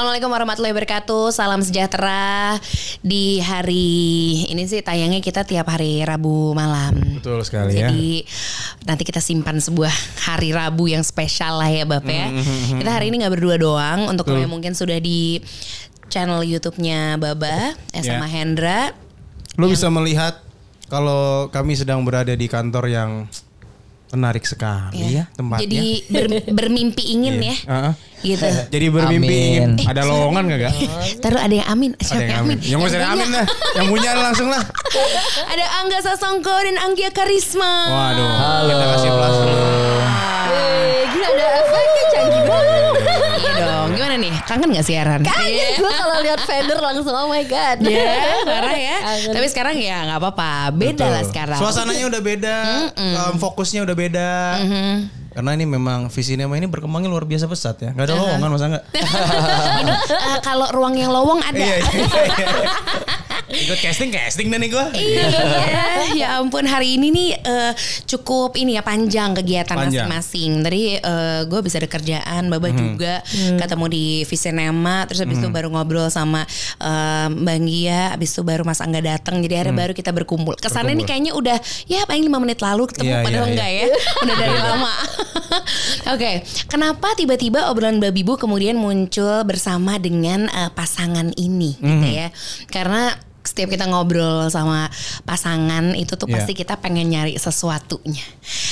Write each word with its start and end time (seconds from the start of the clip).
Assalamualaikum 0.00 0.32
warahmatullahi 0.32 0.72
wabarakatuh. 0.72 1.28
Salam 1.28 1.60
sejahtera 1.60 2.56
di 3.04 3.36
hari 3.44 3.92
ini 4.48 4.64
sih 4.64 4.80
tayangnya 4.80 5.20
kita 5.20 5.44
tiap 5.44 5.68
hari 5.68 6.00
Rabu 6.00 6.56
malam. 6.56 7.20
Betul 7.20 7.44
sekali 7.44 7.76
ya. 7.76 7.92
Jadi 7.92 8.24
nanti 8.88 9.04
kita 9.04 9.20
simpan 9.20 9.60
sebuah 9.60 9.92
hari 10.24 10.56
Rabu 10.56 10.88
yang 10.88 11.04
spesial 11.04 11.60
lah 11.60 11.68
ya 11.68 11.84
Bapak 11.84 12.16
ya. 12.16 12.32
Mm-hmm, 12.32 12.80
Kita 12.80 12.90
hari 12.96 13.12
ini 13.12 13.20
nggak 13.20 13.34
berdua 13.36 13.60
doang. 13.60 14.08
Untuk 14.08 14.32
yang 14.32 14.48
mungkin 14.48 14.72
sudah 14.72 14.96
di 15.04 15.44
channel 16.08 16.48
YouTube-nya 16.48 17.20
Baba 17.20 17.76
eh, 17.92 18.00
sama 18.00 18.24
Hendra. 18.24 18.96
Lo 19.60 19.68
bisa 19.68 19.92
melihat 19.92 20.40
kalau 20.88 21.52
kami 21.52 21.76
sedang 21.76 22.08
berada 22.08 22.32
di 22.32 22.48
kantor 22.48 22.88
yang 22.88 23.28
menarik 24.10 24.42
sekali 24.42 25.18
ya, 25.18 25.24
tempatnya. 25.32 25.62
Jadi 25.66 25.84
ber- 26.10 26.46
bermimpi 26.50 27.02
ingin 27.14 27.36
ya. 27.38 27.56
Heeh. 27.66 27.92
Gitu. 28.20 28.44
Jadi 28.74 28.86
bermimpi 28.92 29.32
Amin. 29.32 29.48
ingin 29.80 29.88
ada 29.88 30.02
lowongan 30.04 30.42
gak 30.50 30.58
gak? 30.68 30.74
Taruh 31.24 31.40
ada 31.40 31.54
yang 31.56 31.68
amin. 31.70 31.90
Ada 31.96 32.04
Siapa 32.04 32.22
yang 32.26 32.40
amin. 32.44 32.58
Yang 32.60 32.80
usah 32.84 32.98
ada 33.00 33.08
amin 33.16 33.28
lah. 33.32 33.46
Yang 33.78 33.86
punya 33.88 34.10
langsung 34.12 34.48
lah. 34.52 34.62
Ada 35.52 35.66
Angga 35.82 35.98
Sasongko 36.02 36.54
dan 36.62 36.76
Anggia 36.82 37.10
Karisma. 37.10 37.72
Waduh. 37.88 38.28
Halo. 38.28 38.70
Kita 38.70 38.86
kasih. 38.92 39.10
Wih, 40.50 41.02
gila 41.10 41.28
ada 41.30 41.46
efeknya 41.62 41.89
nih? 44.30 44.40
Kangen 44.46 44.68
gak 44.70 44.86
siaran? 44.86 45.20
Kaget 45.26 45.82
gue 45.82 45.92
kalau 45.92 46.16
lihat 46.22 46.40
Fender 46.46 46.78
langsung 46.78 47.14
oh 47.14 47.26
my 47.26 47.44
god. 47.50 47.78
Ya, 47.82 48.14
parah 48.48 48.78
ya. 48.78 48.96
Kangen. 49.02 49.34
Tapi 49.34 49.46
sekarang 49.50 49.74
ya 49.76 50.06
nggak 50.06 50.18
apa-apa. 50.22 50.70
Beda 50.72 51.04
Betul. 51.04 51.10
lah 51.10 51.24
sekarang. 51.26 51.58
Suasananya 51.58 52.04
udah 52.06 52.20
beda, 52.22 52.56
um, 52.94 53.34
fokusnya 53.42 53.82
udah 53.82 53.96
beda. 53.98 54.30
Karena 55.30 55.54
ini 55.54 55.62
memang 55.62 56.10
visi 56.10 56.34
Nema 56.34 56.58
ini 56.58 56.66
berkembangnya 56.66 57.06
luar 57.06 57.22
biasa 57.22 57.46
pesat 57.46 57.78
ya. 57.78 57.90
Gak 57.94 58.06
ada 58.10 58.14
lowongan 58.18 58.50
masa 58.50 58.66
enggak? 58.66 58.84
Ini 59.80 59.92
eh, 59.94 60.38
kalau 60.42 60.66
ruang 60.74 60.94
yang 60.98 61.14
lowong 61.14 61.38
ada. 61.38 61.54
Iya, 63.50 63.58
iya, 63.58 63.58
iya. 63.58 63.66
Ikut 63.66 63.78
casting 63.82 64.10
casting 64.14 64.46
nih 64.46 64.70
gua. 64.70 64.86
Iya, 64.94 65.26
ya 66.20 66.28
ampun 66.38 66.64
hari 66.64 66.94
ini 66.96 67.10
nih 67.10 67.30
eh, 67.42 67.72
cukup 68.06 68.54
ini 68.54 68.78
ya 68.78 68.82
panjang 68.86 69.34
kegiatan 69.34 69.74
masing-masing. 69.74 70.62
Tadi 70.62 70.82
gue 71.50 71.60
bisa 71.62 71.82
ada 71.82 71.90
kerjaan, 71.90 72.46
Baba 72.46 72.70
juga 72.70 73.20
ketemu 73.58 73.84
di 73.90 74.04
Visinema, 74.24 75.04
terus 75.10 75.22
habis 75.22 75.38
itu 75.42 75.48
baru 75.50 75.68
ngobrol 75.72 76.06
sama 76.12 76.46
eh, 76.78 77.28
Bang 77.30 77.66
Gia, 77.66 78.14
habis 78.14 78.30
itu 78.30 78.42
baru 78.46 78.62
Mas 78.62 78.78
Angga 78.78 79.02
datang. 79.02 79.42
Jadi 79.42 79.54
hari 79.56 79.72
baru 79.74 79.92
kita 79.92 80.14
berkumpul. 80.14 80.54
Kesannya 80.56 80.94
nih 80.94 81.06
kayaknya 81.06 81.32
udah 81.34 81.58
ya 81.90 82.06
paling 82.06 82.22
lima 82.26 82.38
menit 82.38 82.62
lalu 82.62 82.86
ketemu, 82.86 83.10
Iya, 83.10 83.24
padahal 83.26 83.46
iya, 83.46 83.52
enggak 83.52 83.70
ya, 83.70 83.84
udah 84.24 84.36
dari 84.36 84.58
lama. 84.60 84.92
Oke, 86.14 86.30
kenapa 86.70 87.08
tiba-tiba 87.18 87.70
obrolan 87.70 87.98
Babi 87.98 88.22
Bu 88.22 88.38
kemudian 88.38 88.78
muncul 88.78 89.42
bersama 89.42 89.98
dengan 89.98 90.46
eh, 90.46 90.70
pasangan 90.70 91.32
ini, 91.34 91.74
gitu 91.80 92.06
ya? 92.06 92.28
Karena 92.70 93.14
setiap 93.60 93.76
kita 93.76 93.92
ngobrol 93.92 94.48
sama 94.48 94.88
pasangan 95.28 95.92
itu 95.92 96.16
tuh 96.16 96.24
Iya. 96.24 96.40
pasti 96.40 96.52
kita 96.56 96.80
pengen 96.80 97.12
nyari 97.12 97.36
sesuatunya. 97.36 98.24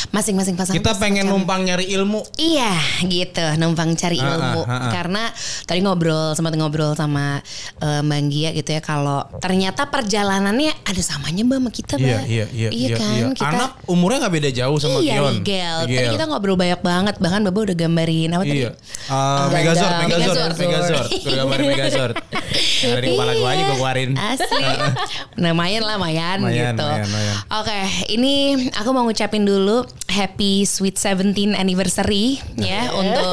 Masing-masing 0.09 0.57
pasangan. 0.57 0.81
Kita 0.81 0.97
pengen 0.97 1.29
macam- 1.29 1.45
numpang 1.45 1.61
nyari 1.61 1.93
ilmu. 1.93 2.25
Iya 2.41 2.73
gitu 3.05 3.45
numpang 3.61 3.93
cari 3.93 4.17
Ah, 4.17 4.33
ilmu 4.33 4.65
ah, 4.65 4.73
ah, 4.73 4.81
ah. 4.81 4.91
karena 4.91 5.29
tadi 5.69 5.85
ngobrol 5.85 6.33
sempat 6.33 6.57
ngobrol 6.57 6.97
sama 6.97 7.45
eh, 7.79 8.01
Mbak 8.01 8.21
Gia 8.33 8.51
gitu 8.57 8.71
ya 8.73 8.81
kalau 8.81 9.29
ternyata 9.37 9.85
perjalanannya 9.85 10.73
ada 10.81 11.03
samanya 11.05 11.45
Mbak 11.45 11.59
sama 11.61 11.71
kita 11.71 11.95
Mbak. 11.95 12.09
Iya, 12.09 12.21
iya, 12.25 12.47
iya, 12.49 12.69
iya 12.73 12.97
kan 12.97 13.29
kita 13.37 13.45
Anak 13.45 13.71
umurnya 13.85 14.25
nggak 14.25 14.35
beda 14.41 14.51
jauh 14.57 14.79
sama 14.79 15.05
iya 15.05 15.21
Kion. 15.21 15.35
Rigel. 15.37 15.77
Tadi 15.85 16.09
kita 16.17 16.25
ngobrol 16.25 16.57
banyak 16.57 16.81
banget 16.81 17.15
bahkan 17.21 17.45
Baba 17.45 17.61
udah 17.61 17.77
gambarin 17.77 18.31
apa 18.33 18.43
Iya. 18.43 18.49
tadi? 18.49 18.63
Uh, 18.65 19.13
Ganda. 19.13 19.53
Megazord, 19.53 19.93
Megazord, 19.93 20.33
Megazord. 20.33 20.57
Megazord. 20.57 21.09
Gue 21.13 21.35
gambarin 21.37 21.67
Megazord. 21.69 22.15
Dari 22.79 23.07
kepala 23.11 23.33
gue 23.35 23.49
aja 23.49 23.59
gue 23.61 23.77
keluarin. 23.77 24.11
Asli. 24.89 25.39
Lumayan 25.39 25.83
lah, 25.83 25.95
lumayan, 25.97 26.37
Lumayan, 26.41 26.75
gitu. 26.75 26.87
Oke, 27.51 27.79
ini 28.09 28.33
aku 28.73 28.89
mau 28.91 29.03
ngucapin 29.03 29.43
dulu 29.43 29.83
happy 30.09 30.63
sweet 30.63 30.97
17 30.97 31.53
anniversary 31.53 32.39
ya 32.57 32.91
untuk 32.93 33.33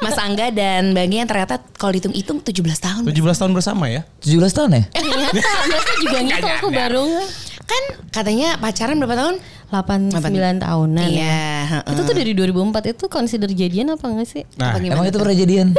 Mas 0.00 0.16
Angga 0.16 0.50
dan 0.50 0.92
Bang 0.92 1.10
yang 1.10 1.26
ternyata 1.26 1.58
kalau 1.74 1.92
dihitung-hitung 1.92 2.40
17 2.40 2.78
tahun. 2.78 3.02
17 3.06 3.14
tahun 3.14 3.52
bersama 3.52 3.84
ya? 3.88 4.02
17 4.22 4.38
tahun 4.52 4.70
ya? 4.74 4.82
Ternyata 4.92 5.40
mereka 5.68 5.92
juga 5.98 6.18
gitu 6.22 6.46
aku 6.46 6.68
baru 6.70 7.06
Kan 7.66 7.82
katanya 8.14 8.54
pacaran 8.62 8.94
berapa 9.02 9.18
tahun? 9.18 9.34
8 9.74 10.14
9 10.14 10.62
tahunan 10.62 11.08
Iya, 11.10 11.26
ya. 11.26 11.42
heeh. 11.66 11.90
Itu 11.90 12.06
tuh 12.06 12.14
dari 12.14 12.30
2004 12.38 12.94
itu 12.94 13.04
consider 13.10 13.50
jadian 13.50 13.90
apa 13.90 14.06
enggak 14.06 14.30
sih? 14.30 14.46
Nah, 14.54 14.78
Apa 14.78 14.80
Emang 14.86 15.02
itu 15.02 15.18
tuh? 15.18 15.26
pernah 15.26 15.34
jadian? 15.34 15.74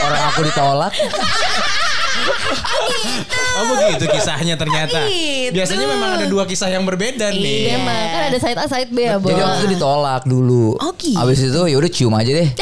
Orang 0.00 0.22
aku 0.32 0.40
ditolak. 0.48 0.92
oh 3.52 3.64
begitu 3.70 4.04
kisahnya 4.08 4.54
ternyata. 4.54 5.04
Gitu. 5.06 5.52
Biasanya 5.52 5.86
memang 5.86 6.10
ada 6.16 6.26
dua 6.26 6.44
kisah 6.44 6.68
yang 6.68 6.82
berbeda 6.82 7.28
nih. 7.30 7.42
Iya. 7.68 7.76
Memang 7.76 8.00
kan 8.08 8.22
ada 8.30 8.38
side 8.38 8.58
A 8.58 8.66
side 8.66 8.90
B 8.90 8.98
ya, 9.02 9.16
Bo. 9.16 9.28
Jadi 9.28 9.40
waktu 9.40 9.58
itu 9.60 9.68
ditolak 9.76 10.22
dulu. 10.24 10.76
Oh, 10.76 10.92
gitu. 10.96 11.18
Abis 11.18 11.38
itu 11.42 11.60
ya 11.68 11.76
udah 11.76 11.90
cium 11.90 12.14
aja 12.14 12.30
deh. 12.32 12.48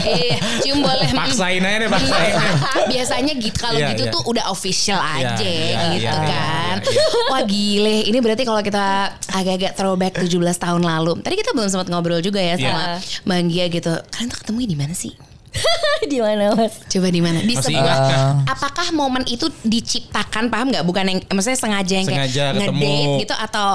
Iya, 0.00 0.38
cium 0.62 0.86
boleh. 0.86 1.08
Paksain 1.10 1.58
aja 1.58 1.76
deh, 1.82 1.90
paksain. 1.90 2.30
deh. 2.30 2.86
Biasanya 2.88 3.32
gitu 3.34 3.56
kalau 3.58 3.78
Iya, 3.78 3.90
gitu 3.90 4.02
iya. 4.06 4.12
tuh 4.14 4.22
udah 4.22 4.44
official 4.48 5.00
Iya, 5.00 5.34
aja 5.34 5.46
iya, 5.50 5.80
gitu 5.98 6.06
iya, 6.06 6.12
kan. 6.14 6.76
iya, 6.78 6.94
iya. 6.94 7.04
Wah 7.26 7.42
gile, 7.42 8.06
ini 8.06 8.18
berarti 8.22 8.42
kalau 8.46 8.62
kita 8.62 8.86
agak-agak 9.34 9.72
throwback 9.74 10.14
17 10.14 10.30
tahun 10.56 10.82
lalu. 10.82 11.18
Tadi 11.22 11.34
kita 11.34 11.50
belum 11.50 11.66
sempat 11.66 11.90
ngobrol 11.90 12.22
juga 12.22 12.38
ya 12.38 12.54
sama 12.54 13.02
Iya. 13.02 13.26
Mbak 13.26 13.38
Gia 13.50 13.64
gitu. 13.66 13.92
Kalian 14.14 14.28
tuh 14.30 14.38
ketemu 14.46 14.58
di 14.62 14.76
mana 14.78 14.94
sih? 14.94 15.12
di 16.12 16.18
mana, 16.22 16.54
Mas? 16.54 16.80
Coba 16.86 17.08
di 17.10 17.20
mana? 17.20 17.42
Di 17.42 17.54
sebuah- 17.54 17.74
ingat 17.74 17.98
kah? 17.98 18.30
Apakah 18.54 18.86
momen 18.94 19.26
itu 19.26 19.50
diciptakan 19.62 20.48
paham 20.48 20.70
nggak? 20.70 20.84
Bukan 20.86 21.04
yang 21.06 21.18
maksudnya 21.28 21.58
sengaja 21.58 21.94
yang 22.00 22.06
Sengaja 22.08 22.44
kayak 22.54 22.70
ketemu. 22.70 22.80
ngedate 22.80 23.20
gitu 23.26 23.34
atau 23.34 23.68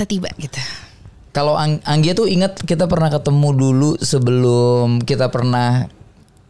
tiba 0.00 0.32
gitu. 0.40 0.56
Kalau 1.30 1.54
Ang 1.54 1.78
Anggia 1.84 2.16
tuh 2.16 2.24
inget 2.24 2.56
kita 2.64 2.88
pernah 2.88 3.12
ketemu 3.12 3.48
dulu 3.52 3.90
sebelum 4.00 5.04
kita 5.04 5.28
pernah 5.28 5.86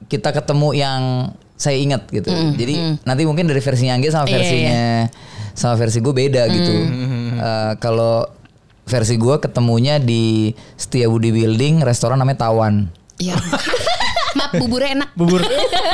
kita 0.06 0.30
ketemu 0.30 0.68
yang 0.72 1.02
saya 1.60 1.76
ingat 1.76 2.08
gitu. 2.08 2.30
Jadi 2.30 3.02
nanti 3.04 3.22
mungkin 3.28 3.44
dari 3.44 3.60
versinya 3.60 3.98
Anggia 3.98 4.14
sama 4.14 4.24
Iya, 4.24 4.34
versinya 4.38 4.82
sama 5.52 5.74
versi 5.76 5.98
gue 6.00 6.14
beda 6.14 6.42
gitu. 6.48 6.74
Eh, 7.36 7.72
Kalau 7.76 8.24
versi 8.86 9.14
gue 9.20 9.36
ketemunya 9.36 10.00
di 10.00 10.54
Setiabudi 10.74 11.30
Building, 11.30 11.84
restoran 11.84 12.16
namanya 12.16 12.48
Tawan. 12.48 12.88
Iya. 13.20 13.36
Maaf 14.50 14.60
buburnya 14.60 14.90
enak. 14.96 15.08
Bubur. 15.14 15.40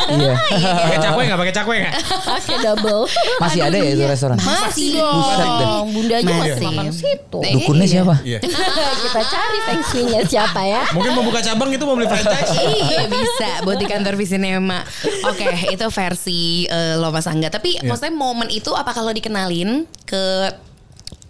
Iya. 0.06 0.32
Pakai 0.78 0.98
cakwe 0.98 1.22
nggak? 1.22 1.38
Pakai 1.38 1.54
cakwe 1.54 1.74
nggak? 1.78 1.94
Oke, 2.30 2.54
double. 2.58 3.02
Masih 3.36 3.60
ada 3.60 3.76
ya 3.76 3.90
itu 3.90 4.02
restoran? 4.02 4.36
Masih 4.38 4.96
Buset 4.96 5.36
deh. 5.36 5.60
dong. 5.60 5.86
Bunda 5.90 6.14
aja 6.16 6.24
masih 6.24 6.38
Masih. 6.54 6.66
makan 6.68 6.86
situ. 6.90 7.38
Iya. 7.38 7.52
Dukunnya 7.54 7.86
siapa? 7.86 8.14
Iya. 8.26 8.38
Kita 8.40 9.22
cari 9.22 9.58
feng 9.62 9.82
shui-nya 9.84 10.20
siapa 10.22 10.60
ya? 10.62 10.82
Mungkin 10.90 11.10
mau 11.12 11.22
buka 11.22 11.40
cabang 11.40 11.68
itu 11.68 11.82
mau 11.82 11.94
beli 11.94 12.06
franchise. 12.06 12.50
iya 12.56 13.02
bisa 13.06 13.48
buat 13.62 13.76
di 13.76 13.86
kantor 13.86 14.14
Visinema. 14.14 14.80
Oke, 15.24 15.44
itu 15.68 15.84
versi 15.86 16.40
eh, 16.64 16.94
lo 16.94 17.10
Mas 17.10 17.26
Angga. 17.26 17.48
Tapi 17.48 17.76
Iya. 17.76 17.84
maksudnya 17.84 18.14
momen 18.14 18.48
itu 18.48 18.72
apa 18.72 18.90
kalau 18.90 19.10
dikenalin 19.10 19.84
ke 20.02 20.24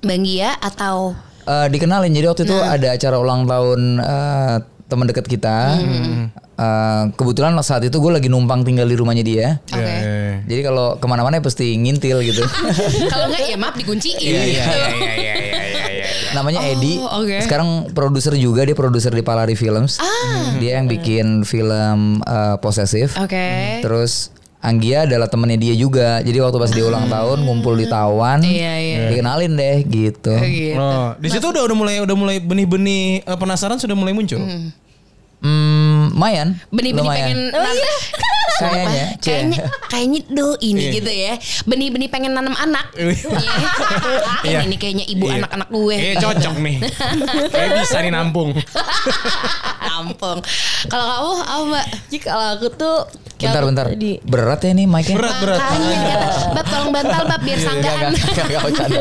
Bang 0.01 0.23
Gia 0.23 0.55
atau 0.57 1.17
Eh, 1.43 1.67
dikenalin 1.69 2.11
jadi 2.11 2.27
waktu 2.27 2.43
itu 2.43 2.55
Nah. 2.55 2.75
ada 2.75 2.89
acara 2.91 3.17
ulang 3.17 3.47
tahun 3.47 3.81
eh, 3.99 4.57
teman 4.87 5.07
dekat 5.07 5.27
kita. 5.27 5.79
Hmm. 5.79 6.31
Eh, 6.57 7.05
kebetulan 7.15 7.53
saat 7.61 7.85
itu 7.85 8.01
gue 8.01 8.09
lagi 8.09 8.33
numpang 8.33 8.65
tinggal 8.65 8.89
di 8.89 8.97
rumahnya 8.97 9.21
dia. 9.21 9.47
Oke. 9.69 9.83
Iya, 9.83 10.41
Jadi 10.47 10.61
kalau 10.65 10.97
ke 10.97 11.05
mana-mana 11.05 11.37
pasti 11.39 11.77
ngintil 11.77 12.25
gitu. 12.25 12.41
kalau 13.13 13.29
enggak 13.29 13.45
ya 13.45 13.57
maaf 13.61 13.77
dikunciin 13.77 14.17
Iya, 14.17 14.31
iya, 14.31 14.41
gitu. 14.41 14.71
iya, 14.73 14.89
iya, 14.89 14.95
iya, 14.97 15.35
iya, 15.37 15.65
iya, 15.69 15.87
iya. 15.93 16.07
Namanya 16.33 16.61
Oh, 16.65 16.73
Edi. 16.73 16.93
oke. 16.97 17.37
Sekarang 17.45 17.69
produser 17.93 18.33
juga 18.37 18.65
dia 18.65 18.73
produser 18.73 19.13
di 19.13 19.21
Palari 19.21 19.53
Films. 19.53 20.01
Ah. 20.01 20.57
Dia 20.57 20.81
yang 20.81 20.89
bikin 20.89 21.45
film 21.45 22.25
eh, 22.25 22.57
posesif. 22.63 23.21
Oke. 23.21 23.83
Terus 23.85 24.33
Anggia 24.59 25.05
adalah 25.05 25.27
temennya 25.27 25.59
dia 25.61 25.75
juga. 25.75 26.19
Jadi 26.21 26.37
waktu 26.37 26.57
pas 26.57 26.69
dia 26.69 26.83
ulang 26.83 27.07
tahun 27.07 27.39
ngumpul 27.41 27.75
di 27.75 27.87
Tawan, 27.87 28.41
Iya, 28.41 28.73
iya. 28.77 28.99
dikenalin 29.09 29.53
deh 29.53 29.77
gitu. 29.85 30.35
Gitu. 30.35 30.75
Oh, 30.77 31.15
di 31.15 31.29
situ 31.29 31.45
udah 31.45 31.63
udah 31.63 31.77
mulai 31.77 31.95
udah 32.01 32.17
mulai 32.17 32.37
benih-benih 32.39 33.23
eh, 33.23 33.37
penasaran 33.37 33.77
sudah 33.77 33.93
mulai 33.93 34.11
muncul. 34.11 34.43
Hmm, 35.37 36.11
lumayan. 36.11 36.57
Benih-benih 36.69 37.07
pengen 37.07 37.39
nan- 37.51 37.85
Kayaknya, 38.57 39.05
kayaknya 39.21 39.59
kayaknya 39.87 40.21
do 40.33 40.57
ini 40.59 40.81
Iya. 40.81 40.93
gitu 40.97 41.11
ya. 41.13 41.33
Benih-benih 41.63 42.09
pengen 42.09 42.33
nanam 42.33 42.57
anak. 42.57 42.89
Iya. 42.97 43.13
Iya. 44.49 44.59
ini 44.65 44.77
kayaknya 44.77 45.05
ibu 45.05 45.29
Iya. 45.29 45.45
anak-anak 45.45 45.69
gue. 45.69 45.95
Eh 45.95 46.15
cocok 46.17 46.57
nih. 46.59 46.77
Kayak 47.53 47.71
bisa 47.77 47.97
nih 48.01 48.11
nampung. 48.11 48.57
Nampung. 49.87 50.39
Kalau 50.87 51.05
kamu 51.07 51.33
apa 51.37 51.63
Mbak? 51.69 51.87
Jadi 52.09 52.19
kalau 52.19 52.47
aku 52.57 52.67
tuh 52.73 52.97
Bentar 53.39 53.63
bentar. 53.63 53.85
tadi 53.89 54.17
Berat 54.21 54.61
ya 54.61 54.73
nih 54.73 54.87
mic-nya. 54.87 55.17
Berat 55.17 55.37
berat. 55.39 55.61
Bab 56.53 56.67
tolong 56.67 56.91
bantal 56.91 57.23
Bab 57.27 57.41
biar 57.41 57.59
gak, 57.59 57.95
gak, 58.35 58.61
bercanda. 58.65 59.01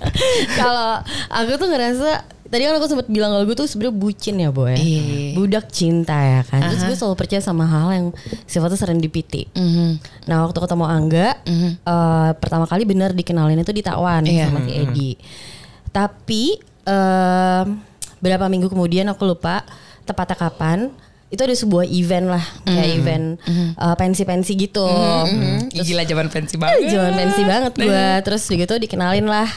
kalau 0.58 0.90
aku 1.28 1.50
tuh 1.56 1.68
ngerasa 1.68 2.10
tadi 2.46 2.62
kan 2.62 2.74
aku 2.74 2.86
sempat 2.86 3.06
bilang 3.06 3.30
kalau 3.30 3.44
gue 3.44 3.52
tuh 3.52 3.66
sebenarnya 3.66 3.96
bucin 3.96 4.36
ya 4.38 4.48
boy 4.48 4.70
Iya. 4.72 5.34
budak 5.34 5.66
cinta 5.68 6.14
ya 6.14 6.40
kan 6.40 6.62
terus 6.62 6.78
gue 6.80 6.94
selalu 6.94 7.16
percaya 7.18 7.42
sama 7.42 7.66
hal 7.66 7.90
yang 7.90 8.06
sifatnya 8.46 8.78
serendipity 8.78 9.50
Mhm. 9.50 9.98
nah 10.24 10.46
waktu 10.46 10.54
ketemu 10.56 10.84
Angga 10.86 11.28
eh, 11.42 12.30
pertama 12.38 12.64
kali 12.64 12.86
bener 12.86 13.12
dikenalin 13.12 13.58
itu 13.58 13.74
di 13.74 13.82
Takwan 13.82 14.22
Iya. 14.24 14.46
sama 14.46 14.62
si 14.62 14.72
Edi 14.72 15.10
tapi 15.90 16.54
em, 16.86 17.66
berapa 18.16 18.46
minggu 18.46 18.68
kemudian 18.68 19.10
aku 19.10 19.26
lupa 19.26 19.66
tepatnya 20.06 20.38
kapan 20.38 20.94
itu 21.26 21.42
ada 21.42 21.52
sebuah 21.52 21.84
event 21.86 22.26
lah 22.30 22.44
kayak 22.62 22.88
event 22.96 23.26
eh, 23.74 23.96
pensi-pensi 23.98 24.52
gitu. 24.54 24.86
Ih, 25.70 25.82
Gila 25.82 26.02
zaman 26.06 26.26
pensi 26.30 26.54
banget. 26.54 26.86
Jangan 26.90 27.12
pensi 27.14 27.42
banget 27.42 27.72
gue 27.74 28.06
Terus 28.22 28.42
gitu 28.46 28.74
dikenalin 28.76 29.26
lah. 29.26 29.48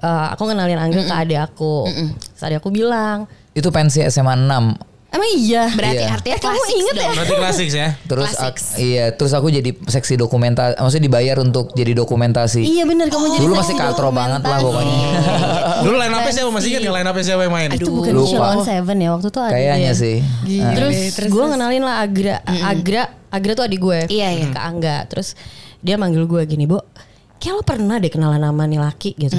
Eh, 0.00 0.26
Aku 0.32 0.46
kenalin 0.46 0.78
Angga 0.78 1.02
ke 1.02 1.14
adik 1.14 1.40
aku. 1.40 1.86
Terus 2.14 2.42
adik 2.42 2.62
aku 2.62 2.70
bilang 2.70 3.26
Itu 3.52 3.74
pensi 3.74 4.00
SMA 4.06 4.38
6. 4.38 4.89
Emang 5.10 5.26
iya 5.32 5.66
Berarti 5.68 5.98
Iya. 5.98 6.14
artinya 6.14 6.32
Eh, 6.32 6.40
kamu 6.40 6.54
klasik 6.54 6.76
inget 6.76 6.94
dong. 6.94 7.02
ya? 7.02 7.12
Berarti 7.12 7.34
klasik 7.34 7.68
ya. 7.68 7.88
Terus 8.00 8.30
Classics. 8.30 8.62
ak- 8.64 8.78
iya, 8.78 9.04
terus 9.10 9.32
aku 9.32 9.46
jadi 9.48 9.70
seksi 9.74 10.14
dokumentasi, 10.14 10.72
maksudnya 10.76 11.04
dibayar 11.04 11.36
untuk 11.36 11.66
jadi 11.72 11.92
dokumentasi. 11.92 12.62
Iya 12.62 12.84
bener 12.84 13.06
kamu 13.06 13.26
jadi 13.28 13.40
Dulu 13.40 13.52
masih 13.52 13.74
katro 13.74 14.10
banget 14.10 14.38
lah 14.40 14.58
pokoknya. 14.60 14.96
Dulu 15.84 15.96
line 15.96 16.14
up-nya 16.14 16.32
siapa? 16.32 16.50
Masih 16.50 16.68
ingat 16.70 16.80
nggak 16.80 16.94
line 16.94 17.08
up-nya 17.08 17.24
siapa 17.24 17.42
yang 17.42 17.52
main? 17.52 17.68
Itu 17.70 17.90
bukan 17.90 18.12
Lupa. 18.12 18.46
Seven 18.62 18.96
ya 18.96 19.08
Waktu 19.10 19.28
itu 19.28 19.40
ada 19.40 19.50
Kayaknya 19.50 19.92
sih. 19.92 20.16
Nah. 20.22 20.72
Terus, 20.72 20.96
gue 21.24 21.44
ngenalin 21.44 21.82
lah 21.82 21.96
Agra 22.00 22.34
Agra 22.46 23.02
Agra 23.28 23.52
tuh 23.52 23.64
adik 23.64 23.80
gue 23.80 23.98
Iya, 24.06 24.28
iya. 24.32 24.46
Ke 24.48 24.60
Angga 24.60 25.06
Terus 25.06 25.34
dia 25.78 25.94
manggil 25.94 26.22
gue 26.24 26.42
gini 26.44 26.64
Bo 26.64 26.86
Kayak 27.36 27.54
lo 27.56 27.62
pernah 27.62 27.96
deh 27.96 28.08
kenalan 28.08 28.38
nama 28.38 28.62
nih 28.62 28.78
laki 28.78 29.14
gitu 29.16 29.34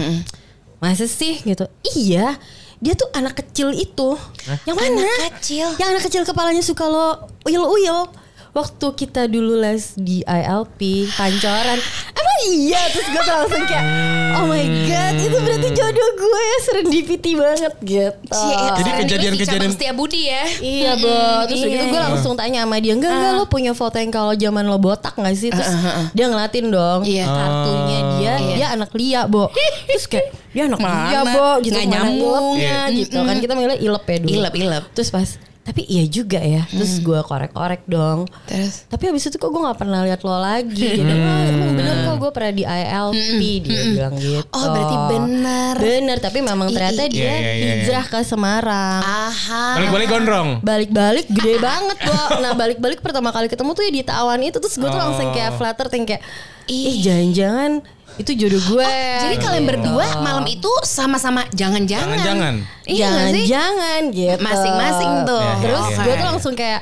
Masa 0.78 1.06
sih 1.06 1.40
gitu 1.40 1.64
Iya 1.94 2.36
dia 2.82 2.98
tuh 2.98 3.08
anak 3.14 3.38
kecil 3.38 3.70
itu 3.72 4.18
Yang 4.66 4.76
mana? 4.76 5.06
Anak 5.06 5.38
kecil? 5.38 5.68
Yang 5.78 5.90
anak 5.94 6.04
kecil 6.10 6.22
kepalanya 6.26 6.64
suka 6.66 6.90
lo 6.90 7.30
uyel-uyel 7.46 8.10
Waktu 8.52 8.84
kita 8.94 9.26
dulu 9.26 9.56
les 9.56 9.96
di 9.96 10.20
ILP 10.22 10.80
Pancoran 11.10 11.80
Emang 12.12 12.40
iya 12.52 12.84
Terus 12.86 13.08
gue 13.08 13.24
langsung 13.24 13.64
kayak 13.64 13.86
Oh 14.34 14.46
my 14.46 14.60
god 14.86 15.14
Itu 15.16 15.38
berarti 15.38 15.70
jodoh 15.72 16.10
gue 16.14 16.42
ya 16.42 16.58
Serendipity 16.62 17.32
banget 17.34 17.74
gitu 17.82 18.12
Cie, 18.28 18.52
Jadi 18.52 18.68
sekarang 18.84 19.00
kejadian-kejadian- 19.02 19.62
cabang 19.62 19.74
setia 19.74 19.94
Budi 19.94 20.22
ya. 20.26 20.44
Iya 20.60 20.92
Bo 20.96 21.16
Terus 21.46 21.60
udah 21.60 21.70
gitu 21.70 21.80
Iya. 21.80 21.84
gue 21.88 22.02
langsung 22.06 22.34
tanya 22.34 22.60
sama 22.62 22.76
dia 22.78 22.92
Enggak 22.92 23.12
enggak 23.14 23.34
lo 23.34 23.46
punya 23.46 23.72
foto 23.72 23.96
yang 23.96 24.12
kalau 24.12 24.34
zaman 24.34 24.64
lo 24.66 24.78
botak 24.78 25.16
gak 25.16 25.32
sih 25.34 25.48
Terus 25.48 25.72
dia 26.12 26.26
ngeliatin 26.28 26.66
dong 26.68 27.00
Iya. 27.04 27.26
Kartunya 27.26 28.00
dia 28.12 28.34
Iya. 28.34 28.54
Dia 28.54 28.68
anak 28.74 28.92
Lia 28.92 29.22
Bo 29.26 29.48
Terus 29.88 30.06
kayak 30.06 30.28
Dia 30.50 30.68
anak 30.68 30.80
Mana? 30.84 31.08
Lia 31.08 31.22
Bo 31.26 31.50
gitu 31.62 31.72
Nggak 31.72 31.88
Mana 31.88 31.96
nyambung. 31.98 32.56
ilepnya 32.60 32.78
gitu 32.94 33.18
kan 33.18 33.36
Kita 33.38 33.52
manggilnya 33.54 33.80
ilep 33.80 34.04
ya 34.06 34.18
dulu 34.20 34.32
Ilep, 34.34 34.54
ilep. 34.58 34.84
Terus 34.92 35.08
pas 35.10 35.30
Tapi 35.62 35.86
iya 35.86 36.04
juga 36.04 36.38
ya 36.38 36.66
Terus 36.66 36.98
gue 37.00 37.20
korek-korek 37.22 37.86
dong 37.86 38.26
Terus? 38.46 38.86
tapi 38.88 39.08
abis 39.08 39.30
itu 39.30 39.38
kok 39.38 39.48
gue 39.48 39.62
gak 39.62 39.78
pernah 39.78 40.02
lihat 40.02 40.22
lo 40.22 40.36
lagi 40.36 40.74
gitu. 40.74 41.06
"Ah, 41.06 41.46
emang 41.46 41.78
bener 41.78 41.96
kok 42.02 42.18
gue 42.18 42.32
pernah 42.32 42.52
di 42.52 42.64
ILP 42.64 43.30
dia 43.62 43.82
bilang 43.88 44.16
gitu. 44.16 44.42
Oh, 44.50 44.66
berarti 44.68 44.96
bener. 45.12 45.74
Bener 45.78 46.18
tapi 46.18 46.40
memang 46.40 46.68
ternyata 46.68 47.06
dia 47.06 47.22
Iya, 47.22 47.30
iya, 47.32 47.38
iya, 47.38 47.52
iya. 47.54 47.74
hijrah 47.80 48.06
ke 48.06 48.20
Semarang. 48.22 49.02
Aha. 49.02 49.64
Balik-balik 49.78 50.08
gondrong. 50.10 50.50
Balik-balik 50.62 51.26
gede 51.28 51.56
banget 51.58 51.98
gua. 52.02 52.26
Nah 52.40 52.52
balik-balik 52.54 53.00
pertama 53.00 53.30
kali 53.30 53.46
ketemu 53.46 53.72
tuh 53.72 53.84
ya 53.84 53.92
di 53.92 54.04
Tawan 54.04 54.42
itu 54.42 54.58
terus 54.58 54.76
gue 54.76 54.86
tuh 54.86 54.98
langsung 54.98 55.30
Oh. 55.30 55.32
kayak 55.32 55.56
flatter 55.56 55.88
think 55.88 56.10
kayak 56.10 56.26
ih 56.66 56.98
jangan-jangan 57.00 57.86
itu 58.14 58.32
jodoh 58.36 58.62
gue. 58.70 58.90
Jadi 59.22 59.36
kalian 59.38 59.62
Gitu. 59.62 59.72
berdua 59.72 60.06
malam 60.18 60.46
itu 60.46 60.72
sama-sama 60.82 61.48
jangan-jangan. 61.50 62.12
Jangan-jangan. 62.12 62.56
Iya 62.84 63.08
jangan-jangan 63.08 64.02
gitu. 64.12 64.42
Masing-masing 64.42 65.12
tuh. 65.24 65.40
Iya, 65.40 65.50
iya, 65.50 65.62
Terus 65.62 65.86
iya. 65.88 66.02
gue 66.02 66.14
tuh 66.14 66.28
langsung 66.28 66.54
kayak 66.54 66.82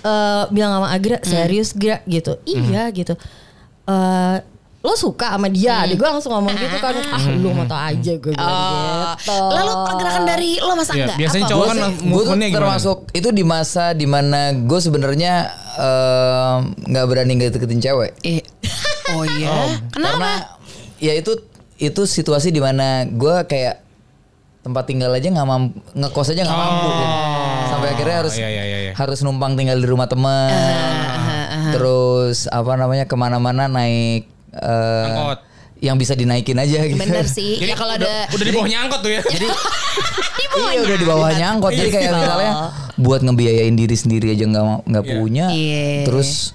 eh, 0.00 0.42
bilang 0.48 0.72
sama 0.74 0.88
Agra 0.90 1.18
serius 1.22 1.70
Gra 1.72 2.00
gitu. 2.04 2.36
Iya 2.44 2.88
gitu. 2.90 3.14
Eh 3.86 4.38
lo 4.80 4.96
suka 4.96 5.36
sama 5.36 5.44
dia, 5.46 5.84
Adik 5.84 6.00
gue 6.00 6.08
langsung 6.08 6.32
ngomong 6.32 6.56
gitu 6.56 6.72
kan, 6.80 6.96
ah 7.12 7.20
lu 7.30 7.52
mau 7.52 7.68
tau 7.68 7.76
aja 7.76 8.16
gue 8.16 8.32
bilang 8.32 8.48
Oh. 8.48 9.12
gitu. 9.12 9.36
Lalu 9.52 9.72
pergerakan 9.84 10.24
dari 10.24 10.50
lo 10.56 10.72
masa 10.72 10.92
Iya, 10.92 11.04
enggak? 11.04 11.16
biasanya 11.20 11.44
Apa? 11.44 11.52
cowok 11.52 11.60
Gue 11.60 11.68
kan 11.68 11.76
gue 11.76 11.92
tuh 11.92 12.08
movementnya 12.08 12.48
gimana? 12.48 12.56
termasuk 12.64 12.98
itu 13.12 13.28
di 13.28 13.44
masa 13.44 13.84
di 13.92 14.06
mana 14.06 14.40
gue 14.56 14.80
sebenarnya 14.80 15.34
em, 15.76 16.58
nggak 16.86 17.04
berani 17.04 17.32
deketin 17.36 17.76
cewek. 17.78 18.10
Eh, 18.22 18.40
Oh 19.20 19.26
iya. 19.28 19.76
Kenapa? 19.92 20.16
Karena 20.16 20.32
ya 20.96 21.12
itu 21.12 21.32
itu 21.76 22.02
situasi 22.02 22.48
di 22.48 22.60
mana 22.60 23.04
gue 23.04 23.36
kayak 23.44 23.80
tempat 24.60 24.84
tinggal 24.84 25.08
aja 25.10 25.24
nggak 25.24 25.48
mampu 25.48 25.80
ngekos 25.94 26.36
aja 26.36 26.44
nggak 26.44 26.60
mampu 26.60 26.86
gitu. 26.86 27.04
sampai 27.64 27.88
akhirnya 27.90 28.16
harus 28.20 28.34
iya, 28.36 28.48
iya, 28.52 28.62
iya, 28.62 28.78
iya. 28.84 28.92
harus 28.92 29.24
numpang 29.24 29.56
tinggal 29.56 29.80
di 29.80 29.88
rumah 29.88 30.04
teman 30.04 30.52
terus 31.72 32.44
apa 32.44 32.76
namanya 32.76 33.08
ke 33.08 33.16
mana-mana 33.16 33.64
naik 33.66 34.28
Angkot. 34.52 35.40
yang 35.80 35.96
bisa 35.96 36.12
dinaikin 36.12 36.60
aja 36.60 36.84
gitu 36.84 37.00
Bener 37.00 37.24
sih. 37.40 37.56
Jadi 37.56 37.72
ya 37.72 37.76
kalau 37.78 37.96
udah, 37.96 38.04
ada 38.28 38.36
udah 38.36 38.44
di 38.44 38.52
bawahnya 38.52 38.78
angkot 38.84 39.00
tuh 39.00 39.10
ya. 39.10 39.20
jadi 39.24 39.46
iya 40.68 40.80
udah 40.82 40.96
di 40.98 41.06
bawahnya 41.08 41.46
angkot 41.50 41.72
jadi 41.72 41.88
kayak 41.88 42.10
misalnya 42.12 42.52
buat 43.00 43.20
ngebiayain 43.24 43.72
diri 43.72 43.96
sendiri 43.96 44.36
aja 44.36 44.44
nggak 44.44 44.64
nggak 44.84 45.04
Iya. 45.06 45.12
punya 45.16 45.46
Iya. 45.48 46.04
terus 46.04 46.52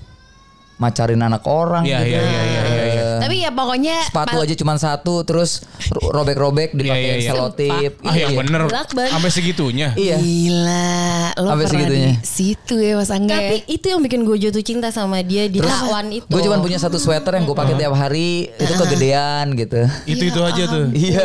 macarin 0.75 1.18
anak 1.18 1.44
orang 1.44 1.83
Iya, 1.83 2.00
gitu 2.00 2.12
iya, 2.12 2.22
iya, 2.22 2.42
iya, 2.44 2.63
iya, 2.66 2.83
iya. 2.86 3.04
Tapi 3.16 3.36
ya 3.38 3.50
pokoknya 3.50 3.95
sepatu 4.06 4.36
pa- 4.36 4.44
aja 4.44 4.56
cuma 4.56 4.74
satu 4.75 5.24
terus 5.24 5.63
ro- 5.89 6.12
robek-robek 6.13 6.74
dipakai 6.74 7.00
Iya, 7.00 7.07
iya, 7.10 7.16
iya. 7.18 7.30
selotip 7.30 7.92
Ah 8.01 8.12
yang 8.13 8.31
Iya. 8.33 8.38
bener. 8.38 8.62
Lakban. 8.68 9.07
Sampai 9.07 9.30
segitunya. 9.30 9.88
iya 9.95 10.16
Gila, 10.18 11.00
lo 11.33 11.48
Sampai 11.50 11.63
pernah 11.63 11.72
segitunya. 11.81 12.12
di 12.12 12.27
situ 12.27 12.75
ya 12.77 12.94
Mas 12.94 13.07
Angga. 13.10 13.33
Tapi 13.33 13.56
ya? 13.56 13.68
itu 13.69 13.86
yang 13.88 14.01
bikin 14.01 14.19
gue 14.22 14.38
jatuh 14.38 14.62
cinta 14.62 14.88
sama 14.89 15.22
dia 15.22 15.48
di 15.48 15.57
Tawan 15.57 16.12
itu. 16.12 16.27
gue 16.27 16.42
cuma 16.42 16.60
punya 16.60 16.75
satu 16.75 16.98
sweater 16.98 17.31
yang 17.33 17.45
gue 17.45 17.54
pakai 17.54 17.75
tiap 17.75 17.94
hari 17.94 18.51
itu 18.51 18.74
kegedean 18.75 19.56
gitu 19.56 19.80
Itu 20.06 20.24
itu 20.25 20.39
aja 20.42 20.63
tuh. 20.66 20.86
iya 20.92 21.24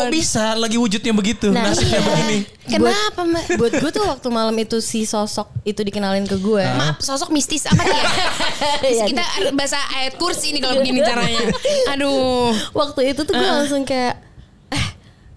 Kok 0.00 0.10
bisa 0.10 0.44
lagi 0.54 0.76
wujudnya 0.76 1.12
begitu? 1.12 1.52
Nah, 1.52 1.68
Nasibnya 1.68 2.00
iya. 2.00 2.08
begini. 2.08 2.38
Kenapa 2.64 3.20
Mbak? 3.22 3.44
Buat 3.58 3.72
gue 3.76 3.90
tuh 3.90 4.04
waktu 4.06 4.28
malam 4.30 4.56
itu 4.56 4.78
si 4.78 5.04
sosok 5.04 5.50
itu 5.62 5.80
dikenalin 5.80 6.24
ke 6.24 6.38
gue. 6.38 6.62
Maaf, 6.62 7.02
sosok 7.02 7.28
mistis 7.30 7.66
amat 7.68 7.84
ya. 7.84 8.02
Terus 8.82 9.00
kita 9.04 9.24
bahasa 9.52 9.78
ayat 9.92 10.14
kursi 10.16 10.54
nih 10.54 10.60
kalau 10.62 10.80
begini 10.80 11.00
caranya. 11.02 11.40
Aduh. 11.92 12.54
Waktu 12.72 13.12
itu 13.12 13.20
tuh 13.22 13.34
gue 13.34 13.50
langsung 13.50 13.82
kayak 13.82 14.22
eh 14.70 14.86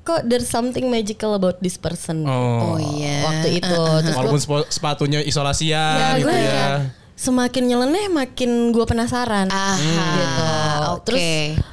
kok 0.04 0.28
there's 0.28 0.46
something 0.46 0.88
magical 0.88 1.34
about 1.34 1.58
this 1.60 1.76
person. 1.76 2.24
Oh. 2.24 2.76
Oh 2.76 2.78
iya. 2.80 3.26
Waktu 3.26 3.60
itu 3.60 3.82
terus 4.06 4.14
gue 4.14 4.20
Walaupun 4.22 4.42
spo- 4.42 4.70
sepatunya 4.70 5.20
ya, 5.24 5.28
isolasian 5.28 6.22
gitu 6.22 6.30
gue 6.30 6.36
ya. 6.38 6.46
kayak 6.46 6.72
semakin 7.14 7.64
nyeleneh 7.70 8.06
makin 8.10 8.74
gue 8.74 8.86
penasaran. 8.86 9.48
Aha, 9.48 9.78
gitu. 9.80 10.44
oke. 10.92 11.04
Terus 11.08 11.22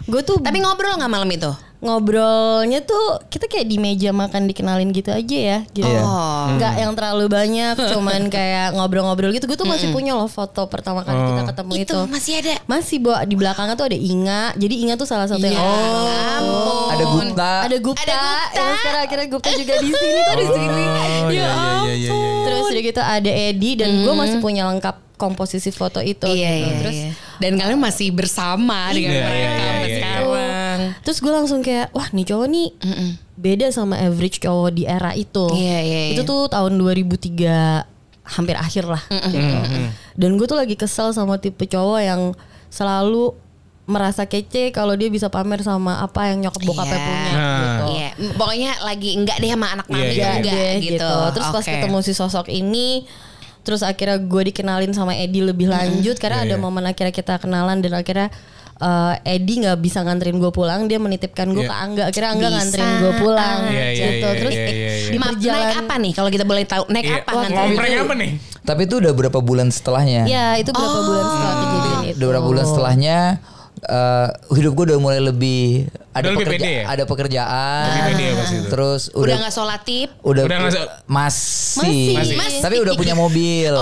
gue 0.06 0.20
tuh 0.22 0.36
Tapi 0.38 0.58
ngobrol 0.60 0.94
nggak 0.96 1.10
malam 1.10 1.28
itu? 1.28 1.50
Ngobrolnya 1.80 2.84
tuh 2.84 3.24
kita 3.32 3.48
kayak 3.48 3.64
di 3.64 3.80
meja 3.80 4.12
makan 4.12 4.44
dikenalin 4.44 4.92
gitu 4.92 5.08
aja 5.08 5.38
ya 5.40 5.58
gitu. 5.72 5.88
Iya. 5.88 6.04
Oh. 6.04 6.52
Nggak 6.60 6.74
yang 6.76 6.92
terlalu 6.92 7.24
banyak 7.26 7.74
cuman 7.96 8.28
kayak 8.28 8.76
ngobrol-ngobrol 8.76 9.32
gitu. 9.32 9.48
Gue 9.48 9.56
tuh 9.56 9.64
masih 9.64 9.88
punya 9.90 10.12
loh 10.12 10.28
foto 10.28 10.68
pertama 10.68 11.00
kali 11.02 11.16
kita 11.16 11.42
ketemu 11.48 11.72
itu. 11.80 11.82
Itu 11.88 11.98
masih 12.06 12.32
ada. 12.44 12.54
Masih 12.68 12.96
Bo, 13.00 13.16
di 13.24 13.34
belakangnya 13.34 13.74
tuh 13.80 13.88
ada 13.88 13.96
Inga. 13.96 14.52
Jadi 14.60 14.74
Inga 14.84 14.94
tuh 15.00 15.08
salah 15.08 15.24
satu 15.24 15.40
yang 15.40 15.56
ampun. 15.56 16.88
ada 16.92 17.04
Gupta 17.08 17.52
ada 17.64 17.76
Gupta, 17.80 18.02
Ada 18.04 18.16
Gupta. 18.20 18.54
yang 18.54 18.76
sekarang 18.76 19.02
akhirnya 19.08 19.26
Gupta 19.32 19.50
juga 19.56 19.74
di 19.80 19.90
sini 19.90 20.18
tuh 20.20 20.36
di 20.36 20.46
sini. 20.52 20.84
Oh 20.84 21.30
iya 21.32 21.48
iya 21.48 21.48
iya 21.48 21.94
iya. 21.96 22.10
iya. 22.12 22.12
Terus 22.44 22.64
udah 22.68 22.82
gitu 22.84 23.00
ada 23.00 23.30
Edi 23.32 23.70
dan 23.80 23.90
gue 24.04 24.14
masih 24.14 24.36
punya 24.38 24.68
lengkap 24.68 24.96
komposisi 25.16 25.68
foto 25.68 26.00
itu. 26.00 26.24
Iya, 26.24 26.48
gitu. 26.48 26.64
iya, 26.64 26.76
Terus 26.80 26.96
iya. 26.96 27.10
Dan 27.40 27.52
kalian 27.56 27.76
masih 27.76 28.08
bersama 28.12 28.88
dengan 28.92 29.12
Iya, 29.12 29.24
mereka 29.28 29.36
iya, 29.36 29.60
iya, 29.60 29.72
iya. 29.84 29.96
sekarang. 30.00 30.28
Terus 31.00 31.18
gue 31.18 31.30
langsung 31.30 31.60
kayak 31.60 31.90
wah 31.90 32.08
nih 32.08 32.24
cowok 32.24 32.46
nih 32.46 32.68
beda 33.34 33.66
sama 33.70 33.96
average 33.96 34.38
cowok 34.38 34.70
di 34.70 34.84
era 34.84 35.12
itu. 35.12 35.46
Iya, 35.50 35.78
iya, 35.80 36.00
Itu 36.12 36.22
iya. 36.22 36.28
tuh 36.28 36.40
tahun 36.46 36.72
2003 36.76 37.84
hampir 38.30 38.54
akhir 38.54 38.84
lah 38.86 39.02
gitu. 39.26 39.56
Dan 40.14 40.30
gue 40.34 40.46
tuh 40.46 40.54
lagi 40.54 40.74
kesel 40.74 41.10
sama 41.10 41.36
tipe 41.36 41.64
cowok 41.64 42.00
yang 42.00 42.22
selalu 42.68 43.34
merasa 43.84 44.22
kece 44.22 44.70
kalau 44.70 44.94
dia 44.94 45.08
bisa 45.08 45.26
pamer 45.26 45.58
sama 45.60 45.98
apa 45.98 46.30
yang 46.30 46.38
nyokap 46.40 46.62
bokapnya 46.62 46.94
Iya. 46.94 47.02
punya 47.02 47.26
Nah. 47.32 47.58
gitu. 47.58 47.84
Iya, 47.90 48.08
m- 48.14 48.34
pokoknya 48.36 48.70
lagi 48.80 49.10
enggak 49.14 49.36
deh 49.36 49.50
sama 49.50 49.66
anak 49.68 49.86
mami 49.88 49.98
Iya, 50.00 50.06
iya, 50.06 50.30
juga 50.36 50.46
deh, 50.46 50.72
gitu. 50.80 51.12
Terus 51.32 51.48
pas 51.48 51.58
Oke. 51.60 51.72
ketemu 51.72 51.98
si 52.00 52.12
sosok 52.12 52.46
ini 52.48 53.02
Terus 53.60 53.82
akhirnya 53.82 54.16
gue 54.16 54.42
dikenalin 54.46 54.88
sama 54.90 55.12
Edi 55.12 55.42
lebih 55.42 55.68
lanjut 55.68 56.16
Karena 56.16 56.40
Iya, 56.40 56.46
ada 56.46 56.56
iya. 56.56 56.62
momen 56.62 56.80
akhirnya 56.82 57.10
kita 57.10 57.36
kenalan 57.36 57.82
Dan 57.82 57.92
akhirnya 57.92 58.30
eh, 58.80 59.14
Edi 59.30 59.54
nggak 59.58 59.78
bisa 59.78 60.00
nganterin 60.00 60.36
gue 60.36 60.50
pulang 60.50 60.84
Dia 60.84 60.96
menitipkan 60.96 61.46
gue 61.48 61.60
Iya. 61.60 61.68
ke 61.68 61.76
Angga 61.76 62.02
Akhirnya 62.06 62.30
Angga 62.30 62.42
Bisa 62.42 62.56
nganterin 62.56 62.90
gue 62.96 63.12
pulang 63.16 63.58
Iya, 63.62 63.70
iya, 63.70 63.92
gitu 63.92 64.26
iya, 64.26 64.38
Terus 64.38 64.54
iya, 64.54 64.66
iya, 64.66 64.90
iya. 64.96 65.10
di 65.10 65.16
Ma- 65.16 65.26
perjalanan 65.28 65.60
naik 65.62 65.80
apa 65.80 65.94
nih 65.96 66.12
kalau 66.12 66.30
kita 66.30 66.44
boleh 66.44 66.64
tahu? 66.64 66.82
Naik 66.88 67.04
Iya. 67.04 67.16
apa 67.20 67.30
ngompreng 67.46 67.92
apa 68.00 68.14
nih? 68.16 68.30
tapi 68.60 68.80
itu 68.84 68.94
udah 68.96 69.12
berapa 69.12 69.38
bulan 69.38 69.68
setelahnya 69.68 70.22
Ya 70.24 70.54
itu 70.54 70.70
berapa 70.70 70.98
bulan 71.02 71.24
setelah 71.26 71.54
kejadian 71.56 72.00
itu 72.02 72.16
udah 72.16 72.28
berapa 72.28 72.46
bulan 72.46 72.64
setelahnya 72.66 73.18
eh, 73.82 74.28
hidup 74.52 74.72
gue 74.72 74.84
udah 74.86 74.98
mulai 74.98 75.18
lebih 75.18 75.86
ada 76.10 76.26
Udah 76.26 76.30
lebih 76.32 76.42
pekerja- 76.44 76.60
pede 76.60 76.72
ya? 76.72 76.84
ada 76.86 77.04
pekerjaan. 77.04 77.84
Lebih 77.86 78.02
pede 78.04 78.22
ya 78.22 78.34
pasti 78.34 78.56
itu. 78.56 78.68
Terus 78.68 79.02
Udah 79.08 79.22
udah 79.22 79.36
nggak 79.38 79.52
sholat 79.52 79.80
tip. 79.82 80.08
udah, 80.20 80.42
Udah 80.42 80.56
nggak 80.58 80.72
se- 80.72 80.90
masih, 81.06 82.06
Masih. 82.12 82.36
Masih. 82.36 82.60
tapi 82.60 82.76
udah 82.78 82.94
punya 82.94 83.14
mobil 83.14 83.72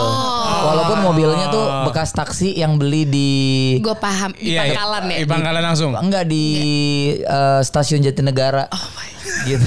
walaupun 0.60 0.98
mobilnya 1.02 1.46
tuh 1.48 1.64
bekas 1.84 2.10
taksi 2.10 2.52
yang 2.52 2.76
beli 2.76 3.02
di 3.04 3.30
Gue 3.78 3.94
paham 3.94 4.30
di 4.32 4.52
Iya, 4.52 4.62
iya. 4.62 4.76
pangkalan 4.76 5.02
ya. 5.06 5.16
Di 5.16 5.26
pangkalan 5.26 5.62
langsung. 5.64 5.90
enggak 5.94 6.24
di 6.24 6.44
eh, 7.18 7.60
stasiun 7.60 8.00
Jatinegara 8.00 8.68
gitu 9.40 9.64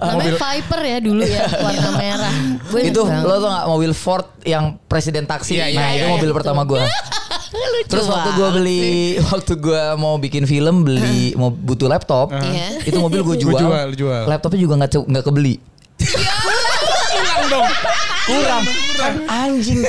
Namanya 0.00 0.34
Viper 0.36 0.80
ya 0.82 0.98
dulu 1.00 1.22
ya 1.22 1.42
warna 1.64 1.90
merah. 1.94 2.34
Gue 2.64 2.80
itu 2.86 3.00
lo 3.00 3.34
tau 3.36 3.48
gak 3.48 3.66
mobil 3.66 3.90
Ford 3.90 4.26
yang 4.44 4.78
presiden 4.82 5.24
taksi 5.24 5.56
Iya, 5.56 5.66
iya, 5.66 5.76
nah 5.76 5.88
iya, 5.88 5.96
itu 5.96 6.04
iya. 6.04 6.14
mobil 6.14 6.30
pertama 6.30 6.62
gue 6.62 6.78
terus 7.84 8.06
waktu 8.06 8.30
gue 8.34 8.48
beli 8.52 8.86
waktu 9.24 9.52
gue 9.54 9.82
mau 9.94 10.16
bikin 10.16 10.44
film 10.44 10.82
beli 10.82 11.32
mau 11.34 11.48
butuh 11.48 11.86
laptop 11.86 12.30
Iya. 12.30 12.84
itu 12.84 12.96
mobil 12.96 13.20
gue 13.22 13.34
Gua 13.34 13.42
jual, 13.56 13.60
jual, 13.62 13.88
jual. 13.94 14.22
laptopnya 14.24 14.60
juga 14.60 14.74
nggak 14.76 14.90
nggak 15.04 15.24
kebeli 15.24 15.54
Kurang 17.10 17.44
dong. 17.50 17.66
kurang 18.24 18.62
kan 18.94 19.14
anjing 19.26 19.80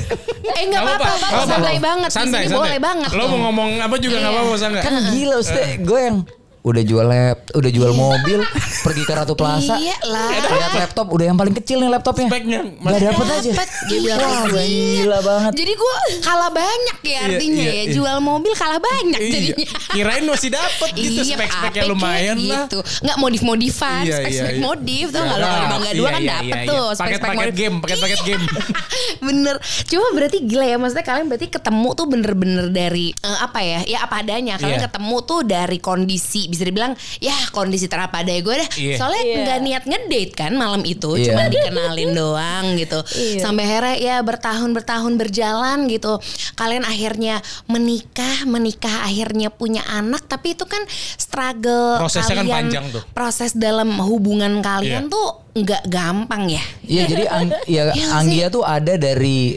Eh 0.50 0.63
nggak 0.66 0.82
apa-apa, 0.82 1.06
apa-apa. 1.08 1.44
santai 1.46 1.78
banget. 1.78 2.10
Santai, 2.10 2.42
sini 2.42 2.50
santai. 2.50 2.63
boleh 2.66 2.80
banget. 2.82 3.10
Lo 3.12 3.24
mau 3.28 3.39
ngomong 3.46 3.70
apa 3.80 3.96
juga 3.96 4.16
nggak 4.18 4.34
apa-apa, 4.34 4.51
usah 4.51 4.68
nggak? 4.70 4.84
kan 4.84 4.94
gila 5.10 5.36
Ustaz 5.38 5.68
gue 5.78 6.00
yang 6.01 6.18
udah 6.60 6.84
jual 6.84 7.01
lap 7.01 7.48
udah 7.50 7.72
jual 7.72 7.92
mobil 7.94 8.44
pergi 8.82 9.01
ke 9.01 9.13
Ratu 9.13 9.32
Plaza 9.32 9.75
Iya 9.75 9.96
lah. 10.04 10.28
lihat 10.30 10.74
laptop 10.78 11.08
udah 11.08 11.25
yang 11.25 11.38
paling 11.38 11.56
kecil 11.56 11.80
nih 11.80 11.88
laptopnya 11.89 12.28
Speknya. 12.28 12.60
nggak 12.75 13.00
dapet 13.01 13.28
aja 13.30 13.51
bilang 13.88 14.20
wah 14.20 14.44
"Iya." 14.60 14.96
gila 15.00 15.20
banget 15.22 15.51
Jadi 15.56 15.74
gue 15.74 15.96
kalah 16.20 16.51
banyak 16.51 16.98
ya 17.00 17.10
Iya, 17.10 17.20
artinya 17.25 17.62
iya, 17.62 17.72
ya. 17.72 17.82
iya. 17.82 17.94
Jual 17.94 18.18
mobil 18.20 18.54
kalah 18.54 18.78
banyak 18.78 19.20
Iya. 19.20 19.32
jadinya. 19.32 19.68
Kirain 19.89 20.24
masih 20.25 20.50
dapet 20.50 20.89
gitu 20.94 21.22
Iya, 21.22 21.36
spek-speknya 21.36 21.82
apa 21.82 21.89
lumayan 21.89 22.36
lah. 22.38 22.44
gitu. 22.66 22.80
Nggak 23.00 23.18
modif-modifan, 23.18 24.01
Iya, 24.04 24.16
spek-spek 24.20 24.36
iya, 24.46 24.54
iya. 24.54 24.62
modif 24.62 25.06
tuh 25.10 25.22
nggak 25.22 25.38
lo 25.38 25.46
kalau 25.46 25.68
Bangga 25.70 25.92
dua 25.92 26.00
iya, 26.01 26.10
kan 26.10 26.22
iya, 26.22 26.32
dapet 26.34 26.46
iya, 26.56 26.68
tuh 26.68 26.84
iya. 26.84 26.96
spek-spek 26.96 27.20
Paket-paket 27.20 27.54
game, 27.56 27.75
paket-paket 27.80 28.22
game. 28.25 28.44
bener. 29.28 29.56
Cuma 29.86 30.08
berarti 30.12 30.38
gila 30.42 30.66
ya 30.66 30.75
maksudnya 30.75 31.06
kalian 31.06 31.25
berarti 31.25 31.48
ketemu 31.48 31.89
tuh 31.94 32.06
bener-bener 32.06 32.66
dari 32.70 33.06
eh, 33.16 33.38
apa 33.39 33.60
ya? 33.62 33.80
Ya 33.86 34.00
apa 34.04 34.16
adanya. 34.20 34.56
Kalian 34.56 34.78
Iya. 34.78 34.86
ketemu 34.86 35.16
tuh 35.24 35.42
dari 35.42 35.78
kondisi 35.80 36.46
bisa 36.60 36.68
dibilang 36.68 36.92
ya 37.18 37.32
kondisi 37.50 37.88
terapa 37.88 38.20
adanya 38.20 38.44
gue 38.44 38.56
dah. 38.60 38.70
Iya. 38.75 38.96
Soalnya 39.00 39.24
Iya. 39.24 39.36
nggak 39.39 39.60
niat 39.63 39.84
ngedate 39.88 40.34
kan 40.36 40.51
malam 40.54 40.84
itu, 40.84 41.16
Iya. 41.16 41.32
cuma 41.32 41.48
dikenalin 41.48 42.12
doang 42.12 42.66
gitu. 42.75 43.00
Iya. 43.16 43.39
Sampai 43.39 43.63
akhirnya 43.63 43.96
ya 43.96 44.16
bertahun-bertahun 44.20 45.16
berjalan 45.16 45.88
gitu. 45.88 46.20
Kalian 46.54 46.84
akhirnya 46.84 47.39
menikah, 47.66 48.44
menikah 48.44 49.08
akhirnya 49.08 49.48
punya 49.48 49.88
anak, 49.88 50.28
tapi 50.28 50.51
itu 50.51 50.68
kan 50.68 50.84
struggle 51.16 51.96
Prosesnya 51.98 52.36
kan 52.36 52.44
kalian. 52.44 52.56
panjang 52.68 52.86
tuh. 52.92 53.04
Proses 53.10 53.56
dalam 53.56 53.96
hubungan 54.01 54.60
kalian 54.60 55.08
Iya. 55.08 55.13
tuh 55.13 55.28
nggak 55.56 55.84
gampang 55.88 56.44
ya. 56.50 56.63
Iya 56.84 57.04
jadi 57.08 57.24
ang, 57.25 57.48
ya 57.66 57.82
nggak 57.88 57.96
Anggia 58.12 58.48
tuh 58.50 58.63
ada 58.63 58.94
dari 58.96 59.56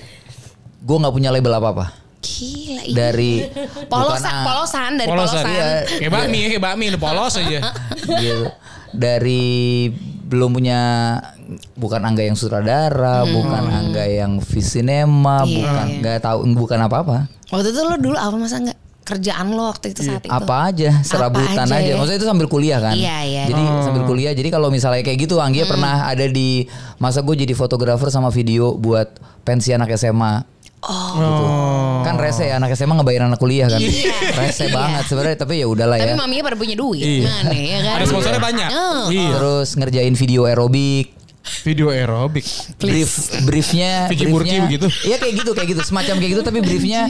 gue 0.79 0.97
nggak 0.99 1.11
punya 1.11 1.31
label 1.31 1.55
apa 1.55 1.69
apa 1.71 1.87
Gila 2.23 2.83
iya. 2.83 2.95
dari 2.95 3.33
polosan, 3.87 4.23
bukan- 4.23 4.47
polosan 4.47 4.91
dari 4.95 5.09
Polosan. 5.09 5.43
polosan. 5.43 5.51
Iya. 5.51 5.69
Kayak 5.99 6.13
bakmi, 6.13 6.39
kayak 6.47 6.63
bakmi, 6.63 6.85
udah 6.89 7.03
polos 7.03 7.35
aja. 7.37 7.59
gitu 8.15 8.43
dari 8.95 9.45
belum 10.25 10.51
punya 10.53 10.81
bukan 11.75 12.01
angga 12.01 12.23
yang 12.23 12.33
sutradara 12.33 13.27
bukan 13.27 13.65
angga 13.67 14.05
yang 14.05 14.41
visinema 14.41 15.45
Iya, 15.45 15.53
bukan 15.59 15.87
iya. 15.87 15.99
nggak 16.01 16.19
tahu 16.23 16.39
bukan 16.55 16.79
apa 16.81 16.97
apa 16.99 17.17
Waktu 17.51 17.69
itu 17.69 17.81
lo 17.83 17.97
dulu 17.97 18.17
apa 18.17 18.33
masa 18.33 18.57
nggak 18.59 18.79
kerjaan 19.03 19.47
lo 19.51 19.67
waktu 19.67 19.93
itu 19.93 20.01
saat 20.03 20.23
itu? 20.23 20.31
apa 20.31 20.55
aja 20.65 21.03
serabutan 21.03 21.53
Apa 21.59 21.69
aja, 21.69 21.77
aja 21.77 21.91
ya? 21.91 21.95
maksudnya 21.99 22.17
itu 22.17 22.29
sambil 22.29 22.47
kuliah 22.47 22.79
kan 22.79 22.95
Iya, 22.95 23.17
iya. 23.23 23.43
jadi 23.45 23.63
sambil 23.83 24.03
kuliah 24.07 24.33
jadi 24.33 24.49
kalau 24.49 24.69
misalnya 24.69 25.03
kayak 25.03 25.19
gitu 25.21 25.37
Anggia 25.37 25.67
pernah 25.67 26.07
ada 26.07 26.25
di 26.25 26.65
masa 26.97 27.21
gue 27.21 27.35
jadi 27.35 27.53
fotografer 27.53 28.09
sama 28.09 28.31
video 28.31 28.73
buat 28.73 29.13
pensi 29.43 29.69
anak 29.71 29.93
SMA 29.93 30.49
Oh. 30.83 31.15
gitu. 31.15 31.45
Kan 32.03 32.15
rese 32.19 32.51
ya 32.51 32.59
anak 32.59 32.75
SMA 32.75 32.99
ngebayar 32.99 33.31
anak 33.31 33.39
kuliah 33.39 33.71
kan. 33.71 33.79
Iya. 33.79 34.11
Rese 34.35 34.67
Iya. 34.67 34.75
banget 34.75 35.05
sebenarnya 35.07 35.37
tapi 35.39 35.63
ya 35.63 35.67
udahlah 35.71 35.95
Tapi 35.95 36.11
ya. 36.11 36.19
maminya 36.19 36.43
pada 36.43 36.57
punya 36.59 36.75
duit. 36.75 37.03
Iya. 37.07 37.31
Mana 37.31 37.55
ya 37.55 37.79
kan? 37.79 37.95
Ada 38.03 38.07
sponsornya 38.11 38.43
banyak. 38.43 38.69
Oh. 38.69 39.05
Iya. 39.07 39.31
Terus 39.39 39.69
ngerjain 39.79 40.15
video 40.19 40.41
aerobik. 40.45 41.07
Video 41.63 41.91
aerobik. 41.91 42.47
Brief 42.79 43.11
briefnya 43.43 44.07
Vicky 44.07 44.27
briefnya 44.31 44.35
Burki 44.35 44.57
begitu? 44.63 44.87
Iya 45.07 45.17
kayak 45.19 45.35
gitu 45.43 45.51
kayak 45.55 45.69
gitu 45.75 45.83
semacam 45.83 46.15
kayak 46.19 46.31
gitu 46.39 46.43
tapi 46.43 46.59
briefnya 46.59 47.03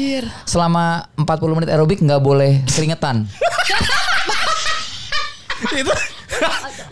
selama 0.45 1.09
40 1.17 1.57
menit 1.57 1.69
aerobik 1.69 2.01
nggak 2.01 2.21
boleh 2.21 2.61
keringetan. 2.69 3.25
Itu 5.73 5.95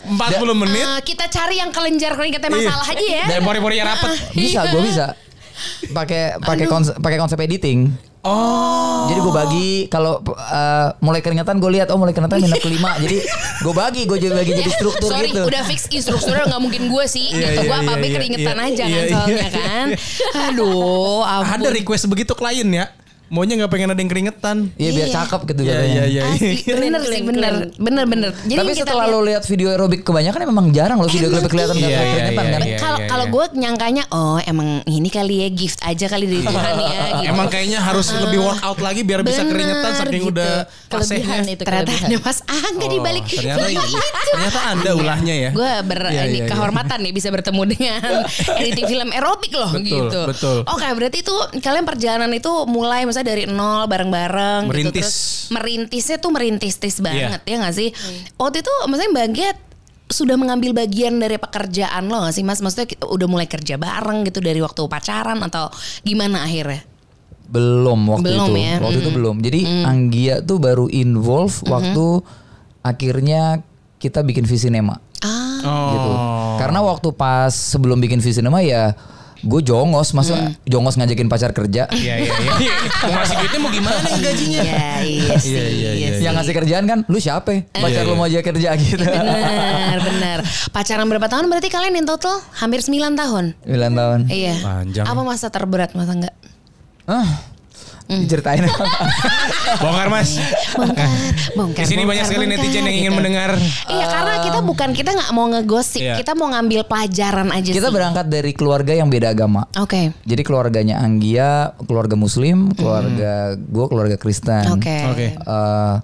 40 0.07 0.63
menit. 0.63 0.85
Eh, 0.85 1.01
kita 1.03 1.27
cari 1.27 1.59
yang 1.59 1.69
kelenjar 1.69 2.15
keringetnya 2.15 2.49
masalah 2.49 2.87
aja 2.87 3.05
ya. 3.05 3.25
Dan 3.27 3.43
pori-porinya 3.43 3.93
rapet. 3.93 4.11
Bisa 4.31 4.65
gue 4.69 4.81
bisa. 4.81 5.05
Pakai 5.91 6.39
pakai 6.39 6.65
konsep 6.69 6.95
pakai 6.99 7.17
konsep 7.17 7.37
editing. 7.41 8.11
Oh. 8.21 9.09
Jadi 9.09 9.17
gue 9.17 9.33
bagi 9.33 9.69
kalau 9.89 10.21
uh, 10.21 10.93
mulai 11.01 11.25
keringetan 11.25 11.57
gue 11.57 11.71
lihat 11.73 11.89
oh 11.89 11.97
mulai 11.97 12.13
keringetan 12.13 12.37
minat 12.37 12.61
kelima. 12.61 12.93
Jadi 13.03 13.17
gue 13.65 13.73
bagi 13.73 14.05
gue 14.05 14.17
jadi 14.17 14.33
bagi 14.33 14.53
jadi 14.57 14.71
struktur 14.73 15.09
Sorry, 15.09 15.33
gitu. 15.33 15.45
udah 15.45 15.61
fix 15.65 15.89
instrukturnya 15.89 16.49
nggak 16.49 16.61
mungkin 16.61 16.89
gue 16.89 17.05
sih. 17.09 17.33
Iya, 17.33 17.57
gitu. 17.57 17.61
iya, 17.65 17.69
gue 17.69 17.77
apa 17.81 17.91
apa 17.97 18.05
iya, 18.05 18.13
keringetan 18.13 18.57
iya, 18.57 18.69
aja 18.69 18.83
iya, 18.85 18.93
kan 18.93 19.01
iya, 19.01 19.13
soalnya 19.13 19.37
iya, 19.37 19.49
kan. 19.49 19.87
Aduh, 20.53 21.21
ampun. 21.25 21.53
Ada 21.61 21.69
request 21.73 22.05
begitu 22.09 22.33
klien 22.37 22.69
ya. 22.69 22.85
Maunya 23.31 23.55
nggak 23.55 23.71
pengen 23.71 23.89
ada 23.89 23.97
yang 23.97 24.07
keringetan. 24.07 24.57
Iya 24.75 24.89
biar 24.91 25.07
Iya. 25.07 25.15
cakep 25.17 25.41
gitu 25.45 25.61
Iya, 25.61 25.71
katanya. 25.73 25.87
iya, 25.87 26.03
iya. 26.05 26.21
Asli, 26.27 26.51
bener 26.83 27.01
sih 27.01 27.21
bener 27.23 27.53
bener 27.73 28.03
bener 28.05 28.29
jadi 28.43 28.59
Tapi 28.59 28.71
setelah 28.75 29.05
lihat- 29.05 29.13
lo 29.13 29.23
lihat 29.23 29.43
video 29.45 29.67
aerobik 29.69 30.01
kebanyakan 30.01 30.39
memang 30.45 30.65
jarang 30.69 30.97
lo 30.97 31.07
video 31.07 31.31
klip 31.31 31.47
kelihatan 31.47 31.73
nggak 31.73 31.87
Iya, 31.87 31.95
iya, 31.95 32.11
keringetan 32.11 32.43
iya, 32.43 32.51
kan. 32.51 32.61
iya. 32.61 32.77
kalau 32.77 32.99
kalau 33.07 33.25
gue 33.29 33.45
nyangkanya 33.55 34.03
oh 34.09 34.37
emang 34.41 34.69
ini 34.85 35.07
kali 35.07 35.35
ya 35.39 35.49
gift 35.49 35.79
aja 35.81 36.05
kali 36.05 36.27
dari 36.27 36.43
Tuhan 36.43 36.73
ya 36.77 36.89
gitu. 37.17 37.31
Emang 37.31 37.47
kayaknya 37.47 37.79
harus 37.79 38.07
lebih 38.11 38.39
workout 38.41 38.79
lagi 38.79 39.01
biar 39.01 39.21
bisa 39.21 39.41
keringetan 39.41 39.91
saking 39.97 40.11
gitu. 40.21 40.31
udah 40.31 40.53
Kelebihan 40.85 40.99
pasehnya. 41.39 41.39
itu 41.49 41.63
ternyata 41.63 41.87
kelebihan. 41.87 42.09
ada 42.11 42.17
Mas 42.21 42.39
Angga 42.43 42.85
di 42.85 42.99
balik 42.99 43.23
Oh, 43.23 43.31
ternyata 43.31 43.87
ternyata 44.27 44.59
anda 44.67 44.91
ulahnya 44.93 45.35
ya. 45.37 45.49
gue 45.51 45.71
ber 45.83 45.99
Iya, 46.03 46.23
ini 46.25 46.33
iya, 46.33 46.37
iya. 46.37 46.45
kehormatan 46.47 46.97
nih 46.99 47.13
bisa 47.13 47.27
bertemu 47.29 47.61
dengan 47.65 48.01
editing 48.59 48.87
film 48.89 49.07
aerobik 49.09 49.53
loh 49.53 49.71
Betul, 49.71 49.87
gitu. 49.87 50.19
betul. 50.27 50.57
Oke 50.67 50.83
berarti 50.91 51.17
itu 51.17 51.31
kalian 51.57 51.85
perjalanan 51.85 52.27
itu 52.29 52.51
mulai 52.65 53.01
misalnya 53.01 53.20
dari 53.21 53.43
nol 53.45 53.85
bareng-bareng 53.85 54.65
gitu 54.65 54.71
Merintis. 54.71 54.93
terus 54.93 55.15
merintisnya 55.49 56.17
tuh 56.17 56.29
merintis-tis 56.29 56.99
banget 56.99 57.41
Iya. 57.41 57.47
ya 57.47 57.55
nggak 57.59 57.75
sih? 57.75 57.89
Waktu 58.35 58.57
itu 58.59 58.71
maksudnya 58.85 59.11
Mbak 59.11 59.27
Giat 59.31 59.57
sudah 60.07 60.35
mengambil 60.35 60.75
bagian 60.75 61.15
dari 61.17 61.35
pekerjaan 61.35 62.05
lo 62.05 62.19
gak 62.21 62.33
sih 62.33 62.43
mas? 62.43 62.59
Maksudnya 62.59 62.83
kita 62.85 63.05
udah 63.05 63.27
mulai 63.27 63.47
kerja 63.47 63.75
bareng 63.75 64.23
gitu 64.23 64.39
dari 64.39 64.59
waktu 64.59 64.83
pacaran 64.85 65.39
atau 65.41 65.71
gimana 66.01 66.43
akhirnya? 66.43 66.83
Belum 67.47 67.99
waktu 68.09 68.27
Belum 68.29 68.49
itu. 68.49 68.59
ya. 68.59 68.75
Waktu 68.77 68.97
itu 68.97 69.07
Mm. 69.07 69.15
belum. 69.15 69.35
Jadi 69.39 69.59
Anggia 69.81 70.35
tuh 70.41 70.57
baru 70.57 70.87
involve 70.87 71.55
waktu 71.65 72.05
akhirnya 72.81 73.63
kita 73.97 74.19
bikin 74.21 74.43
Visinema 74.43 74.97
Ah, 75.21 75.61
Oh. 75.61 75.89
gitu. 75.91 76.11
Karena 76.57 76.79
waktu 76.81 77.09
pas 77.11 77.53
sebelum 77.53 77.97
bikin 77.97 78.17
Visinema 78.17 78.59
ya 78.59 78.97
gue 79.41 79.61
jongos 79.61 80.13
masa 80.13 80.53
jongos 80.63 80.95
ngajakin 80.95 81.27
pacar 81.27 81.51
kerja. 81.51 81.85
Iya 82.01 82.15
iya 82.17 82.33
iya. 82.33 82.73
Mau 83.05 83.13
ngasih 83.13 83.35
duitnya 83.37 83.59
mau 83.61 83.71
gimana 83.71 83.99
nih 84.01 84.21
gajinya? 84.21 84.61
Iya, 84.63 84.89
iya 85.01 85.33
sih. 85.37 85.51
Iya, 85.53 85.63
iya, 85.67 85.91
iya, 85.93 86.09
sih. 86.17 86.23
Yang 86.25 86.33
ngasih 86.41 86.53
kerjaan 86.57 86.85
kan 86.85 86.99
lu 87.05 87.17
siapa? 87.17 87.51
Pacar 87.73 88.03
Iya, 88.03 88.09
lu 88.09 88.13
mau 88.15 88.25
aja 88.25 88.39
kerja 88.41 88.69
gitu. 88.81 89.01
Benar, 89.01 89.97
benar. 90.01 90.39
Pacaran 90.69 91.05
berapa 91.05 91.27
tahun 91.27 91.45
berarti 91.49 91.69
kalian 91.69 91.93
in 91.97 92.07
total? 92.07 92.41
Hampir 92.57 92.81
9 92.81 92.93
tahun. 93.13 93.45
9 93.65 93.99
tahun. 93.99 94.19
Iya. 94.29 94.55
Panjang. 94.61 95.05
Apa 95.05 95.21
masa 95.21 95.47
terberat 95.49 95.93
masa 95.93 96.11
enggak? 96.17 96.35
Ah. 97.05 97.27
Mm. 98.11 98.27
Diceritain 98.27 98.59
Bongkar 99.79 100.07
mas. 100.11 100.35
Bongkar, 100.75 101.07
bongkar. 101.55 101.79
Di 101.79 101.87
sini 101.87 102.03
banyak 102.03 102.27
sekali 102.27 102.43
bongkar, 102.43 102.59
netizen 102.59 102.83
yang 102.83 102.97
ingin 102.99 103.07
gitu. 103.07 103.17
mendengar. 103.17 103.51
Iya, 103.87 104.05
karena 104.11 104.35
kita 104.43 104.59
bukan 104.59 104.89
kita 104.91 105.09
nggak 105.15 105.31
mau 105.31 105.47
ngegosip, 105.47 106.01
Iya. 106.03 106.15
kita 106.19 106.35
mau 106.35 106.51
ngambil 106.51 106.83
pelajaran 106.83 107.47
aja 107.49 107.71
Kita 107.71 107.87
sih. 107.87 107.95
berangkat 107.95 108.25
dari 108.27 108.51
keluarga 108.51 108.91
yang 108.91 109.07
beda 109.07 109.31
agama. 109.31 109.63
Oke. 109.79 110.11
Jadi 110.27 110.41
keluarganya 110.43 110.99
Anggia, 110.99 111.71
keluarga 111.87 112.19
Muslim, 112.19 112.75
keluarga 112.75 113.55
gue 113.55 113.85
keluarga 113.87 114.15
Kristen. 114.19 114.67
Oke. 114.75 114.97
Oke. 115.07 115.27
Eh, 115.39 115.95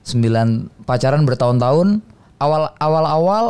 sembilan 0.00 0.48
pacaran 0.88 1.28
bertahun-tahun. 1.28 2.00
Awal 2.40 2.72
awal 2.80 3.04
awal 3.04 3.44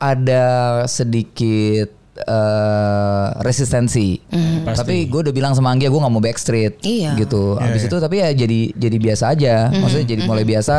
ada 0.00 0.44
sedikit 0.84 1.92
eh, 2.16 3.26
resistensi. 3.40 4.18
Tapi 4.64 5.06
gue 5.06 5.20
udah 5.22 5.34
bilang 5.34 5.52
sama 5.52 5.70
Anggia 5.70 5.88
gue 5.88 5.96
nggak 5.96 6.10
mau 6.10 6.20
backstreet. 6.20 6.78
Iya. 6.80 7.14
Gitu. 7.16 7.56
Habis 7.56 7.82
itu 7.84 7.96
tapi 7.96 8.18
ya 8.18 8.30
jadi 8.30 8.70
jadi 8.70 8.96
biasa 8.96 9.24
aja. 9.30 9.54
Maksudnya 9.70 10.06
jadi 10.08 10.22
mulai 10.24 10.44
biasa. 10.44 10.76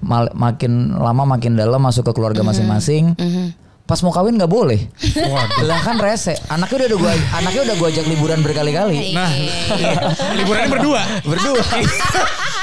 mal- 0.00 0.32
makin 0.32 0.72
lama 0.94 1.24
makin 1.26 1.54
dalam 1.54 1.78
masuk 1.78 2.04
ke 2.04 2.12
keluarga 2.12 2.40
masing-masing. 2.42 3.16
Pas 3.84 4.00
mau 4.00 4.08
kawin 4.10 4.32
nggak 4.34 4.48
boleh. 4.48 4.80
Lah 5.60 5.76
kan 5.78 5.96
rese. 5.98 6.32
Anaknya 6.48 6.88
udah 6.88 6.98
gua 6.98 7.12
anaknya 7.34 7.60
udah 7.62 7.76
gua 7.76 7.88
ajak 7.92 8.06
liburan 8.06 8.40
berkali-kali. 8.40 9.12
Nah, 9.12 9.28
Iya. 9.28 9.92
liburannya 10.34 10.70
berdua. 10.70 11.02
Berdua. 11.22 11.60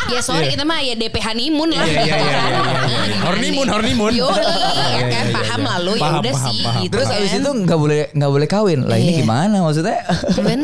ya 0.09 0.17
sorry 0.19 0.49
itu 0.49 0.65
mah 0.65 0.81
ya 0.81 0.91
DP 0.91 1.13
honeymoon 1.21 1.71
lah 1.71 1.85
Iya, 1.85 1.93
iya, 1.93 2.03
iya, 2.03 2.15
kan. 2.17 2.19
iya, 2.19 2.33
iya, 2.33 2.99
iya. 3.05 3.37
Nih? 3.37 3.69
hornimun. 3.69 4.11
Yo, 4.11 4.27
Iya, 4.27 4.43
iya 4.89 5.03
kan 5.07 5.23
iya, 5.23 5.31
paham 5.31 5.61
iya. 5.61 5.69
lalu 5.71 5.91
ya 5.93 6.09
udah 6.11 6.33
paham, 6.33 6.45
sih 6.49 6.57
paham. 6.59 6.81
gitu 6.81 6.91
Terus 6.91 7.07
kan. 7.07 7.17
abis 7.21 7.31
itu 7.37 7.51
nggak 7.61 7.79
boleh 7.79 7.99
nggak 8.11 8.31
boleh 8.31 8.47
kawin. 8.49 8.79
Lah 8.83 8.97
ini 8.97 9.11
Iya. 9.13 9.19
gimana 9.21 9.55
maksudnya? 9.61 9.97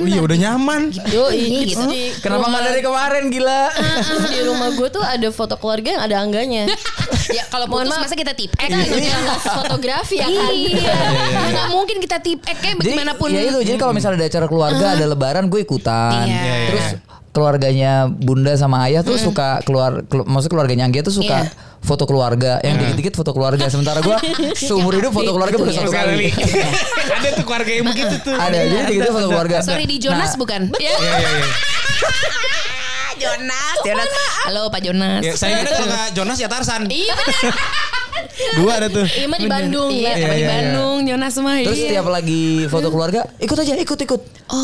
Iya 0.03 0.21
udah 0.25 0.37
nyaman. 0.41 0.81
Yo, 1.07 1.23
Iya, 1.29 1.47
gitu. 1.63 1.79
gitu. 1.79 1.85
Di 1.87 2.01
Kenapa 2.17 2.45
nggak 2.49 2.63
dari 2.65 2.81
kemarin 2.81 3.23
gila? 3.29 3.61
di 4.27 4.39
rumah 4.41 4.69
gue 4.73 4.87
tuh 4.89 5.03
ada 5.05 5.27
foto 5.29 5.53
keluarga 5.55 5.87
yang 5.91 6.03
ada 6.03 6.15
angganya. 6.17 6.63
ya 7.37 7.43
kalau 7.47 7.69
putus 7.69 7.87
maaf. 7.87 8.03
masa 8.03 8.15
kita 8.15 8.33
tip 8.33 8.51
Eh 8.51 8.67
kan 8.67 8.81
Iya. 8.81 9.37
fotografi 9.37 10.17
ya 10.17 10.27
kan. 10.27 10.46
Iya, 10.49 10.93
nggak 11.47 11.67
mungkin 11.69 11.97
kita 11.97 12.17
tip 12.17 12.39
eh 12.41 12.53
kayak 12.53 12.75
Jadi 12.75 12.87
bagaimanapun. 12.87 13.27
ya 13.29 13.41
itu. 13.43 13.59
Jadi 13.63 13.77
kalau 13.77 13.91
misalnya 13.91 14.17
ada 14.17 14.27
acara 14.27 14.45
keluarga, 14.45 14.85
ada 14.93 15.05
lebaran, 15.05 15.43
gue 15.47 15.59
ikutan. 15.59 16.23
Iya. 16.23 16.35
Iya, 16.35 16.53
iya. 16.55 16.67
Terus 16.67 16.85
keluarganya 17.29 17.91
bunda 18.09 18.53
sama 18.53 18.81
ayah 18.85 19.01
tuh 19.01 19.13
suka 19.15 19.61
keluar, 19.61 20.01
kelu- 20.05 20.25
maksudnya 20.25 20.53
keluarganya 20.53 20.83
Anggia 20.85 21.01
tuh 21.01 21.13
suka 21.13 21.45
Iya. 21.45 21.53
foto 21.79 22.03
keluarga. 22.03 22.57
Yang 22.59 22.75
dikit-dikit 22.81 23.13
foto 23.15 23.31
keluarga. 23.31 23.65
Sementara 23.67 24.01
gue 24.01 24.17
seumur 24.59 24.93
hidup 24.93 25.11
foto 25.11 25.29
keluarga 25.29 25.55
baru 25.55 25.69
satu 25.71 25.91
kali. 25.91 26.33
Ada 27.17 27.29
tuh 27.33 27.43
keluarga 27.43 27.71
yang 27.71 27.85
begitu 27.85 28.15
tuh. 28.21 28.33
Ada. 28.33 28.57
Jadi 28.59 28.73
dikit-dikit 28.89 29.13
foto 29.13 29.27
keluarga. 29.27 29.57
Sorry 29.61 29.85
di 29.85 29.97
Jonas 29.97 30.33
Nah, 30.33 30.39
bukan? 30.39 30.61
Ya. 30.75 30.89
Iya 30.89 31.13
iya 31.13 31.29
iya. 31.35 31.47
Jonas, 33.17 33.75
Jonas. 33.81 34.09
Halo 34.45 34.69
Pak 34.69 34.81
Jonas. 34.83 35.21
Ya, 35.21 35.33
saya 35.33 35.57
kira 35.59 35.73
kalau 35.73 35.89
nggak 35.89 36.07
Jonas 36.13 36.37
ya 36.37 36.47
Tarsan. 36.47 36.85
Iya 36.85 37.13
benar. 37.13 37.53
Dua 38.57 38.71
ada 38.79 38.87
tuh. 38.89 39.05
Iya 39.05 39.27
mah 39.29 39.39
di 39.39 39.49
Bandung 39.49 39.89
Iya, 39.91 40.11
ya. 40.11 40.15
sama 40.17 40.33
di 40.33 40.41
iya, 40.41 40.47
iya. 40.47 40.49
Bandung 40.51 40.97
Jonas 41.05 41.33
mah. 41.41 41.57
Terus 41.63 41.79
iya. 41.79 41.87
setiap 41.89 42.07
lagi 42.09 42.43
foto 42.69 42.87
keluarga, 42.89 43.21
ikut 43.39 43.57
aja, 43.57 43.73
ikut 43.77 43.99
ikut. 44.05 44.21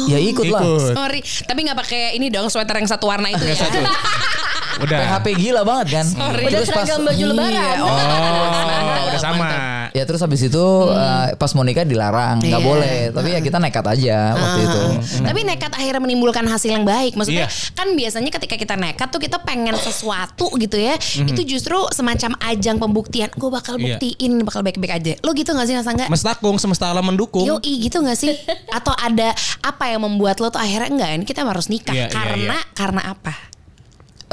Ya 0.09 0.17
ikut 0.19 0.45
lah. 0.49 0.61
Ikut. 0.61 0.93
Sorry, 0.95 1.19
tapi 1.45 1.59
nggak 1.65 1.77
pakai 1.77 2.01
ini 2.17 2.27
dong 2.29 2.47
sweater 2.49 2.75
yang 2.77 2.89
satu 2.89 3.05
warna 3.07 3.29
itu 3.31 3.43
ya. 3.45 3.55
Satu. 3.57 3.79
Udah. 4.79 4.99
PHP 4.99 5.27
gila 5.35 5.61
banget 5.61 5.87
kan. 5.91 6.05
Sorry. 6.07 6.43
Udah 6.45 6.59
seragam 6.63 6.99
baju 7.03 7.23
lebaran. 7.27 7.51
Iya, 7.53 7.69
Oh, 7.75 7.89
Mantap, 7.93 9.05
udah 9.07 9.19
sama. 9.19 9.37
mantap. 9.39 9.61
Ya 9.93 10.03
terus 10.03 10.19
habis 10.19 10.41
itu 10.41 10.65
eh, 10.89 11.27
pas 11.35 11.51
mau 11.51 11.61
nikah 11.61 11.83
dilarang, 11.83 12.41
nggak 12.41 12.57
Iya. 12.57 12.65
boleh. 12.65 12.97
Tapi 13.11 13.27
ya 13.29 13.39
kita 13.39 13.57
nekat 13.57 13.85
aja 13.87 14.17
waktu 14.33 14.59
itu. 14.63 14.81
Tapi 15.21 15.39
nekat 15.43 15.71
akhirnya 15.71 16.01
menimbulkan 16.01 16.41
hasil 16.43 16.69
yang 16.71 16.81
baik. 16.83 17.13
Maksudnya 17.13 17.45
Iya. 17.45 17.73
kan 17.73 17.87
biasanya 17.93 18.29
ketika 18.31 18.55
kita 18.55 18.73
nekat 18.73 19.07
tuh 19.07 19.19
kita 19.19 19.37
pengen 19.39 19.75
sesuatu 19.75 20.49
gitu 20.55 20.75
ya. 20.75 20.97
Itu 21.19 21.41
justru 21.43 21.77
semacam 21.89 22.33
ajang 22.43 22.77
pembuktian. 22.77 23.29
Gue 23.31 23.49
bakal 23.49 23.77
Iya. 23.77 23.95
buktiin 23.95 24.41
bakal 24.41 24.61
baik-baik 24.61 24.93
aja. 24.95 25.13
Lo 25.21 25.31
gitu 25.31 25.51
gak 25.51 25.65
sih 25.65 25.75
Mas 25.75 25.85
Angga? 25.85 26.05
Mestakung 26.07 26.57
semesta 26.57 26.89
alam 26.89 27.05
mendukung. 27.05 27.45
Yoi 27.45 27.61
gitu 27.83 28.01
gak 28.01 28.17
sih? 28.17 28.33
Atau 28.77 28.93
ada 28.93 29.29
apa 29.61 29.83
yang 29.87 30.01
membuat 30.01 30.37
lo 30.37 30.49
tuh 30.49 30.57
akhirnya 30.57 30.89
enggak 30.89 31.09
ini 31.13 31.23
kita 31.23 31.45
harus 31.45 31.69
nikah 31.69 31.93
Iya, 31.93 32.09
iya, 32.09 32.11
karena 32.11 32.57
karena 32.73 33.01
apa? 33.07 33.52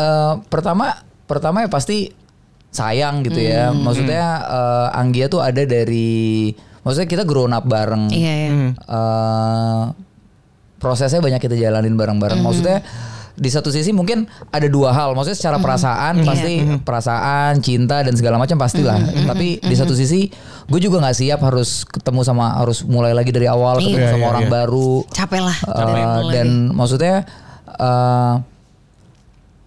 Eh, 0.00 0.32
pertama 0.48 0.96
pertama 1.28 1.62
ya 1.62 1.68
pasti 1.68 2.08
sayang 2.72 3.20
gitu 3.26 3.40
ya. 3.40 3.70
Maksudnya 3.76 4.24
eh, 4.46 4.98
Anggia 4.98 5.28
tuh 5.28 5.44
ada 5.44 5.62
dari 5.68 6.50
maksudnya 6.80 7.08
kita 7.08 7.22
grown 7.28 7.52
up 7.52 7.68
bareng. 7.68 8.08
Iya 8.08 8.32
ya. 8.32 8.50
Eh, 8.72 9.82
prosesnya 10.80 11.20
banyak 11.20 11.40
kita 11.44 11.54
jalanin 11.60 11.94
bareng-bareng. 11.94 12.40
Maksudnya 12.40 12.80
di 13.40 13.48
satu 13.48 13.72
sisi 13.72 13.92
mungkin 13.92 14.28
ada 14.52 14.68
dua 14.68 14.92
hal. 14.92 15.16
Maksudnya 15.16 15.38
secara 15.38 15.56
perasaan 15.60 16.24
pasti 16.28 16.60
perasaan, 16.80 17.60
cinta 17.64 18.04
dan 18.04 18.12
segala 18.16 18.36
macam 18.36 18.56
pastilah. 18.60 18.96
Tapi 19.28 19.60
di 19.60 19.74
satu 19.76 19.92
sisi 19.96 20.28
gue 20.68 20.80
juga 20.80 21.00
nggak 21.00 21.16
siap 21.16 21.40
harus 21.44 21.84
ketemu 21.88 22.20
sama 22.20 22.60
harus 22.60 22.84
mulai 22.84 23.16
lagi 23.16 23.32
dari 23.32 23.48
awal 23.48 23.80
ketemu 23.80 23.96
Iya, 23.96 24.12
sama 24.12 24.24
iya, 24.24 24.30
orang 24.32 24.46
iya. 24.46 24.52
baru. 24.52 24.92
Capek 25.08 25.40
lah. 25.40 25.56
Uh, 25.68 26.20
dan 26.32 26.48
maksudnya 26.72 27.24
uh, 27.80 28.44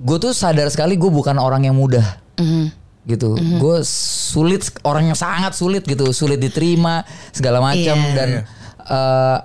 gue 0.03 0.17
tuh 0.19 0.36
sadar 0.36 0.67
sekali 0.67 1.00
gue 1.00 1.07
bukan 1.07 1.39
orang 1.39 1.63
yang 1.63 1.75
mudah. 1.75 2.03
Mhm. 2.38 2.83
gitu. 3.03 3.36
Gue 3.36 3.83
sulit 3.83 4.63
orang 4.88 5.12
yang 5.12 5.19
sangat 5.19 5.51
sulit 5.55 5.83
gitu. 5.83 6.07
Sulit 6.12 6.39
diterima 6.39 7.03
segala 7.31 7.59
macam. 7.59 7.98
Iya. 8.00 8.16
dan 8.16 8.29
uh, 8.79 9.37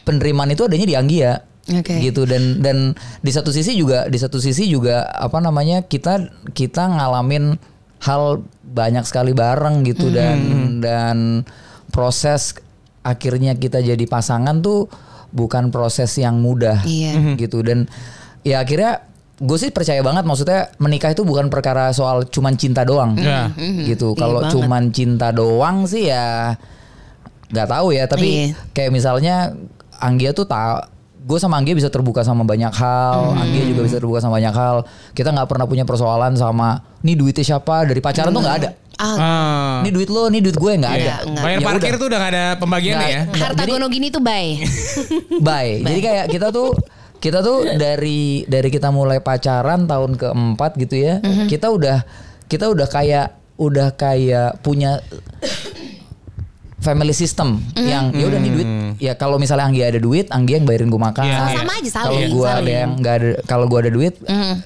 penerimaan 0.00 0.48
itu 0.48 0.64
adanya 0.64 0.86
di 0.88 0.96
Anggia. 0.96 1.44
Oke. 1.66 1.92
gitu. 2.00 2.24
Dan 2.24 2.64
dan 2.64 2.96
di 3.20 3.28
satu 3.28 3.52
sisi 3.52 3.76
juga 3.76 4.08
di 4.08 4.16
satu 4.16 4.40
sisi 4.40 4.64
juga 4.64 5.04
apa 5.12 5.44
namanya 5.44 5.84
kita 5.84 6.24
kita 6.56 6.88
ngalamin 6.88 7.60
hal 8.00 8.40
banyak 8.64 9.04
sekali 9.04 9.36
bareng 9.36 9.84
gitu. 9.84 10.08
Dan 10.08 10.38
dan 10.80 11.44
proses 11.92 12.56
akhirnya 13.04 13.54
kita 13.54 13.84
jadi 13.84 14.02
pasangan 14.08 14.64
tuh 14.64 14.88
bukan 15.36 15.68
proses 15.68 16.16
yang 16.16 16.40
mudah 16.40 16.80
Iya. 16.80 17.36
gitu. 17.36 17.60
Dan 17.60 17.92
ya 18.40 18.64
akhirnya 18.64 19.04
gue 19.38 19.58
sih 19.58 19.68
percaya 19.68 20.00
banget 20.00 20.22
maksudnya 20.22 20.72
menikah 20.76 21.08
itu 21.08 21.20
bukan 21.20 21.46
perkara 21.46 21.90
soal 21.90 22.24
cuman 22.24 22.54
cinta 22.54 22.82
doang 22.82 23.12
Iya. 23.14 23.52
gitu 23.86 24.10
Iya 24.10 24.18
kalau 24.18 24.40
banget. 24.40 24.52
cuman 24.54 24.82
cinta 24.90 25.28
doang 25.30 25.84
sih 25.84 26.08
ya 26.08 26.56
nggak 27.46 27.68
tahu 27.68 27.86
ya 27.90 28.04
tapi 28.06 28.28
Iya. 28.48 28.56
kayak 28.70 28.90
misalnya 28.90 29.52
Anggia 29.94 30.32
tuh 30.32 30.44
tak 30.44 30.88
gue 31.18 31.36
sama 31.36 31.56
Anggia 31.56 31.72
bisa 31.72 31.88
terbuka 31.88 32.20
sama 32.20 32.42
banyak 32.42 32.70
hal 32.70 33.18
Hmm. 33.28 33.42
Anggia 33.42 33.64
juga 33.66 33.80
bisa 33.82 33.96
terbuka 33.96 34.18
sama 34.18 34.36
banyak 34.36 34.52
hal 34.52 34.76
kita 35.12 35.28
nggak 35.30 35.46
pernah 35.46 35.64
punya 35.64 35.82
persoalan 35.82 36.32
sama 36.32 36.68
ini 37.00 37.12
duitnya 37.12 37.44
siapa 37.46 37.84
dari 37.84 37.98
pacaran 37.98 38.30
tuh 38.30 38.40
nggak 38.40 38.58
ada 38.58 38.70
Ah, 38.96 39.12
Ah. 39.12 39.74
ini 39.80 39.92
duit 39.92 40.08
lo 40.08 40.26
ini 40.26 40.40
duit 40.40 40.54
gue 40.54 40.72
nggak 40.74 40.88
ada 40.90 40.96
Iya, 40.98 41.16
nggak. 41.26 41.44
Bayar 41.44 41.58
Ya 41.58 41.66
parkir 41.66 41.84
udah. 41.86 41.98
tuh 41.98 42.06
udah 42.08 42.18
gak 42.18 42.32
ada 42.32 42.44
pembagian 42.56 42.94
Nggak. 42.94 43.10
ya. 43.10 43.20
harta 43.38 43.52
jadi- 43.58 43.70
gono 43.70 43.86
gini 43.86 44.06
tuh 44.08 44.22
bye. 44.22 44.50
Bye. 45.46 45.72
Jadi 45.82 46.00
kayak 46.00 46.24
kita 46.30 46.48
tuh 46.48 46.72
kita 47.26 47.38
tuh 47.40 47.66
dari 47.74 48.20
dari 48.44 48.68
kita 48.68 48.88
mulai 48.88 49.18
pacaran 49.18 49.84
tahun 49.84 50.14
keempat 50.14 50.78
gitu 50.78 50.94
ya, 50.96 51.18
Mhm. 51.18 51.46
kita 51.46 51.66
udah 51.68 52.06
kita 52.46 52.70
udah 52.70 52.86
kayak 52.86 53.26
udah 53.56 53.88
kayak 53.92 54.60
punya 54.60 55.02
family 56.78 57.10
system 57.10 57.58
Mhm. 57.74 57.82
yang 57.82 58.04
ya 58.12 58.24
udah 58.26 58.38
nih 58.38 58.52
duit 58.52 58.68
ya 58.98 59.12
kalau 59.14 59.36
misalnya 59.36 59.66
Anggi 59.66 59.82
ada 59.82 59.98
duit 59.98 60.30
Anggi 60.30 60.54
yang 60.54 60.64
bayarin 60.64 60.86
gue 60.86 61.00
makan 61.00 61.24
Iya, 61.24 61.34
iya. 61.42 61.58
Sama 61.58 61.72
aja 61.74 61.90
saling. 61.90 62.06
kalau 62.06 62.20
gue 62.30 62.46
ada 62.48 62.70
yang 62.70 62.90
nggak 62.94 63.14
ada 63.16 63.30
kalau 63.42 63.64
gue 63.66 63.78
ada 63.80 63.90
duit 63.90 64.14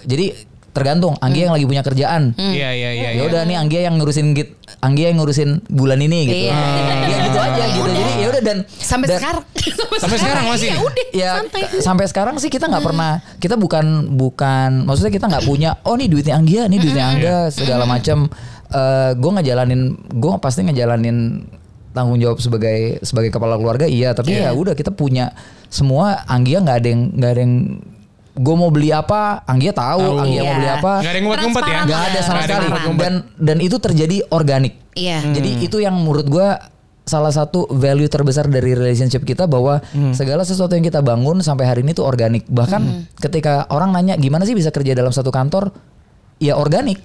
jadi 0.05 0.27
tergantung. 0.71 1.19
Anggi 1.19 1.47
yang 1.47 1.55
lagi 1.55 1.67
punya 1.67 1.83
kerjaan. 1.83 2.35
Iya 2.39 2.71
iya 2.73 2.91
iya. 2.95 3.09
ya 3.19 3.23
udah 3.27 3.43
nih 3.47 3.57
Anggia 3.59 3.81
yang 3.91 3.99
ngurusin 3.99 4.33
git 4.33 4.55
Anggia 4.81 5.11
yang 5.11 5.19
ngurusin 5.19 5.67
bulan 5.69 5.99
ini 5.99 6.19
gitu. 6.31 6.47
Iya. 6.47 6.55
ya 6.57 7.17
gitu 7.27 7.39
aja 7.39 7.65
gitu. 7.75 7.89
Jadi 7.91 8.13
ya 8.23 8.27
udah 8.31 8.43
dan 8.43 8.59
Sampai 8.71 9.07
dan- 9.11 9.21
sekarang. 9.21 9.45
Sampai 10.03 10.17
sekarang 10.19 10.45
masih? 10.49 10.69
Ya 10.71 10.79
udah, 10.81 11.05
ya 11.13 11.31
sampai. 11.83 12.05
Sekarang 12.09 12.35
sih 12.41 12.49
kita 12.49 12.67
nggak 12.71 12.85
pernah 12.85 13.21
kita 13.39 13.55
bukan 13.61 14.17
bukan 14.17 14.89
maksudnya 14.89 15.13
kita 15.13 15.27
nggak 15.29 15.45
punya 15.45 15.77
oh 15.85 15.95
nih 15.95 16.09
duitnya 16.09 16.35
Anggia 16.39 16.63
nih 16.67 16.79
duitnya 16.81 17.07
Angga 17.07 17.37
segala 17.53 17.85
macam 17.85 18.31
Eh 18.71 19.11
gue 19.19 19.31
ngejalanin 19.35 19.99
gue 20.15 20.31
pasti 20.39 20.63
ngejalanin 20.63 21.43
tanggung 21.91 22.23
jawab 22.23 22.39
sebagai 22.39 23.03
sebagai 23.03 23.35
kepala 23.35 23.59
keluarga 23.59 23.91
iya. 23.91 24.15
Tapi 24.15 24.39
ya 24.39 24.55
udah 24.55 24.79
kita 24.79 24.95
punya 24.95 25.35
semua 25.67 26.23
Anggia 26.31 26.63
nggak 26.63 26.77
ada 26.79 26.89
yang 26.89 27.03
nggak 27.19 27.31
ada 27.35 27.41
yang 27.43 27.55
gue 28.31 28.55
mau 28.55 28.69
beli 28.69 28.88
apa 28.88 29.43
Anggia 29.43 29.71
tahu 29.71 30.01
Tahu. 30.01 30.23
Anggia 30.23 30.40
mau 30.40 30.47
Iya. 30.47 30.57
beli 30.57 30.71
apa 30.71 30.93
Gak 30.97 31.05
ada 31.05 31.12
yang 31.12 31.25
ngumpet-ngumpet 31.25 31.64
ya. 31.64 31.79
Nggak 31.83 32.03
ada 32.05 32.19
sama 32.21 32.38
sekali 32.43 32.66
dan 32.97 33.12
dan 33.37 33.57
itu 33.59 33.77
terjadi 33.77 34.16
organik 34.29 34.75
Iya. 34.93 35.19
jadi 35.31 35.51
itu 35.61 35.77
yang 35.79 35.95
menurut 35.95 36.27
gua 36.27 36.59
salah 37.03 37.31
satu 37.31 37.66
value 37.69 38.07
terbesar 38.07 38.47
dari 38.47 38.71
relationship 38.71 39.23
kita 39.23 39.45
bahwa 39.45 39.83
segala 40.12 40.43
sesuatu 40.43 40.73
yang 40.73 40.85
kita 40.85 41.01
bangun 41.01 41.43
sampai 41.43 41.66
hari 41.66 41.83
ini 41.83 41.90
tuh 41.90 42.07
organik. 42.07 42.47
Bahkan 42.47 42.83
ketika 43.19 43.66
orang 43.66 43.90
nanya 43.90 44.14
gimana 44.14 44.43
sih 44.43 44.55
bisa 44.55 44.71
kerja 44.71 44.95
dalam 44.95 45.11
satu 45.11 45.29
kantor, 45.29 45.75
ya 46.38 46.55
organik. 46.55 47.03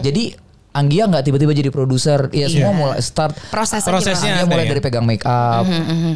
Jadi 0.00 0.38
Anggia 0.70 1.10
nggak 1.10 1.26
tiba-tiba 1.26 1.50
jadi 1.50 1.66
produser, 1.66 2.30
ya 2.30 2.46
semua 2.46 2.70
mulai 2.70 3.02
start 3.02 3.34
Prosesnya. 3.50 3.90
Prosesnya. 3.90 4.38
Anggia 4.38 4.46
mulai 4.46 4.64
ya? 4.64 4.70
dari 4.70 4.80
pegang 4.80 5.02
make 5.02 5.26
up, 5.26 5.66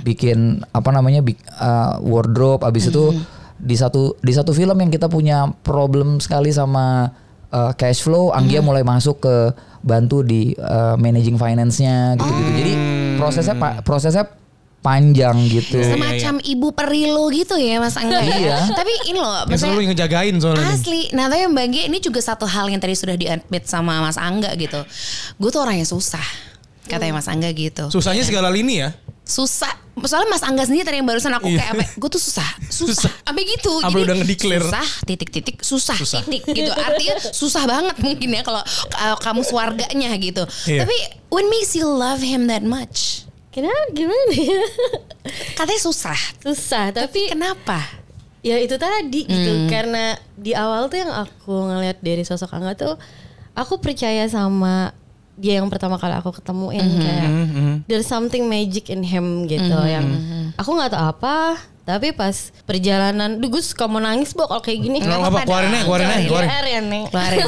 bikin 0.07 0.63
apa 0.71 0.95
namanya 0.95 1.27
bik- 1.27 1.43
uh, 1.51 1.99
wardrobe, 1.99 2.63
abis 2.63 2.87
itu 2.87 3.19
di 3.59 3.77
satu 3.79 4.19
di 4.21 4.33
satu 4.35 4.51
film 4.51 4.75
yang 4.81 4.91
kita 4.91 5.07
punya 5.07 5.51
problem 5.63 6.19
sekali 6.19 6.51
sama 6.51 7.11
uh, 7.55 7.73
cash 7.79 8.03
flow, 8.03 8.35
Anggia 8.35 8.61
mulai 8.61 8.83
masuk 8.83 9.23
ke 9.23 9.35
bantu 9.85 10.25
di 10.27 10.57
uh, 10.59 10.99
managing 10.99 11.39
finance-nya 11.39 12.19
gitu-gitu. 12.19 12.51
Jadi 12.57 12.73
prosesnya 13.21 13.55
pa- 13.55 13.79
prosesnya 13.85 14.25
panjang 14.85 15.49
gitu. 15.49 15.81
Semacam 15.81 16.45
ibu 16.45 16.69
perilo 16.77 17.33
gitu 17.33 17.57
ya 17.57 17.81
Mas 17.81 17.97
Angga 17.97 18.21
ya. 18.21 18.37
Iya. 18.37 18.57
Tapi 18.69 18.93
ini 19.09 19.17
loh, 19.17 19.49
Yang 19.49 19.65
selalu 19.65 19.81
ngejagain 19.89 20.35
soalnya. 20.37 20.69
Asli. 20.77 21.09
Nah 21.17 21.33
tapi 21.33 21.49
Mbak 21.49 21.67
Gia 21.73 21.83
ini 21.89 21.99
juga 22.05 22.21
satu 22.21 22.45
hal 22.45 22.69
yang 22.69 22.85
tadi 22.85 22.93
sudah 22.93 23.17
di-admit 23.17 23.65
sama 23.65 24.05
Mas 24.05 24.21
Angga 24.21 24.53
gitu. 24.61 24.85
Gue 25.41 25.49
tuh 25.49 25.65
orang 25.65 25.81
yang 25.81 25.89
susah. 25.89 26.21
Katanya 26.85 27.17
Mas 27.17 27.33
Angga 27.33 27.49
gitu. 27.57 27.89
Susahnya 27.89 28.29
segala 28.29 28.53
lini 28.53 28.85
ya. 28.85 28.93
Susah. 29.25 29.73
Soalnya 30.05 30.29
Mas 30.29 30.45
Angga 30.45 30.69
sendiri 30.69 30.85
tadi 30.85 31.01
yang 31.01 31.09
barusan 31.09 31.33
aku 31.33 31.49
Iya. 31.49 31.59
kayak 31.65 31.71
apa? 31.75 31.85
Gue 31.97 32.11
tuh 32.13 32.21
susah. 32.21 32.45
Susah. 32.69 33.09
Susah. 33.09 33.13
Sampai 33.25 33.43
gitu. 33.49 33.73
Sampai 33.81 34.01
udah 34.05 34.17
ngedeclare. 34.21 34.65
Susah. 34.69 34.87
Titik-titik. 35.09 35.57
Susah. 35.65 35.97
Susah. 35.97 36.21
Titik 36.29 36.43
gitu. 36.53 36.71
Artinya 36.87 37.17
susah 37.33 37.65
banget 37.65 37.97
mungkin 38.05 38.29
ya 38.37 38.43
kalau 38.45 38.61
kalau 38.93 39.17
kamu 39.19 39.41
warganya 39.49 40.11
gitu. 40.21 40.45
Iya. 40.69 40.85
Tapi 40.85 40.97
what 41.33 41.47
makes 41.49 41.73
you 41.73 41.89
love 41.89 42.21
him 42.21 42.47
that 42.53 42.61
much? 42.63 43.25
Kenapa 43.49 43.87
gimana 43.95 44.35
ya? 44.35 44.61
Katanya 45.55 45.81
susah. 45.81 46.19
Susah 46.43 46.91
Tapi 46.91 47.07
tapi 47.09 47.21
kenapa? 47.33 47.79
ya 48.45 48.61
itu 48.61 48.77
tadi 48.77 49.25
gitu 49.25 49.73
karena 49.73 50.21
di 50.37 50.53
awal 50.53 50.93
tuh 50.93 51.01
yang 51.01 51.09
aku 51.09 51.65
ngeliat 51.65 51.97
dari 52.05 52.29
sosok 52.29 52.53
Angga 52.53 52.77
tuh 52.77 52.93
aku 53.57 53.81
percaya 53.81 54.29
sama 54.29 54.93
dia 55.35 55.59
yang 55.59 55.67
pertama 55.67 55.95
kali 55.95 56.15
aku 56.15 56.31
ketemuin 56.33 56.79
kayak 56.97 57.31
there's 57.85 58.05
something 58.05 58.47
magic 58.47 58.87
in 58.87 59.03
him 59.03 59.45
gitu 59.45 59.77
yang 59.83 60.07
aku 60.55 60.71
nggak 60.71 60.91
tahu 60.91 61.05
apa 61.09 61.37
tapi 61.85 62.11
pas 62.11 62.33
perjalanan 62.65 63.37
duh 63.37 63.51
gue 63.51 63.61
suka 63.61 63.85
mau 63.85 64.01
nangis 64.01 64.33
bu 64.33 64.49
kalau 64.49 64.57
kayak 64.59 64.81
gini 64.81 65.05
Nggak 65.05 65.21
apa-apa, 65.21 65.45
keluarin 65.45 65.69
aja, 65.69 65.85
keluarin 65.85 66.09
aja, 66.09 66.25
keluarin. 66.25 66.49
Ya 66.49 66.81
Keluarin. 67.05 67.41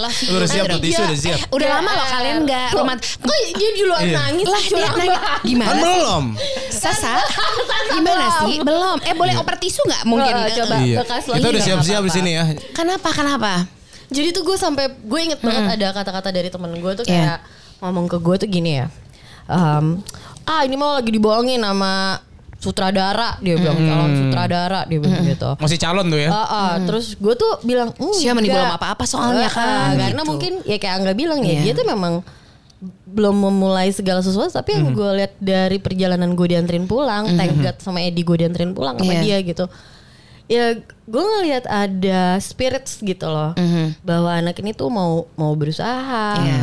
Love 0.00 0.16
you. 0.16 0.30
Lu 0.30 0.36
udah 0.40 0.48
siap 0.48 0.64
tuh 0.66 0.80
tisu 0.80 1.00
udah 1.02 1.18
siap. 1.18 1.38
Udah 1.50 1.68
lama 1.70 1.90
loh 1.92 2.06
kalian 2.08 2.36
nggak 2.42 2.68
Kok- 2.72 2.78
roman 2.80 2.96
kok 2.96 3.36
dia 3.52 3.70
duluan 3.76 4.00
Iya. 4.02 4.16
nangis 4.16 4.46
lah 4.48 4.62
dia. 4.64 4.88
Kan 4.88 5.08
gimana 5.44 5.68
sih? 5.68 5.76
belum. 5.76 6.24
Sasa 6.70 7.12
gimana 7.90 8.26
sih 8.40 8.54
belum 8.60 8.96
eh 9.02 9.14
boleh 9.14 9.34
oper 9.36 9.56
tisu 9.60 9.80
nggak 9.84 10.02
mungkin 10.06 10.34
coba 10.56 10.74
Iya. 10.80 10.96
bekas 11.04 11.24
lagi 11.26 11.36
Kita 11.36 11.48
udah 11.52 11.62
siap-siap 11.62 12.00
di 12.00 12.10
sini 12.10 12.30
ya. 12.32 12.44
kenapa 12.72 13.12
kenapa 13.12 13.68
Jadi 14.10 14.28
tuh 14.30 14.42
gue 14.42 14.56
sampai 14.56 14.90
gue 14.90 15.20
inget 15.20 15.38
banget 15.38 15.64
ada 15.72 15.86
kata-kata 15.92 16.28
dari 16.28 16.48
temen 16.48 16.74
gue 16.74 16.92
tuh 16.94 17.04
kayak 17.04 17.40
ngomong 17.78 18.06
ke 18.06 18.18
gue 18.18 18.36
tuh 18.36 18.48
gini 18.48 18.76
ya. 18.76 18.86
Ehm, 19.46 20.02
ah 20.44 20.62
ini 20.62 20.74
mau 20.74 20.94
lagi 20.94 21.08
dibohongin 21.08 21.58
sama 21.58 22.18
sutradara 22.60 23.40
dia 23.40 23.56
bilang 23.56 23.78
calon 23.80 24.10
sutradara 24.12 24.80
dia 24.84 24.98
bilang 24.98 25.24
gitu. 25.24 25.50
Masih 25.56 25.78
calon 25.78 26.06
tuh 26.06 26.18
ya. 26.18 26.28
Ah, 26.28 26.44
ah, 26.44 26.72
terus 26.78 27.14
gue 27.14 27.32
tuh 27.32 27.62
bilang 27.62 27.94
Siapa 28.12 28.36
nih, 28.36 28.50
belum 28.50 28.76
apa-apa 28.76 29.04
soalnya 29.04 29.46
Ah, 29.46 29.54
kan, 29.54 29.90
karena 29.96 30.20
gitu. 30.20 30.28
mungkin 30.28 30.52
ya 30.64 30.76
kayak 30.76 30.94
Angga 31.00 31.12
bilang 31.14 31.40
ya 31.40 31.56
Iya. 31.56 31.62
dia 31.62 31.72
tuh 31.72 31.86
memang 31.88 32.20
belum 33.06 33.36
memulai 33.38 33.88
segala 33.90 34.20
sesuatu 34.20 34.48
tapi 34.50 34.72
yang 34.72 34.90
gue 34.90 35.10
lihat 35.14 35.36
dari 35.36 35.76
perjalanan 35.76 36.32
gue 36.32 36.48
dianterin 36.48 36.84
pulang 36.84 37.28
thank 37.36 37.52
God 37.54 37.76
sama 37.76 38.00
Edi 38.00 38.24
gue 38.24 38.36
dianterin 38.38 38.72
pulang 38.72 38.96
sama 38.96 39.12
Iya. 39.14 39.20
dia 39.20 39.36
gitu 39.42 39.64
ya 40.50 40.74
gue 41.04 41.22
ngelihat 41.24 41.64
ada 41.64 42.34
spirits 42.36 42.98
gitu 42.98 43.24
loh 43.24 43.54
bahwa 44.00 44.34
anak 44.34 44.58
ini 44.58 44.72
tuh 44.72 44.90
mau 44.90 45.30
mau 45.32 45.54
berusaha 45.54 46.26
Iya. 46.36 46.60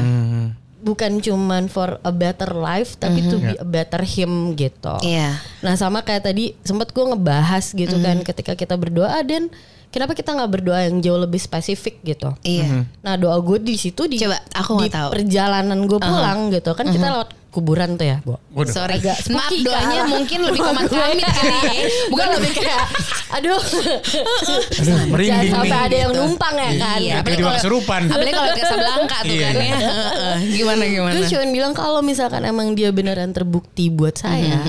bukan 0.78 1.18
cuman 1.18 1.66
for 1.66 1.98
a 2.02 2.12
better 2.12 2.52
life 2.52 2.96
tapi 2.96 3.24
to 3.26 3.40
be 3.40 3.56
a 3.56 3.64
better 3.66 4.04
him 4.04 4.54
gitu 4.54 4.92
Iya. 5.02 5.40
Nah 5.62 5.74
sama 5.74 6.00
kayak 6.02 6.28
tadi 6.28 6.52
sempat 6.62 6.92
gue 6.92 7.02
ngebahas 7.02 7.64
gitu 7.66 7.96
kan 7.98 8.20
ketika 8.22 8.54
kita 8.54 8.76
berdoa 8.76 9.18
dan 9.22 9.48
kenapa 9.88 10.14
kita 10.14 10.32
nggak 10.32 10.52
berdoa 10.52 10.84
yang 10.84 11.00
jauh 11.00 11.18
lebih 11.18 11.40
spesifik 11.40 12.04
gitu. 12.04 12.36
Iya. 12.42 12.84
Nah 13.00 13.16
doa 13.16 13.40
gue 13.40 13.58
di 13.58 13.74
situ 13.74 14.04
di 14.04 14.20
Coba, 14.20 14.38
aku 14.52 14.84
di 14.84 14.92
tahu. 14.92 15.16
perjalanan 15.16 15.80
gue 15.82 15.96
pulang 15.98 16.52
gitu 16.52 16.72
kan 16.72 16.86
kita 16.88 17.08
lewat 17.10 17.30
kuburan 17.58 17.98
tuh 17.98 18.06
ya. 18.06 18.18
Bo. 18.22 18.38
Waduh. 18.54 18.70
Sorry. 18.70 19.02
Agak 19.02 19.18
Maaf 19.28 19.50
spooky 19.50 19.66
doanya 19.66 19.98
kan? 19.98 20.14
mungkin 20.14 20.40
lebih 20.46 20.60
ke 20.60 20.72
Mas 20.72 20.92
Hamid 20.92 21.26
kali 21.26 21.50
ya. 21.50 21.72
Bukan 22.08 22.28
lebih 22.38 22.52
kayak 22.54 22.86
Aduh, 23.28 23.60
Aduh, 23.60 24.62
jangan 24.72 25.08
merinding 25.12 25.52
sampai 25.52 25.68
nih. 25.70 25.84
ada 25.84 25.96
yang 26.00 26.12
numpang 26.14 26.56
ya 26.56 26.72
kan. 26.72 26.72
Iya, 26.72 26.96
Kayak 26.96 27.18
apalagi 27.20 27.42
kalau- 27.42 27.58
kesurupan. 27.58 28.02
Apalagi 28.08 28.34
kalau 28.34 28.48
ke 28.48 28.58
Casablanca 28.58 29.18
tuh 29.20 29.36
Iya. 29.36 29.44
kan 29.44 29.56
ya. 29.58 29.76
Heeh. 29.76 30.36
Gimana 30.54 30.84
gimana? 30.86 31.14
Gue 31.14 31.26
cuma 31.28 31.46
bilang 31.50 31.74
kalau 31.74 32.00
misalkan 32.00 32.42
emang 32.44 32.68
dia 32.72 32.90
beneran 32.90 33.32
terbukti 33.32 33.90
buat 33.90 34.16
saya, 34.16 34.64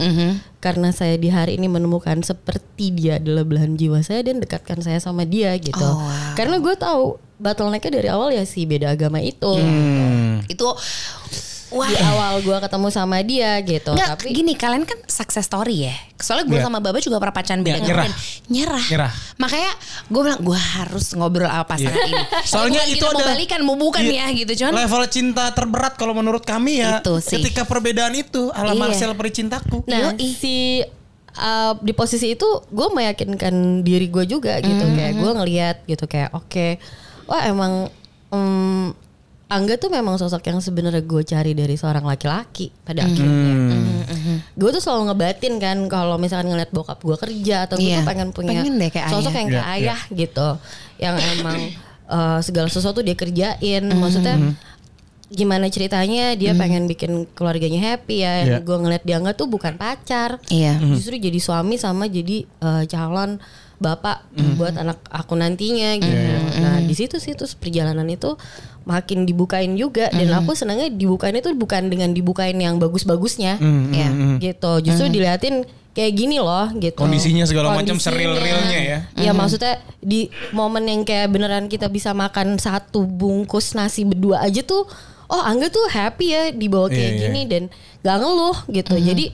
karena 0.58 0.90
saya 0.90 1.14
di 1.14 1.28
hari 1.28 1.54
ini 1.54 1.66
menemukan 1.66 2.18
seperti 2.20 2.90
dia 2.90 3.16
adalah 3.16 3.42
belahan 3.42 3.74
jiwa 3.74 4.02
saya 4.02 4.20
dan 4.22 4.38
dekatkan 4.38 4.80
saya 4.80 4.98
sama 4.98 5.22
dia 5.22 5.54
gitu. 5.54 5.78
Oh, 5.78 6.02
wow. 6.02 6.34
Karena 6.34 6.58
gue 6.58 6.74
tahu 6.74 7.02
bottlenecknya 7.38 7.92
dari 7.94 8.08
awal 8.08 8.28
ya 8.32 8.42
si 8.42 8.66
beda 8.66 8.90
agama 8.90 9.22
itu. 9.22 9.54
Hmm. 9.54 10.42
Itu 10.44 10.74
Wah, 11.68 11.84
Di 11.84 12.00
awal 12.00 12.40
gue 12.40 12.56
ketemu 12.58 12.88
sama 12.88 13.20
dia 13.20 13.60
gitu, 13.60 13.92
Enggak, 13.92 14.16
tapi 14.16 14.32
gini 14.32 14.52
kalian 14.52 14.82
kan 14.82 14.96
success 15.04 15.44
story 15.44 15.84
ya. 15.84 15.96
Soalnya 16.16 16.46
gue 16.46 16.56
Iya. 16.56 16.64
sama 16.64 16.78
Baba 16.78 16.96
juga 16.96 17.16
pernah 17.18 17.34
pacaran 17.34 17.60
beda 17.60 17.70
Iya, 17.70 17.78
agama 17.78 17.92
nyerah. 17.92 18.04
dan 18.04 18.12
nyerah. 18.48 18.84
Nyerah. 18.88 19.12
Makanya 19.36 19.70
gue 20.06 20.22
bilang 20.22 20.40
gue 20.40 20.58
harus 20.58 21.06
ngobrol 21.12 21.44
sama 21.44 21.64
pasangan 21.64 21.92
Iya. 21.94 22.08
ini. 22.08 22.22
Soalnya 22.50 22.80
Bukan 22.80 22.88
itu 22.90 22.96
kita 22.98 23.06
mau 23.06 23.20
ada- 23.20 23.28
balikan, 23.30 23.60
mau 23.62 23.76
bukan 23.76 24.02
Iya. 24.02 24.16
ya 24.18 24.26
gitu. 24.34 24.52
Cuman 24.64 24.72
Level 24.74 25.04
cinta 25.06 25.44
terberat 25.52 25.92
kalau 25.94 26.12
menurut 26.12 26.40
kami 26.42 26.80
ya. 26.80 26.98
Itu 26.98 27.20
sih. 27.20 27.36
Ketika 27.36 27.62
perbedaan 27.62 28.14
itu 28.14 28.48
ala 28.50 28.72
Iya. 28.72 28.80
Marcel 28.80 29.12
Pericintaku. 29.12 29.84
Nah 29.84 30.16
si 30.16 30.80
uh, 31.34 31.76
di 31.78 31.92
posisi 31.92 32.32
itu 32.32 32.48
gue 32.66 32.88
meyakinkan 32.88 33.54
diri 33.80 34.08
gue 34.08 34.24
juga 34.24 34.56
gitu 34.58 34.84
kayak 34.88 35.14
gue 35.14 35.30
ngelihat 35.36 35.76
gitu 35.84 36.04
kayak 36.04 36.32
oke 36.32 36.80
wah 37.24 37.44
emang 37.44 37.92
em, 38.28 38.90
Angga 39.48 39.80
tuh 39.80 39.88
memang 39.88 40.14
sosok 40.14 40.44
yang 40.44 40.60
sebenarnya 40.60 41.00
gue 41.00 41.22
cari 41.24 41.56
dari 41.56 41.72
seorang 41.72 42.04
laki-laki 42.04 42.68
pada 42.84 43.00
akhirnya. 43.00 43.80
Gue 44.52 44.70
tuh 44.70 44.78
selalu 44.78 45.08
ngebatin 45.08 45.56
kan 45.56 45.78
kalau 45.88 46.16
misalkan 46.16 46.52
ngeliat 46.52 46.68
bokap 46.68 47.00
gue 47.00 47.16
kerja 47.16 47.64
atau 47.64 47.74
gue 47.74 47.88
Iya. 47.88 48.00
tuh 48.00 48.06
pengen 48.06 48.28
punya 48.30 48.60
Pengen 48.60 48.76
deh 48.76 48.90
kayak 48.92 49.08
sosok 49.08 49.32
ayah. 49.32 49.40
yang 49.40 49.48
kayak 49.48 49.64
Iya, 49.64 49.74
ayah 49.80 50.00
gitu, 50.12 50.48
yang 50.96 51.14
emang 51.16 51.58
uh, 52.06 52.38
segala 52.38 52.68
sesuatu 52.68 53.00
dia 53.00 53.16
kerjain. 53.16 53.88
Maksudnya 53.88 54.36
gimana 55.28 55.68
ceritanya 55.68 56.32
dia 56.32 56.56
pengen 56.56 56.88
bikin 56.88 57.28
keluarganya 57.36 57.80
happy 57.92 58.24
ya. 58.24 58.34
Iya. 58.44 58.58
Gue 58.64 58.80
ngeliat 58.80 59.04
dia 59.04 59.20
nggak 59.20 59.36
tuh 59.36 59.44
bukan 59.46 59.76
pacar, 59.76 60.40
Iya. 60.48 60.80
justru 60.96 61.20
jadi 61.20 61.36
suami 61.36 61.76
sama 61.76 62.08
jadi 62.08 62.48
eh, 62.48 62.84
calon 62.88 63.36
bapak 63.78 64.26
buat 64.58 64.74
anak 64.74 64.98
aku 65.06 65.38
nantinya 65.38 65.94
gitu. 66.02 66.34
Nah 66.58 66.82
di 66.82 66.94
situ 66.98 67.22
sih 67.22 67.38
terus 67.38 67.54
perjalanan 67.54 68.08
itu 68.10 68.34
makin 68.82 69.22
dibukain 69.22 69.70
juga 69.78 70.10
dan 70.10 70.32
aku 70.34 70.56
senangnya 70.56 70.90
dibukain 70.90 71.36
itu 71.36 71.52
bukan 71.54 71.86
dengan 71.86 72.10
dibukain 72.10 72.56
yang 72.56 72.80
bagus-bagusnya, 72.80 73.60
Iya. 73.92 74.08
gitu. 74.42 74.82
Justru 74.82 75.12
diliatin 75.12 75.62
kayak 75.94 76.12
gini 76.14 76.38
loh 76.38 76.70
gitu. 76.74 76.98
Kondisinya 76.98 77.42
segala 77.42 77.74
macam 77.74 77.98
seril-rilnya 77.98 78.80
ya. 78.80 78.98
Iya 79.14 79.30
maksudnya 79.30 79.78
di 79.98 80.26
momen 80.50 80.86
yang 80.86 81.02
kayak 81.02 81.26
beneran 81.28 81.66
kita 81.66 81.86
bisa 81.86 82.10
makan 82.10 82.54
satu 82.56 83.02
bungkus 83.02 83.74
nasi 83.74 84.02
berdua 84.02 84.42
aja 84.42 84.62
tuh 84.62 84.86
oh 85.28 85.40
Angga 85.40 85.68
tuh 85.68 85.86
happy 85.86 86.26
ya 86.28 86.42
dibawa 86.50 86.86
kayak 86.86 87.00
Iya, 87.00 87.10
iya. 87.10 87.20
gini 87.22 87.40
dan 87.44 87.62
gak 88.00 88.16
ngeluh 88.18 88.56
gitu. 88.68 88.94
Jadi 88.94 89.26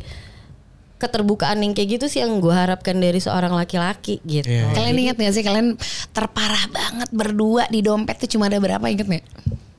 keterbukaan 0.95 1.61
yang 1.61 1.73
kayak 1.73 1.99
gitu 1.99 2.07
sih 2.07 2.23
yang 2.23 2.39
gue 2.39 2.51
harapkan 2.51 2.97
dari 2.97 3.19
seorang 3.19 3.53
laki-laki 3.53 4.23
gitu. 4.23 4.47
Iya, 4.47 4.71
iya. 4.71 4.73
Kalian 4.73 4.97
ingat 4.97 5.17
gak 5.19 5.35
sih 5.35 5.43
kalian 5.43 5.77
terparah 6.11 6.65
banget 6.69 7.09
berdua 7.11 7.67
di 7.69 7.81
dompet 7.81 8.17
tuh 8.17 8.31
cuma 8.31 8.47
ada 8.47 8.57
berapa 8.57 8.83
inget 8.85 9.05
gak? 9.05 9.25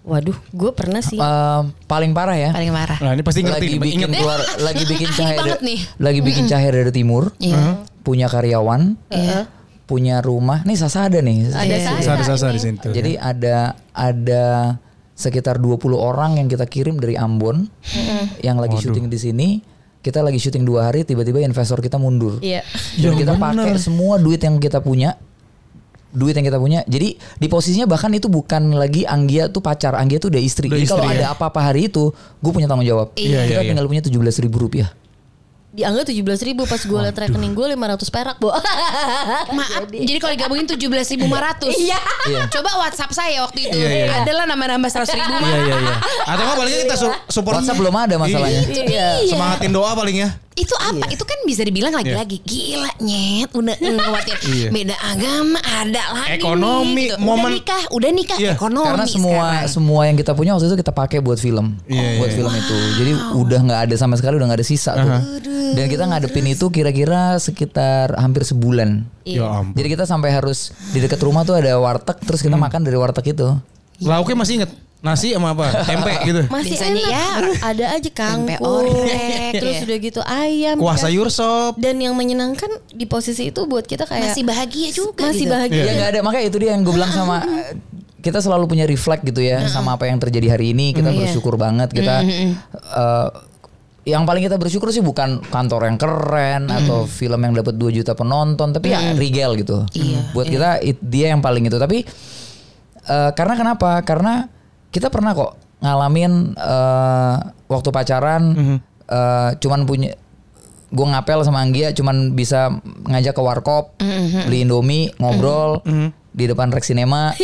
Waduh, 0.06 0.38
gue 0.54 0.69
pernah 0.69 1.01
sih. 1.01 1.17
Eh, 1.17 1.62
paling 1.89 2.13
parah 2.13 2.38
ya. 2.38 2.54
Paling 2.54 2.69
parah. 2.69 2.99
Nah, 3.01 3.12
ini 3.12 3.25
pasti 3.25 3.41
ngerti 3.41 3.58
lagi 3.58 3.73
nih, 3.73 3.82
bikin 3.82 3.97
inget. 4.06 4.10
keluar, 4.15 4.39
lagi 4.62 4.84
bikin 4.93 5.10
cahaya, 5.10 5.54
nih. 5.65 5.80
lagi 5.97 6.19
bikin 6.21 6.43
cahaya 6.45 6.69
dari 6.69 6.91
timur, 6.93 7.34
punya 8.06 8.30
karyawan, 8.30 8.93
punya 9.89 10.21
rumah. 10.21 10.62
Nih 10.62 10.78
Sasa 10.78 11.10
ada 11.10 11.25
nih. 11.25 11.49
Ada. 11.49 11.75
Sasa 11.97 12.01
Sasa-sasa 12.21 12.45
ini. 12.47 12.54
di 12.54 12.62
situ. 12.62 12.88
Jadi 12.93 13.12
ada 13.17 13.73
ada 13.89 14.45
sekitar 15.15 15.63
20 15.63 15.95
orang 15.95 16.38
yang 16.38 16.51
kita 16.51 16.67
kirim 16.67 16.99
dari 16.99 17.15
Ambon 17.15 17.65
yang 18.43 18.60
lagi 18.60 18.75
syuting 18.78 19.08
di 19.08 19.17
sini. 19.17 19.49
Kita 20.06 20.21
lagi 20.21 20.38
syuting 20.38 20.62
dua 20.62 20.93
hari, 20.93 21.01
tiba-tiba 21.01 21.41
investor 21.41 21.82
kita 21.82 21.97
mundur. 21.97 22.38
Iya. 22.38 22.62
Dan 23.01 23.17
kita 23.17 23.41
pakai 23.41 23.73
semua 23.82 24.21
duit 24.21 24.38
yang 24.38 24.62
kita 24.62 24.78
punya. 24.78 25.17
Duit 26.13 26.38
yang 26.38 26.45
kita 26.45 26.62
punya. 26.62 26.86
Jadi 26.86 27.17
di 27.17 27.47
posisinya 27.49 27.89
bahkan 27.89 28.13
itu 28.13 28.30
bukan 28.30 28.78
lagi 28.78 29.01
Anggia 29.10 29.49
tuh 29.49 29.65
pacar, 29.65 29.97
Anggia 29.97 30.21
tuh 30.21 30.30
udah 30.30 30.38
istri. 30.38 30.69
Udah 30.69 30.78
Jadi 30.78 30.88
kalau 30.93 31.10
istri, 31.10 31.17
ada 31.17 31.34
apa-apa 31.34 31.73
hari 31.73 31.89
itu, 31.89 32.13
gue 32.13 32.51
punya 32.54 32.69
tanggung 32.69 32.86
jawab. 32.86 33.17
Iya, 33.17 33.49
kita 33.49 33.49
iya, 33.49 33.60
iya. 33.65 33.69
tinggal 33.73 33.89
punya 33.89 34.06
17 34.06 34.45
ribu 34.45 34.58
rupiah. 34.62 34.93
Dianggap 35.76 36.08
tujuh 36.08 36.24
belas 36.24 36.40
ribu 36.40 36.64
pas 36.64 36.80
gue 36.80 36.96
liat 36.98 37.12
rekening 37.14 37.52
gue 37.52 37.68
500 37.70 38.08
perak 38.08 38.40
bu. 38.40 38.48
Maaf, 39.52 39.84
jadi, 39.86 40.18
kalau 40.18 40.34
digabungin 40.34 40.66
17.500 40.66 41.20
Iya. 41.70 42.00
Iya. 42.26 42.42
Coba 42.50 42.80
WhatsApp 42.80 43.12
saya 43.12 43.44
waktu 43.44 43.68
itu 43.68 43.76
Iya, 43.76 43.88
iya. 44.02 44.06
Adalah 44.18 44.48
nambah-nambah 44.48 44.88
100 44.90 45.12
ribu 45.12 45.32
Iya 45.36 45.58
iya 45.60 45.76
iya. 45.76 45.96
Atau 46.26 46.42
nggak 46.42 46.58
paling 46.58 46.72
nggak 46.72 46.84
kita 46.86 46.96
su- 46.96 47.20
support 47.30 47.60
WhatsApp 47.60 47.76
belum 47.76 47.92
ada 47.94 48.16
masalahnya. 48.16 48.62
Iya. 48.66 49.08
Semangatin 49.28 49.72
doa 49.72 49.92
paling 49.94 50.18
ya. 50.18 50.32
itu 50.56 50.72
apa? 50.72 51.12
Itu 51.12 51.28
kan 51.28 51.36
bisa 51.44 51.62
dibilang 51.62 51.92
lagi-lagi 51.92 52.40
gila 52.40 52.88
nyet, 53.04 53.52
udah 53.52 53.76
ngelewatin 53.76 54.36
Iya. 54.48 54.70
beda 54.72 54.96
agama, 55.04 55.60
ada 55.60 56.04
lagi 56.16 56.40
Ekonomi, 56.40 56.96
nih, 56.96 57.06
gitu. 57.12 57.20
momen- 57.20 57.44
udah 57.44 57.60
nikah, 57.60 57.82
udah 57.92 58.10
nikah, 58.10 58.38
Iya. 58.40 58.52
ekonomi 58.56 58.88
Karena 58.88 59.04
semua 59.06 59.36
sekarang. 59.52 59.68
semua 59.68 60.02
yang 60.02 60.16
kita 60.16 60.32
punya 60.32 60.56
waktu 60.56 60.72
itu 60.72 60.80
kita 60.80 60.96
pakai 60.96 61.20
buat 61.20 61.36
film, 61.38 61.76
Iya, 61.86 62.08
buat 62.16 62.32
iya. 62.32 62.38
film 62.40 62.52
itu. 62.56 62.76
Jadi 62.96 63.12
udah 63.36 63.60
nggak 63.62 63.80
ada 63.84 63.96
sama 64.00 64.16
sekali, 64.16 64.40
udah 64.40 64.48
nggak 64.48 64.60
ada 64.64 64.64
sisa 64.66 64.96
tuh. 64.96 65.12
Dan 65.73 65.86
kita 65.89 66.04
ngadepin 66.06 66.45
itu 66.45 66.69
kira-kira 66.69 67.41
sekitar 67.41 68.13
hampir 68.21 68.45
sebulan. 68.45 69.10
Ya 69.25 69.49
ampun. 69.49 69.73
Jadi 69.73 69.88
kita 69.97 70.06
sampai 70.06 70.30
harus 70.30 70.69
di 70.93 71.01
dekat 71.01 71.17
rumah 71.25 71.41
tuh 71.41 71.58
ada 71.58 71.73
warteg, 71.82 72.21
terus 72.21 72.45
kita 72.45 72.54
makan 72.54 72.86
dari 72.86 72.97
warteg 72.99 73.34
itu. 73.34 73.58
Lauknya 74.06 74.38
masih 74.38 74.54
inget 74.62 74.71
nasi 75.06 75.38
sama 75.38 75.54
apa? 75.54 75.86
Tempe 75.86 76.12
gitu. 76.25 76.41
Masih 76.56 76.73
Biasanya 76.73 77.04
enak. 77.06 77.12
ya, 77.13 77.28
ada 77.62 77.86
aja 77.93 78.10
tempe 78.10 78.58
kangkung. 78.58 78.89
orek, 78.89 79.54
Terus 79.62 79.75
ya. 79.78 79.84
udah 79.86 79.97
gitu 80.01 80.21
ayam. 80.25 80.75
Kuah 80.82 80.97
kan. 80.97 81.04
sayur 81.06 81.30
sop. 81.30 81.78
Dan 81.78 82.01
yang 82.01 82.17
menyenangkan 82.17 82.82
di 82.89 83.06
posisi 83.06 83.54
itu 83.54 83.62
buat 83.69 83.86
kita 83.86 84.10
kayak 84.10 84.34
masih 84.34 84.43
bahagia 84.43 84.89
juga 84.89 85.30
masih 85.30 85.45
gitu. 85.45 85.54
bahagia. 85.54 85.84
Ya 85.86 85.91
nggak 85.93 86.10
ada, 86.10 86.19
makanya 86.25 86.45
itu 86.49 86.58
dia 86.58 86.73
yang 86.73 86.82
gue 86.82 86.93
bilang 86.97 87.13
sama 87.13 87.45
eh, 87.45 87.78
kita 88.25 88.41
selalu 88.41 88.65
punya 88.65 88.89
reflect 88.89 89.21
gitu 89.30 89.45
ya 89.45 89.62
sama 89.69 89.93
apa 89.93 90.10
yang 90.10 90.17
terjadi 90.17 90.58
hari 90.58 90.73
ini. 90.73 90.97
Kita 90.97 91.13
bersyukur 91.13 91.54
banget 91.54 91.93
kita 91.93 92.25
eh, 92.25 93.28
yang 94.06 94.24
paling 94.24 94.41
kita 94.41 94.56
bersyukur 94.56 94.89
sih 94.89 95.02
bukan 95.02 95.41
kantor 95.44 95.86
yang 95.86 95.98
keren 95.98 96.70
atau 96.70 97.04
film 97.06 97.38
yang 97.39 97.54
dapat 97.54 97.74
2 97.74 97.89
juta 97.91 98.13
penonton 98.13 98.70
tapi 98.70 98.89
ya 98.91 99.13
Rigel 99.13 99.58
gitu. 99.58 99.82
Buat 100.32 100.48
kita 100.48 100.70
it- 100.80 101.02
dia 101.02 101.30
yang 101.30 101.41
paling 101.41 101.63
itu 101.63 101.76
tapi 101.76 102.06
eh, 103.04 103.32
karena 103.32 103.54
kenapa? 103.56 104.02
Karena 104.02 104.46
kita 104.88 105.10
pernah 105.10 105.34
kok 105.34 105.52
ngalamin 105.78 106.32
eh, 106.54 107.36
waktu 107.65 107.89
pacaran 107.89 108.44
eh, 109.04 109.50
cuman 109.56 109.82
punya 109.84 110.13
gue 110.88 111.08
ngapel 111.08 111.41
sama 111.41 111.60
Anggia 111.60 111.91
cuman 111.91 112.32
bisa 112.32 112.70
ngajak 113.04 113.34
ke 113.34 113.41
warkop 113.41 113.98
beli 114.46 114.63
Indomie 114.63 115.10
ngobrol 115.18 115.82
di 116.30 116.46
depan 116.46 116.70
Rex 116.70 116.88
Cinema. 116.88 117.34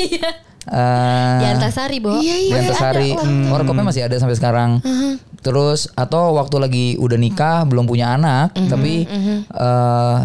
Eh, 0.62 1.38
Di 1.42 1.46
Antasari, 1.50 1.98
Bo. 1.98 2.22
Iya, 2.22 2.38
di 2.38 2.54
Antasari. 2.54 3.10
Warkopnya 3.50 3.82
masih 3.82 4.06
ada 4.06 4.14
sampai 4.14 4.38
sekarang. 4.38 4.78
Terus 5.42 5.90
atau 5.98 6.38
waktu 6.38 6.56
lagi 6.62 6.86
udah 7.02 7.18
nikah 7.18 7.66
belum 7.66 7.90
punya 7.90 8.14
anak 8.14 8.54
tapi 8.70 9.10
eh, 9.50 10.20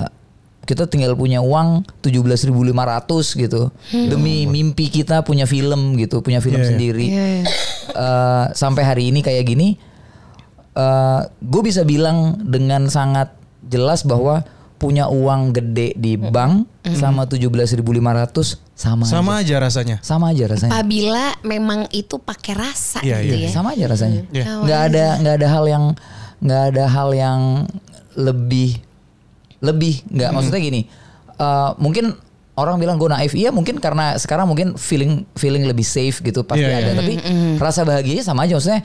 kita 0.67 0.91
tinggal 0.91 1.15
punya 1.15 1.41
uang 1.41 1.89
17.500 2.05 2.53
gitu. 3.41 3.73
Demi 3.93 4.45
mimpi 4.45 4.93
kita 4.93 5.25
punya 5.25 5.49
film 5.49 5.97
gitu 5.97 6.21
punya 6.21 6.45
film 6.45 6.61
iya. 6.61 6.69
sendiri. 6.69 7.07
Eh, 7.97 8.45
sampai 8.53 8.83
hari 8.85 9.09
ini 9.09 9.25
kayak 9.25 9.45
gini 9.49 9.81
gue 11.41 11.63
bisa 11.65 11.89
bilang 11.89 12.37
dengan 12.45 12.93
sangat 12.93 13.33
jelas 13.65 14.05
bahwa 14.05 14.45
punya 14.77 15.09
uang 15.09 15.57
gede 15.57 15.97
di 15.97 16.21
bank 16.21 16.69
sama 16.93 17.25
17.500 17.25 17.81
sama 18.77 19.09
Sama 19.09 19.41
aja. 19.41 19.57
aja 19.57 19.65
rasanya. 19.65 19.97
sama 20.05 20.31
aja 20.31 20.45
rasanya 20.47 20.69
Apabila 20.71 21.33
memang 21.43 21.89
itu 21.91 22.21
pakai 22.21 22.53
rasa 22.53 23.01
Iya, 23.01 23.25
gitu 23.25 23.35
iya. 23.35 23.49
ya. 23.49 23.51
sama 23.51 23.73
aja 23.73 23.85
rasanya 23.89 24.23
Iya. 24.29 24.45
nggak 24.61 24.81
ada 24.87 25.07
nggak 25.19 25.35
ada 25.35 25.49
hal 25.49 25.65
yang 25.65 25.85
nggak 26.39 26.63
ada 26.71 26.85
hal 26.87 27.09
yang 27.11 27.41
lebih 28.13 28.77
lebih 29.59 30.05
nggak 30.07 30.31
maksudnya 30.31 30.61
gini 30.61 30.85
eh, 31.35 31.71
mungkin 31.77 32.13
orang 32.55 32.77
bilang 32.77 32.97
gue 32.97 33.05
naif 33.07 33.33
iya 33.33 33.49
mungkin 33.49 33.77
karena 33.77 34.17
sekarang 34.17 34.45
mungkin 34.45 34.77
feeling 34.77 35.25
feeling 35.33 35.65
lebih 35.65 35.85
safe 35.85 36.21
gitu 36.21 36.41
pasti 36.41 36.61
Iya, 36.63 36.77
ada 36.79 36.91
iya. 36.91 36.97
tapi 36.97 37.13
rasa 37.57 37.81
bahagianya 37.83 38.25
sama 38.25 38.45
aja 38.45 38.57
maksudnya 38.57 38.81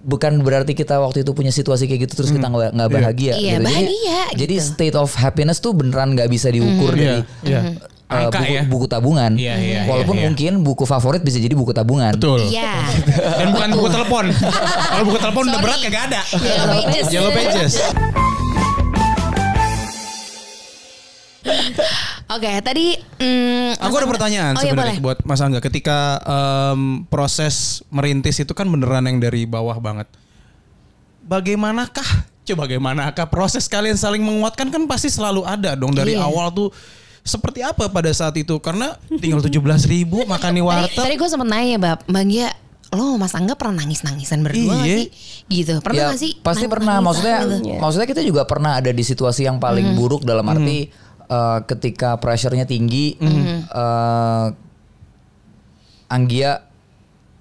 bukan 0.00 0.42
berarti 0.42 0.74
kita 0.74 0.98
waktu 0.98 1.22
itu 1.22 1.30
punya 1.30 1.50
situasi 1.50 1.86
kayak 1.86 2.06
gitu 2.06 2.14
terus 2.16 2.30
kita 2.30 2.42
nggak 2.44 2.70
nggak 2.72 2.88
Iya. 2.88 2.96
bahagia 2.96 3.32
Iya, 3.32 3.34
gitu. 3.36 3.50
Jadi- 3.52 3.66
bahagia 3.66 4.20
jadi, 4.36 4.54
gitu. 4.56 4.66
state 4.68 4.96
of 4.96 5.10
happiness 5.12 5.58
tuh 5.58 5.70
beneran 5.72 6.14
nggak 6.14 6.26
bisa 6.26 6.46
diukur 6.48 6.90
dari 6.92 7.22
Iya, 7.42 7.42
iya. 7.44 7.60
Eh, 8.14 8.24
Angka 8.24 8.38
buku, 8.40 8.52
ya. 8.52 8.62
buku 8.64 8.86
tabungan 8.86 9.32
Iya, 9.34 9.54
iya, 9.56 9.80
walaupun 9.84 10.14
iya, 10.14 10.20
iya. 10.20 10.26
mungkin 10.30 10.52
buku 10.62 10.84
favorit 10.84 11.20
bisa 11.20 11.36
jadi 11.36 11.52
buku 11.52 11.70
tabungan 11.70 12.14
Betul. 12.14 12.46
Iya. 12.46 12.72
Dan 13.42 13.48
bukan 13.50 13.68
buku 13.74 13.88
telepon. 13.88 14.24
Kalau 14.30 15.04
buku 15.04 15.18
telepon 15.18 15.44
udah 15.46 15.60
berat 15.60 15.78
kagak 15.80 16.02
ada. 16.08 16.20
Yellow 16.34 16.68
Pages. 16.70 17.06
Yellow 17.10 17.32
Pages. 17.32 17.72
Oke, 22.24 22.48
tadi 22.64 22.96
mm, 23.20 23.76
Aku 23.78 23.94
ada 23.94 24.08
pertanyaan 24.08 24.56
oh, 24.56 24.64
iya, 24.64 24.72
sebenarnya 24.72 24.96
boleh. 24.96 25.04
buat 25.04 25.18
Mas 25.22 25.38
Angga. 25.38 25.60
Ketika 25.60 26.18
em, 26.24 27.04
proses 27.06 27.84
merintis 27.92 28.40
itu 28.40 28.50
kan 28.56 28.64
beneran 28.64 29.04
yang 29.04 29.20
dari 29.20 29.44
bawah 29.44 29.76
banget. 29.76 30.08
Bagaimanakah? 31.22 32.32
Coba 32.44 32.64
bagaimanakah 32.64 33.28
proses 33.28 33.64
kalian 33.64 33.96
saling 33.96 34.20
menguatkan 34.20 34.68
kan 34.68 34.84
pasti 34.84 35.08
selalu 35.08 35.44
ada 35.44 35.72
dong 35.72 35.92
dari 35.92 36.12
Iya. 36.12 36.24
awal 36.24 36.52
tuh 36.52 36.68
seperti 37.24 37.64
apa 37.64 37.88
pada 37.88 38.12
saat 38.12 38.36
itu 38.36 38.52
karena 38.60 38.94
tinggal 39.16 39.40
17.000 39.40 39.56
ribu 39.88 40.22
makan 40.24 40.52
di 40.52 40.60
Tadi, 40.60 40.68
warteg 40.68 40.92
tadi 40.94 41.14
gue 41.16 41.26
sempet 41.26 41.48
nanya, 41.48 41.76
Bab, 41.80 41.98
Bang 42.04 42.28
Gia, 42.28 42.52
lo 42.92 43.16
Mas 43.16 43.32
Angga 43.32 43.56
pernah 43.56 43.80
nangis-nangisan 43.80 44.44
berdua 44.44 44.76
nggak 44.76 44.84
Iya. 44.84 44.96
sih? 45.00 45.08
Gitu. 45.46 45.72
Pernah 45.80 45.98
ya, 45.98 46.06
nggak 46.12 46.20
sih? 46.20 46.32
pasti 46.38 46.62
nangis- 46.62 46.70
pernah. 46.70 46.96
Maksudnya, 47.00 47.36
nangis-nangis? 47.40 47.80
maksudnya 47.80 48.06
kita 48.06 48.22
juga 48.22 48.42
pernah 48.44 48.76
ada 48.76 48.88
di 48.88 49.02
situasi 49.02 49.42
yang 49.42 49.56
paling 49.56 49.96
buruk 49.96 50.22
dalam 50.22 50.44
arti 50.46 50.92
eh, 51.24 51.58
ketika 51.64 52.20
pressure-nya 52.20 52.68
tinggi, 52.68 53.16
eh, 53.16 54.46
Anggia 56.06 56.60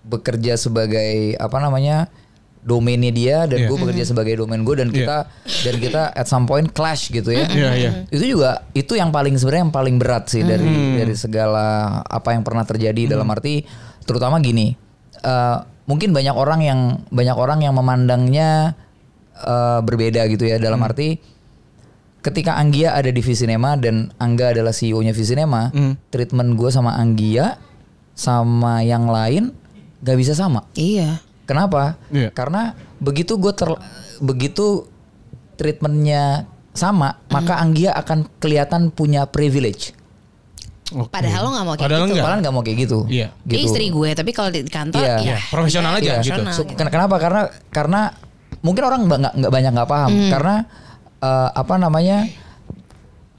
bekerja 0.02 0.56
sebagai 0.56 1.36
apa 1.36 1.58
namanya 1.60 2.08
domainnya 2.64 3.12
dia 3.12 3.38
dan 3.44 3.60
Iya. 3.60 3.68
gue 3.68 3.78
bekerja 3.78 4.04
sebagai 4.08 4.40
domain 4.40 4.64
gue 4.64 4.72
dan 4.74 4.88
kita 4.88 5.28
dan 5.62 5.76
kita 5.78 6.02
at 6.10 6.26
some 6.26 6.44
point 6.44 6.72
clash 6.72 7.08
gitu 7.08 7.30
ya. 7.30 7.44
Iya, 7.46 7.70
iya. 7.76 7.92
Itu 8.08 8.24
juga 8.26 8.64
itu 8.72 8.96
yang 8.96 9.12
paling 9.12 9.36
sebenarnya 9.36 9.64
yang 9.68 9.76
paling 9.76 9.96
berat 9.96 10.28
sih 10.28 10.42
dari 10.42 10.64
dari 10.96 11.14
segala 11.14 11.68
apa 12.02 12.32
yang 12.32 12.42
pernah 12.42 12.64
terjadi 12.64 13.14
dalam 13.14 13.28
arti 13.28 13.64
terutama 14.02 14.40
gini. 14.40 14.76
eh, 15.16 15.58
mungkin 15.84 16.12
banyak 16.12 16.32
orang 16.32 16.60
yang 16.60 16.80
banyak 17.08 17.36
orang 17.36 17.60
yang 17.60 17.72
memandangnya 17.74 18.76
eh, 19.36 19.80
berbeda 19.80 20.28
gitu 20.28 20.44
ya 20.46 20.56
dalam 20.58 20.80
arti 20.80 21.16
ketika 22.20 22.56
Anggia 22.56 22.92
ada 22.92 23.08
di 23.08 23.20
Visinema 23.20 23.76
dan 23.76 24.08
Angga 24.16 24.52
adalah 24.52 24.72
CEO-nya 24.72 25.12
Visinema, 25.12 25.72
treatment 26.08 26.56
gue 26.56 26.72
sama 26.72 26.96
Anggia 26.96 27.60
sama 28.16 28.80
yang 28.80 29.08
lain 29.08 29.52
gak 30.00 30.16
bisa 30.16 30.32
sama. 30.32 30.64
Iya. 30.74 31.20
Kenapa? 31.44 32.00
Iya. 32.10 32.32
Karena 32.32 32.74
begitu 32.98 33.36
gue 33.36 33.52
ter 33.52 33.70
begitu 34.20 34.88
treatmentnya 35.54 36.48
sama, 36.72 37.22
maka 37.30 37.62
Anggia 37.62 37.94
akan 37.94 38.26
kelihatan 38.40 38.90
punya 38.90 39.28
privilege. 39.28 39.94
Oke. 40.92 41.10
Padahal 41.10 41.42
lo 41.46 41.50
nggak 41.52 41.66
mau 41.66 41.74
kayak 41.74 41.86
Padahal 41.86 42.02
gitu. 42.02 42.10
enggak. 42.14 42.26
Padahal 42.26 42.40
nggak 42.42 42.54
mau 42.54 42.64
kayak 42.64 42.78
gitu. 42.80 43.00
Iya. 43.08 43.28
Gitu. 43.46 43.62
istri 43.66 43.86
gue, 43.90 44.10
tapi 44.14 44.32
kalau 44.32 44.50
di 44.50 44.62
kantor 44.66 45.02
Iya. 45.02 45.16
ya 45.16 45.22
Iya, 45.24 45.38
profesional 45.50 45.92
aja 45.94 46.02
Iya. 46.02 46.16
gitu. 46.22 46.42
profesional 46.42 46.54
So, 46.54 46.62
ken- 46.68 46.92
kenapa? 46.92 47.16
Karena 47.18 47.42
karena 47.70 48.02
mungkin 48.62 48.84
orang 48.84 49.00
nggak 49.06 49.20
nggak- 49.36 49.54
banyak 49.54 49.72
nggak 49.74 49.90
paham 49.90 50.12
karena 50.30 50.56
eh, 51.20 51.50
apa 51.54 51.76
namanya 51.78 52.18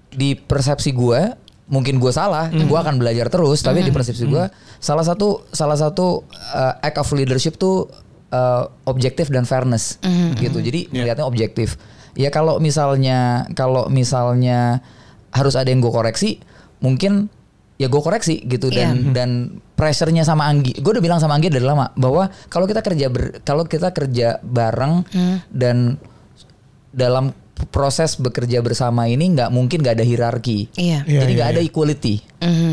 di 0.09 0.35
persepsi 0.35 0.91
gue 0.91 1.21
mungkin 1.65 1.97
gue 1.97 2.13
salah, 2.13 2.49
gue 2.49 2.79
akan 2.79 2.97
belajar 2.97 3.27
terus. 3.29 3.61
Tapi 3.61 3.81
di 3.81 3.91
persepsi 3.91 4.25
gue 4.25 4.45
salah 4.85 5.01
satu 5.01 5.49
salah 5.49 5.81
satu 5.81 6.29
eh, 6.53 6.85
act 6.85 7.01
of 7.01 7.09
leadership 7.17 7.57
tuh 7.57 7.89
eh, 8.29 8.65
objektif 8.85 9.33
dan 9.33 9.49
fairness 9.49 9.97
gitu. 10.37 10.61
Jadi 10.61 10.93
melihatnya 10.93 11.25
objektif. 11.25 11.81
Ya 12.13 12.29
kalau 12.29 12.61
misalnya 12.61 13.49
kalau 13.57 13.89
misalnya 13.89 14.85
harus 15.33 15.57
ada 15.57 15.73
yang 15.73 15.81
gue 15.81 15.91
koreksi, 15.91 16.39
mungkin 16.85 17.33
ya 17.75 17.91
gue 17.91 17.99
koreksi 17.99 18.45
gitu 18.47 18.71
dan 18.71 19.11
dan 19.17 19.31
pressure-nya 19.75 20.23
sama 20.23 20.47
Anggi. 20.47 20.79
Gue 20.79 20.95
udah 20.95 21.03
bilang 21.03 21.19
sama 21.19 21.35
Anggi 21.35 21.51
dari 21.51 21.65
lama 21.65 21.91
bahwa 21.99 22.31
kalau 22.47 22.71
kita 22.71 22.85
kerja 22.85 23.11
ber, 23.11 23.43
kalau 23.43 23.67
kita 23.67 23.91
kerja 23.91 24.39
bareng 24.45 25.03
dan 25.51 25.99
dalam 26.95 27.35
proses 27.71 28.19
bekerja 28.19 28.61
bersama 28.61 29.07
ini 29.07 29.31
nggak 29.31 29.51
mungkin 29.51 29.81
nggak 29.81 29.97
ada 29.99 30.07
hierarki. 30.07 30.69
Iya. 30.75 31.07
Iya, 31.07 31.21
Jadi 31.23 31.33
iya, 31.33 31.39
nggak 31.39 31.51
ada 31.51 31.61
iya. 31.63 31.69
equality. 31.71 32.15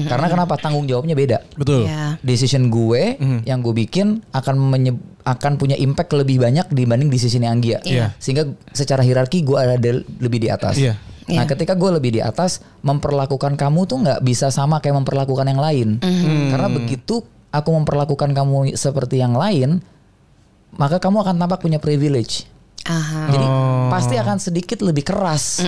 Karena 0.06 0.28
kenapa 0.28 0.58
tanggung 0.58 0.86
jawabnya 0.86 1.14
beda. 1.14 1.38
Betul. 1.56 1.86
Iya. 1.88 2.18
Decision 2.20 2.68
gue 2.68 3.16
yang 3.46 3.62
gue 3.62 3.74
bikin 3.78 4.26
akan 4.30 4.56
menye- 4.58 5.00
akan 5.22 5.62
punya 5.62 5.78
impact 5.78 6.18
lebih 6.18 6.42
banyak 6.42 6.66
dibanding 6.70 7.08
decisionnya 7.08 7.54
Anggia. 7.54 7.78
Iya. 7.86 8.18
Sehingga 8.18 8.50
secara 8.74 9.02
hierarki 9.02 9.46
gue 9.46 9.56
ada 9.56 9.78
del- 9.78 10.06
lebih 10.18 10.42
di 10.42 10.50
atas. 10.50 10.76
Iya. 10.76 10.98
Nah, 11.32 11.46
Iya. 11.46 11.54
ketika 11.54 11.78
gue 11.78 11.90
lebih 11.94 12.12
di 12.12 12.22
atas, 12.22 12.60
memperlakukan 12.82 13.54
kamu 13.56 13.86
tuh 13.86 13.98
nggak 14.02 14.20
bisa 14.26 14.50
sama 14.50 14.82
kayak 14.82 14.98
memperlakukan 15.06 15.46
yang 15.46 15.62
lain. 15.62 15.90
Karena 16.50 16.68
begitu 16.68 17.22
aku 17.54 17.70
memperlakukan 17.72 18.34
kamu 18.34 18.74
seperti 18.74 19.22
yang 19.22 19.38
lain, 19.38 19.80
maka 20.74 20.98
kamu 20.98 21.22
akan 21.22 21.36
tampak 21.38 21.62
punya 21.62 21.78
privilege. 21.78 22.50
Aha. 22.84 23.30
Jadi 23.30 23.46
Oh. 23.46 23.88
pasti 23.90 24.16
akan 24.16 24.38
sedikit 24.38 24.80
lebih 24.80 25.04
keras 25.04 25.62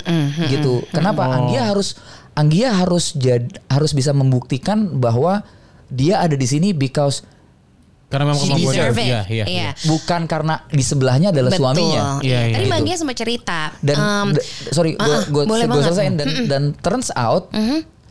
gitu. 0.48 0.82
Kenapa? 0.90 1.26
Oh. 1.26 1.36
Anggia 1.36 1.66
harus 1.66 1.98
Anggia 2.34 2.74
harus 2.74 3.14
jad, 3.14 3.46
harus 3.68 3.94
bisa 3.94 4.10
membuktikan 4.10 4.98
bahwa 4.98 5.46
dia 5.86 6.18
ada 6.18 6.34
di 6.34 6.44
sini 6.44 6.74
because 6.74 7.22
Karena 8.10 8.30
memang 8.30 8.42
kemampuan 8.42 8.74
deserve 8.74 8.98
it. 8.98 9.06
Iya, 9.06 9.22
iya. 9.26 9.46
Iya. 9.46 9.70
bukan 9.86 10.26
karena 10.26 10.66
di 10.68 10.82
sebelahnya 10.82 11.30
adalah 11.30 11.50
Betul. 11.50 11.62
suaminya. 11.62 12.02
Iya, 12.22 12.40
iya. 12.44 12.54
Tadi 12.54 12.66
Gitu. 12.66 12.74
Bang 12.74 12.84
Gia 12.86 12.96
sempat 12.96 13.18
cerita. 13.18 13.60
Dan 13.82 13.96
em, 13.96 14.28
d- 14.34 14.46
sorry, 14.70 14.92
gue 14.94 15.02
ah, 15.04 15.22
gue 15.26 15.44
banget. 15.46 15.86
selesaiin 15.86 16.16
dan 16.18 16.30
dan 16.48 16.64
turns 16.76 17.10
out 17.14 17.54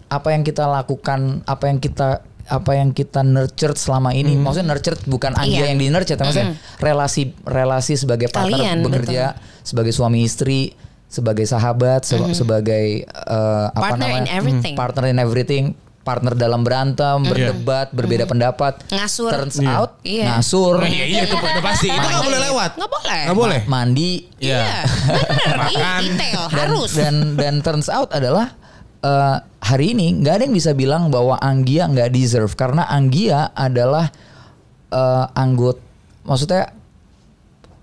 apa 0.07 0.29
yang 0.31 0.43
kita 0.43 0.67
lakukan, 0.67 1.21
apa 1.43 1.65
yang 1.67 1.79
kita 1.79 2.23
apa 2.53 2.73
yang 2.75 2.91
kita 2.91 3.21
nurtured 3.21 3.75
selama 3.75 4.13
ini, 4.13 4.37
maksudnya 4.37 4.69
nurtured 4.69 5.01
bukan 5.07 5.33
Anggia 5.33 5.57
Iya. 5.59 5.65
yang 5.67 5.79
di 5.79 5.89
nurtured, 5.89 6.19
maksudnya 6.19 6.53
relasi 6.77 7.33
relasi 7.41 7.97
sebagai 7.97 8.29
partner 8.29 8.61
Kalian, 8.61 8.79
bekerja 8.83 9.25
sebagai 9.61 9.91
suami 9.91 10.21
istri, 10.21 10.77
sebagai 11.07 11.45
sahabat, 11.45 12.03
se- 12.03 12.21
sebagai 12.33 12.85
eh, 13.05 13.67
apa 13.69 13.81
Partner 13.91 14.05
in 14.07 14.13
namanya, 14.21 14.31
everything. 14.35 14.75
partner 14.75 15.05
in 15.07 15.17
everything, 15.17 15.65
partner 16.03 16.35
dalam 16.35 16.61
berantem, 16.61 17.23
berdebat, 17.23 17.89
berbeda 17.91 18.27
pendapat, 18.27 18.85
Ngasur. 18.87 19.31
turns 19.31 19.57
Iya. 19.57 19.71
out 19.73 19.91
Iya. 20.03 20.25
ngasur, 20.31 20.77
Oh, 20.77 20.85
iya, 20.85 21.05
iya 21.07 21.21
itu 21.25 21.33
udah 21.33 21.63
pasti. 21.63 21.89
Itu 21.89 22.01
nggak 22.03 22.21
boleh 22.23 22.41
lewat. 22.45 22.71
Nggak 22.75 22.91
boleh. 22.93 23.21
Nggak 23.23 23.39
boleh. 23.39 23.61
mandi, 23.65 24.13
Iya. 24.37 24.83
Makan. 25.55 26.01
Ih, 26.03 26.11
detail 26.11 26.43
dan, 26.45 26.59
harus. 26.69 26.91
dan 26.93 27.15
dan 27.35 27.55
turns 27.61 27.87
out 27.87 28.11
adalah 28.11 28.51
eh, 29.03 29.37
hari 29.63 29.93
ini 29.93 30.19
nggak 30.19 30.35
ada 30.39 30.43
yang 30.47 30.55
bisa 30.55 30.73
bilang 30.73 31.11
bahwa 31.11 31.39
Anggia 31.39 31.87
nggak 31.87 32.11
deserve 32.11 32.53
karena 32.55 32.87
Anggia 32.87 33.51
adalah 33.53 34.09
eh, 34.89 35.27
anggot 35.35 35.79
maksudnya 36.23 36.71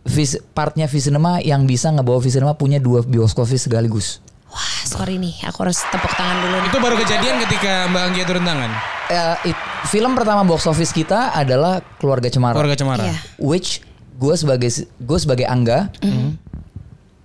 vis, 0.07 0.39
partnya 0.51 0.87
Visinema 0.87 1.43
yang 1.43 1.63
bisa 1.63 1.91
ngebawa 1.91 2.17
Visinema 2.19 2.55
punya 2.55 2.79
dua 2.81 3.03
bioskop 3.03 3.45
sekaligus. 3.45 4.23
Wah, 4.49 4.81
sorry 4.81 5.21
nih, 5.21 5.45
aku 5.45 5.61
harus 5.61 5.77
tepuk 5.93 6.09
tangan 6.17 6.41
dulu 6.41 6.57
nih. 6.57 6.69
Itu 6.73 6.79
baru 6.81 6.95
kejadian 6.97 7.35
ketika 7.45 7.85
Mbak 7.93 8.01
Anggia 8.09 8.23
turun 8.25 8.41
tangan. 8.41 8.71
Eh, 9.09 9.53
it- 9.53 9.65
film 9.93 10.17
pertama 10.17 10.41
box 10.41 10.65
office 10.65 10.89
kita 10.89 11.29
adalah 11.37 11.85
Keluarga 12.01 12.33
Cemara. 12.33 12.57
Keluarga 12.57 12.73
Cemara. 12.73 13.03
Iya. 13.05 13.17
which 13.37 13.85
gue 14.17 14.33
sebagai 14.33 14.67
gue 14.81 15.17
sebagai 15.21 15.45
Angga 15.45 15.93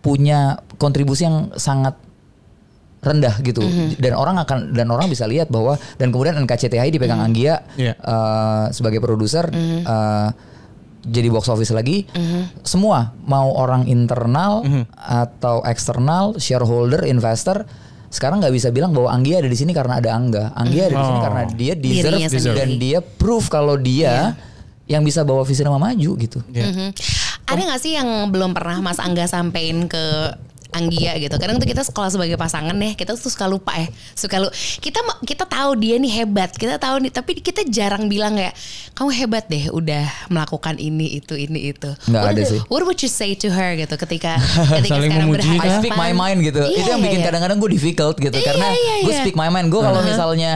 punya 0.05 0.61
kontribusi 0.77 1.25
yang 1.25 1.49
sangat 1.57 1.97
rendah 3.05 3.37
gitu. 3.41 3.61
Dan 3.95 4.13
orang 4.13 4.37
akan 4.39 4.73
dan 4.73 4.89
orang 4.89 5.07
bisa 5.07 5.25
lihat 5.25 5.49
bahwa 5.49 5.77
dan 5.95 6.09
kemudian 6.09 6.35
NKCTHI 6.39 6.89
dipegang 6.91 7.21
Anggia 7.21 7.63
Iya. 7.77 7.95
eh, 7.95 8.65
sebagai 8.71 8.99
produser 8.99 9.47
eh, 9.53 10.29
jadi 11.05 11.29
box 11.29 11.47
office 11.47 11.71
lagi. 11.71 12.09
Semua 12.61 13.13
mau 13.23 13.53
orang 13.53 13.85
internal 13.85 14.65
atau 14.97 15.61
eksternal 15.63 16.37
shareholder 16.37 17.05
investor 17.05 17.69
sekarang 18.09 18.39
nggak 18.39 18.55
bisa 18.55 18.71
bilang 18.71 18.95
bahwa 18.95 19.11
Anggia 19.11 19.43
ada 19.43 19.51
di 19.51 19.59
sini 19.59 19.75
karena 19.75 19.99
ada 19.99 20.15
Angga. 20.15 20.55
Anggia 20.55 20.87
ada 20.87 20.95
di 20.95 21.05
sini 21.05 21.19
Oh. 21.19 21.25
karena 21.25 21.43
dia 21.51 21.73
deserve 21.75 22.15
Dirinya 22.15 22.29
sendiri. 22.31 22.57
dan 22.57 22.69
dia 22.79 22.99
proof 23.03 23.51
kalau 23.51 23.75
dia 23.75 24.39
yang 24.87 25.03
bisa 25.03 25.27
bawa 25.27 25.43
Visinema 25.43 25.77
maju 25.77 26.11
gitu. 26.15 26.39
Mhm. 26.47 26.95
Ada 27.45 27.61
nggak 27.61 27.81
sih 27.81 27.93
yang 27.93 28.09
belum 28.31 28.55
pernah 28.55 28.79
Mas 28.81 28.97
Angga 28.97 29.27
sampein 29.27 29.85
ke 29.85 30.31
Anggia 30.75 31.15
gitu. 31.17 31.35
Kadang 31.39 31.57
tuh 31.57 31.69
kita 31.71 31.87
sekolah 31.87 32.11
sebagai 32.11 32.35
pasangan 32.35 32.75
ya, 32.75 32.93
kita 32.93 33.15
tuh 33.15 33.31
suka 33.31 33.47
lupa 33.47 33.73
ya. 33.79 33.87
Suka 34.13 34.43
lu 34.43 34.51
kita 34.83 34.99
kita 35.23 35.47
tahu 35.47 35.79
dia 35.79 35.97
nih 35.97 36.13
hebat, 36.23 36.51
kita 36.51 36.77
tahu 36.77 36.99
nih 37.01 37.13
tapi 37.15 37.39
kita 37.39 37.63
jarang 37.71 38.11
bilang 38.11 38.35
kayak 38.35 38.55
kamu 38.93 39.11
hebat 39.15 39.45
deh 39.47 39.71
udah 39.71 40.05
melakukan 40.29 40.75
ini 40.77 41.23
itu 41.23 41.39
ini 41.39 41.71
itu. 41.71 41.91
Nggak 42.11 42.23
What- 42.23 42.35
ada 42.35 42.43
sih. 42.43 42.61
What 42.67 42.83
would 42.83 42.99
you 42.99 43.09
say 43.09 43.39
to 43.39 43.49
her 43.49 43.79
gitu 43.79 43.95
ketika 43.95 44.35
ketika 44.83 44.99
Saling 44.99 45.11
sekarang 45.15 45.29
memuji 45.31 45.47
I 45.47 45.59
berhadapan? 45.63 45.79
speak 45.79 45.95
my 45.95 46.11
mind 46.11 46.39
gitu. 46.43 46.61
Iya, 46.61 46.75
itu 46.75 46.89
yang 46.91 47.01
iya, 47.01 47.07
bikin 47.07 47.21
iya. 47.23 47.27
kadang-kadang 47.31 47.59
gue 47.63 47.71
difficult 47.71 48.17
gitu 48.19 48.35
Iya, 48.35 48.47
karena 48.51 48.67
iya, 48.75 48.95
gue 49.07 49.13
iya. 49.15 49.21
speak 49.23 49.37
my 49.39 49.49
mind. 49.49 49.69
Gue 49.71 49.81
kalau 49.81 50.01
misalnya 50.03 50.53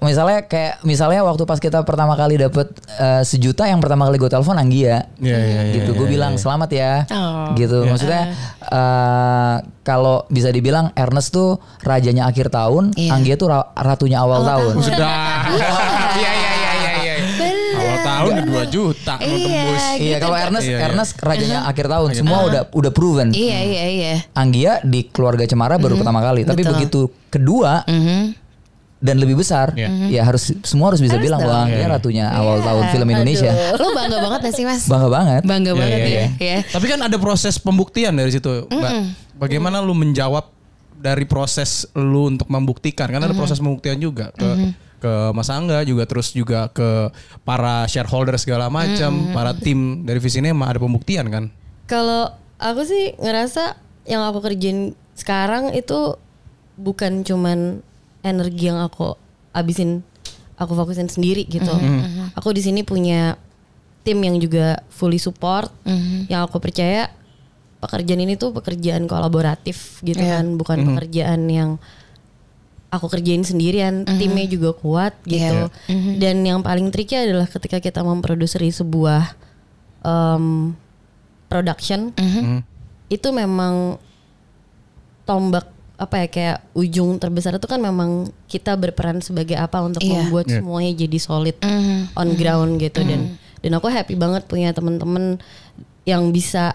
misalnya 0.00 0.38
kayak 0.48 0.80
misalnya 0.82 1.20
waktu 1.22 1.44
pas 1.44 1.60
kita 1.60 1.84
pertama 1.84 2.16
kali 2.16 2.40
dapet 2.40 2.72
eh, 2.96 3.22
sejuta 3.22 3.68
yang 3.68 3.78
pertama 3.78 4.08
kali 4.08 4.16
gue 4.18 4.30
telepon 4.32 4.56
Anggia. 4.56 5.06
Iya, 5.20 5.38
iya, 5.38 5.60
iya, 5.70 5.74
gitu. 5.78 5.94
gue 5.94 6.06
bilang 6.08 6.34
selamat 6.34 6.70
ya. 6.72 6.92
Oh. 7.12 7.52
Gitu. 7.54 7.84
Maksudnya 7.84 8.22
kalau 9.80 10.24
bisa 10.26 10.48
dibilang 10.48 10.92
Ernest 10.92 11.30
tuh 11.30 11.56
rajanya 11.80 12.24
akhir 12.24 12.48
tahun, 12.48 12.92
Iya. 12.94 13.10
Anggia 13.12 13.34
tuh 13.34 13.48
ra- 13.48 13.70
ratunya 13.74 14.18
awal, 14.18 14.42
tahun. 14.42 14.74
Sudah. 14.78 15.46
Iya 16.10 16.30
iya 16.32 16.50
iya 16.52 16.70
iya 16.74 16.92
iya. 16.96 17.14
Awal 17.72 17.96
tahun 18.02 18.32
2 18.44 18.66
juta 18.68 19.14
mau 19.16 19.24
Iya, 19.24 19.38
tembus. 19.40 19.84
Iya, 19.94 19.96
gitu. 19.96 20.20
kalau 20.20 20.36
Ernest 20.36 20.66
Iya, 20.66 20.72
iya. 20.72 20.86
Ernest 20.86 21.12
rajanya 21.16 21.58
akhir 21.64 21.86
tahun. 21.86 22.08
Semua 22.12 22.38
udah 22.44 22.62
udah 22.70 22.90
proven. 22.90 23.28
Iya 23.30 23.58
iya 23.60 23.84
iya. 23.88 24.14
Anggia 24.32 24.82
di 24.82 25.06
keluarga 25.06 25.44
Cemara 25.44 25.76
baru 25.76 25.96
pertama 25.96 26.20
kali, 26.20 26.42
tapi 26.42 26.60
Betul. 26.60 26.72
begitu 26.74 27.00
kedua 27.26 27.86
Mhm. 27.86 28.39
Dan 29.00 29.16
lebih 29.16 29.40
besar, 29.40 29.72
Iya. 29.72 29.88
ya 30.12 30.22
harus 30.22 30.52
semua 30.60 30.92
harus 30.92 31.00
bisa 31.00 31.16
Harus 31.16 31.24
bilang 31.24 31.40
dong. 31.40 31.48
bahwa 31.48 31.64
Anggia 31.64 31.80
Iya. 31.80 31.88
ratunya 31.88 32.26
awal 32.28 32.60
tahun 32.60 32.84
film 32.92 33.08
Indonesia. 33.08 33.52
Lu 33.80 33.88
bangga 33.96 34.16
banget 34.20 34.40
gak 34.44 34.54
sih 34.54 34.64
Mas? 34.68 34.84
Bangga 34.84 35.08
banget. 35.08 35.42
Bangga 35.48 35.72
Iya, 35.72 35.80
banget 35.80 35.98
iya, 35.98 36.04
ya. 36.04 36.12
iya. 36.12 36.26
ya. 36.36 36.58
Tapi 36.68 36.84
kan 36.84 37.00
ada 37.00 37.16
proses 37.16 37.56
pembuktian 37.56 38.12
dari 38.12 38.28
situ, 38.28 38.68
Mbak. 38.68 38.92
Bagaimana 39.40 39.80
lu 39.80 39.96
menjawab 39.96 40.52
dari 40.94 41.24
proses 41.24 41.88
lu 41.96 42.28
untuk 42.28 42.44
membuktikan? 42.46 43.08
Karena 43.08 43.24
ada 43.24 43.32
proses 43.32 43.56
pembuktian 43.56 43.96
juga 43.96 44.36
ke 44.36 44.76
ke 45.00 45.32
Mas 45.32 45.48
Angga 45.48 45.80
juga 45.80 46.04
terus 46.04 46.28
juga 46.28 46.68
ke 46.68 47.08
para 47.40 47.88
shareholder 47.88 48.36
segala 48.36 48.68
macam, 48.68 49.32
para 49.32 49.56
tim 49.56 50.04
dari 50.04 50.20
Visinema 50.20 50.68
ada 50.68 50.76
pembuktian 50.76 51.24
kan? 51.32 51.48
Kalau 51.88 52.28
aku 52.60 52.84
sih 52.84 53.16
ngerasa 53.16 53.80
yang 54.04 54.20
aku 54.28 54.44
kerjain 54.44 54.92
sekarang 55.16 55.72
itu 55.72 56.20
bukan 56.76 57.24
cuman 57.24 57.80
energi 58.20 58.68
yang 58.68 58.78
aku 58.78 59.16
abisin, 59.50 60.04
aku 60.54 60.72
fokusin 60.72 61.08
sendiri 61.08 61.44
gitu. 61.44 61.72
Aku 62.36 62.52
di 62.52 62.60
sini 62.60 62.82
punya 62.82 63.34
tim 64.00 64.16
yang 64.20 64.36
juga 64.36 64.80
fully 64.88 65.16
support, 65.16 65.68
yang 66.26 66.44
aku 66.44 66.56
percaya 66.58 67.08
pekerjaan 67.80 68.20
ini 68.20 68.36
tuh 68.36 68.52
pekerjaan 68.52 69.04
kolaboratif 69.04 70.00
gitu 70.00 70.20
Iya. 70.20 70.40
kan, 70.40 70.56
bukan 70.56 70.78
pekerjaan 70.84 71.48
yang 71.48 71.70
aku 72.90 73.06
kerjain 73.08 73.40
sendirian, 73.40 74.04
timnya 74.04 74.44
juga 74.44 74.74
kuat 74.74 75.16
gitu. 75.24 75.70
Dan 76.16 76.44
yang 76.44 76.60
paling 76.60 76.90
tricky 76.90 77.16
adalah 77.16 77.46
ketika 77.46 77.78
kita 77.78 78.00
memproduksi 78.02 78.68
sebuah 78.68 79.32
em, 80.02 80.76
production 81.46 82.12
itu 83.08 83.28
memang 83.30 83.96
tombak 85.24 85.66
apa 86.00 86.24
ya 86.24 86.26
kayak 86.26 86.56
ujung 86.72 87.20
terbesar 87.20 87.52
itu 87.54 87.68
kan 87.68 87.76
memang 87.76 88.32
kita 88.48 88.72
berperan 88.72 89.20
sebagai 89.20 89.52
apa 89.54 89.84
untuk 89.84 90.00
Iya. 90.00 90.24
membuat 90.24 90.48
Iya. 90.48 90.64
semuanya 90.64 90.92
jadi 90.96 91.18
solid 91.20 91.56
Mhm. 91.60 92.16
on 92.16 92.28
ground 92.34 92.72
gitu. 92.80 93.04
Dan 93.04 93.36
dan 93.60 93.70
aku 93.76 93.92
happy 93.92 94.16
banget 94.16 94.48
punya 94.48 94.72
teman-teman 94.72 95.36
yang 96.08 96.32
bisa 96.32 96.72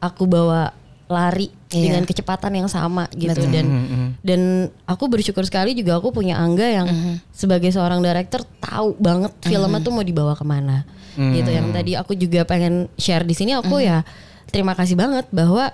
aku 0.00 0.24
bawa 0.24 0.72
lari 1.04 1.52
Iya. 1.68 1.92
dengan 1.92 2.02
kecepatan 2.08 2.56
yang 2.56 2.68
sama 2.72 3.04
gitu. 3.12 3.44
Dan 3.44 3.66
dan 4.24 4.40
aku 4.88 5.04
bersyukur 5.06 5.44
sekali 5.44 5.76
juga 5.76 6.00
aku 6.00 6.08
punya 6.10 6.40
Angga 6.40 6.64
yang 6.64 6.88
sebagai 7.28 7.68
seorang 7.68 8.00
director 8.00 8.40
tahu 8.58 8.96
banget 8.96 9.36
filmnya 9.44 9.84
tuh 9.84 9.92
mau 9.92 10.00
dibawa 10.00 10.32
ke 10.32 10.42
mana 10.42 10.88
gitu. 11.14 11.52
Yang 11.52 11.68
tadi 11.70 11.92
aku 11.94 12.16
juga 12.16 12.48
pengen 12.48 12.88
share 12.96 13.28
di 13.28 13.36
sini 13.36 13.52
aku 13.52 13.76
ya 13.78 14.00
terima 14.48 14.72
kasih 14.72 14.96
banget 14.96 15.28
bahwa 15.28 15.68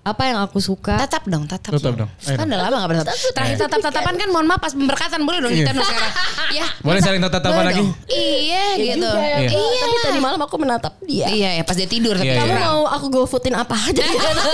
apa 0.00 0.22
yang 0.24 0.40
aku 0.40 0.58
suka 0.58 0.96
Tatap 0.98 1.22
dong, 1.24 1.44
tatap, 1.44 1.76
Tatap 1.76 1.92
dong. 1.94 2.10
Ayo 2.24 2.34
Kan 2.34 2.48
udah 2.48 2.60
lama 2.62 2.76
gak 2.78 2.90
bertatap. 2.90 3.14
Terakhir 3.30 3.56
tatap-tatapan 3.60 4.14
kan 4.16 4.28
mohon 4.28 4.46
maaf 4.46 4.58
pas 4.58 4.72
pemberkatan 4.72 5.20
boleh 5.22 5.38
dong 5.38 5.52
kita 5.52 5.70
dong 5.70 5.84
sekarang. 5.84 6.12
Ya. 6.50 6.66
Boleh 6.80 6.98
saling 6.98 7.20
tatap-tatapan 7.20 7.54
boleh 7.54 7.68
lagi? 7.70 7.84
Iya 8.08 8.64
Ya 8.74 8.84
gitu. 8.90 9.06
ya, 9.06 9.36
Iya. 9.38 9.48
Kak. 9.52 9.78
tapi 9.78 9.96
tadi 10.02 10.18
malam 10.18 10.40
aku 10.40 10.56
menatap 10.56 10.92
dia 11.00 11.26
Iya 11.26 11.50
ya 11.56 11.62
pas 11.62 11.76
dia 11.76 11.86
tidur 11.86 12.16
tapi 12.16 12.26
Iya, 12.26 12.42
kamu 12.42 12.50
iya. 12.50 12.64
mau 12.64 12.80
aku 12.88 13.06
gofoodin 13.08 13.54
apa 13.54 13.76
aja 13.76 14.02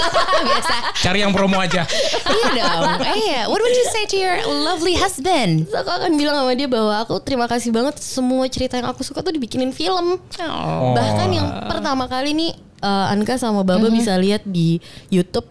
biasa. 0.50 0.74
Cari 1.00 1.18
yang 1.20 1.32
promo 1.32 1.56
aja. 1.56 1.86
iya 2.26 2.48
dong. 2.52 2.90
Iya. 3.16 3.40
What 3.46 3.60
would 3.60 3.72
you 3.72 3.86
say 3.88 4.04
to 4.04 4.16
your 4.16 4.36
lovely 4.44 4.92
husband? 4.94 5.70
Aku 5.70 5.88
akan 5.88 6.14
bilang 6.14 6.36
sama 6.36 6.52
dia 6.52 6.66
bahwa 6.66 6.94
aku 6.98 7.16
terima 7.18 7.46
kasih 7.46 7.70
banget 7.70 7.96
semua 7.96 8.44
cerita 8.46 8.76
yang 8.76 8.90
aku 8.90 9.00
suka 9.00 9.22
tuh 9.22 9.30
dibikinin 9.30 9.70
film. 9.70 10.18
Oh. 10.36 10.92
Bahkan 10.92 11.28
yang 11.30 11.48
pertama 11.64 12.04
kali 12.06 12.34
nih 12.34 12.50
eh, 12.78 13.12
Anka 13.12 13.36
sama 13.36 13.60
Baba 13.60 13.88
bisa 13.88 14.16
lihat 14.16 14.42
di 14.42 14.78
YouTube. 15.08 15.46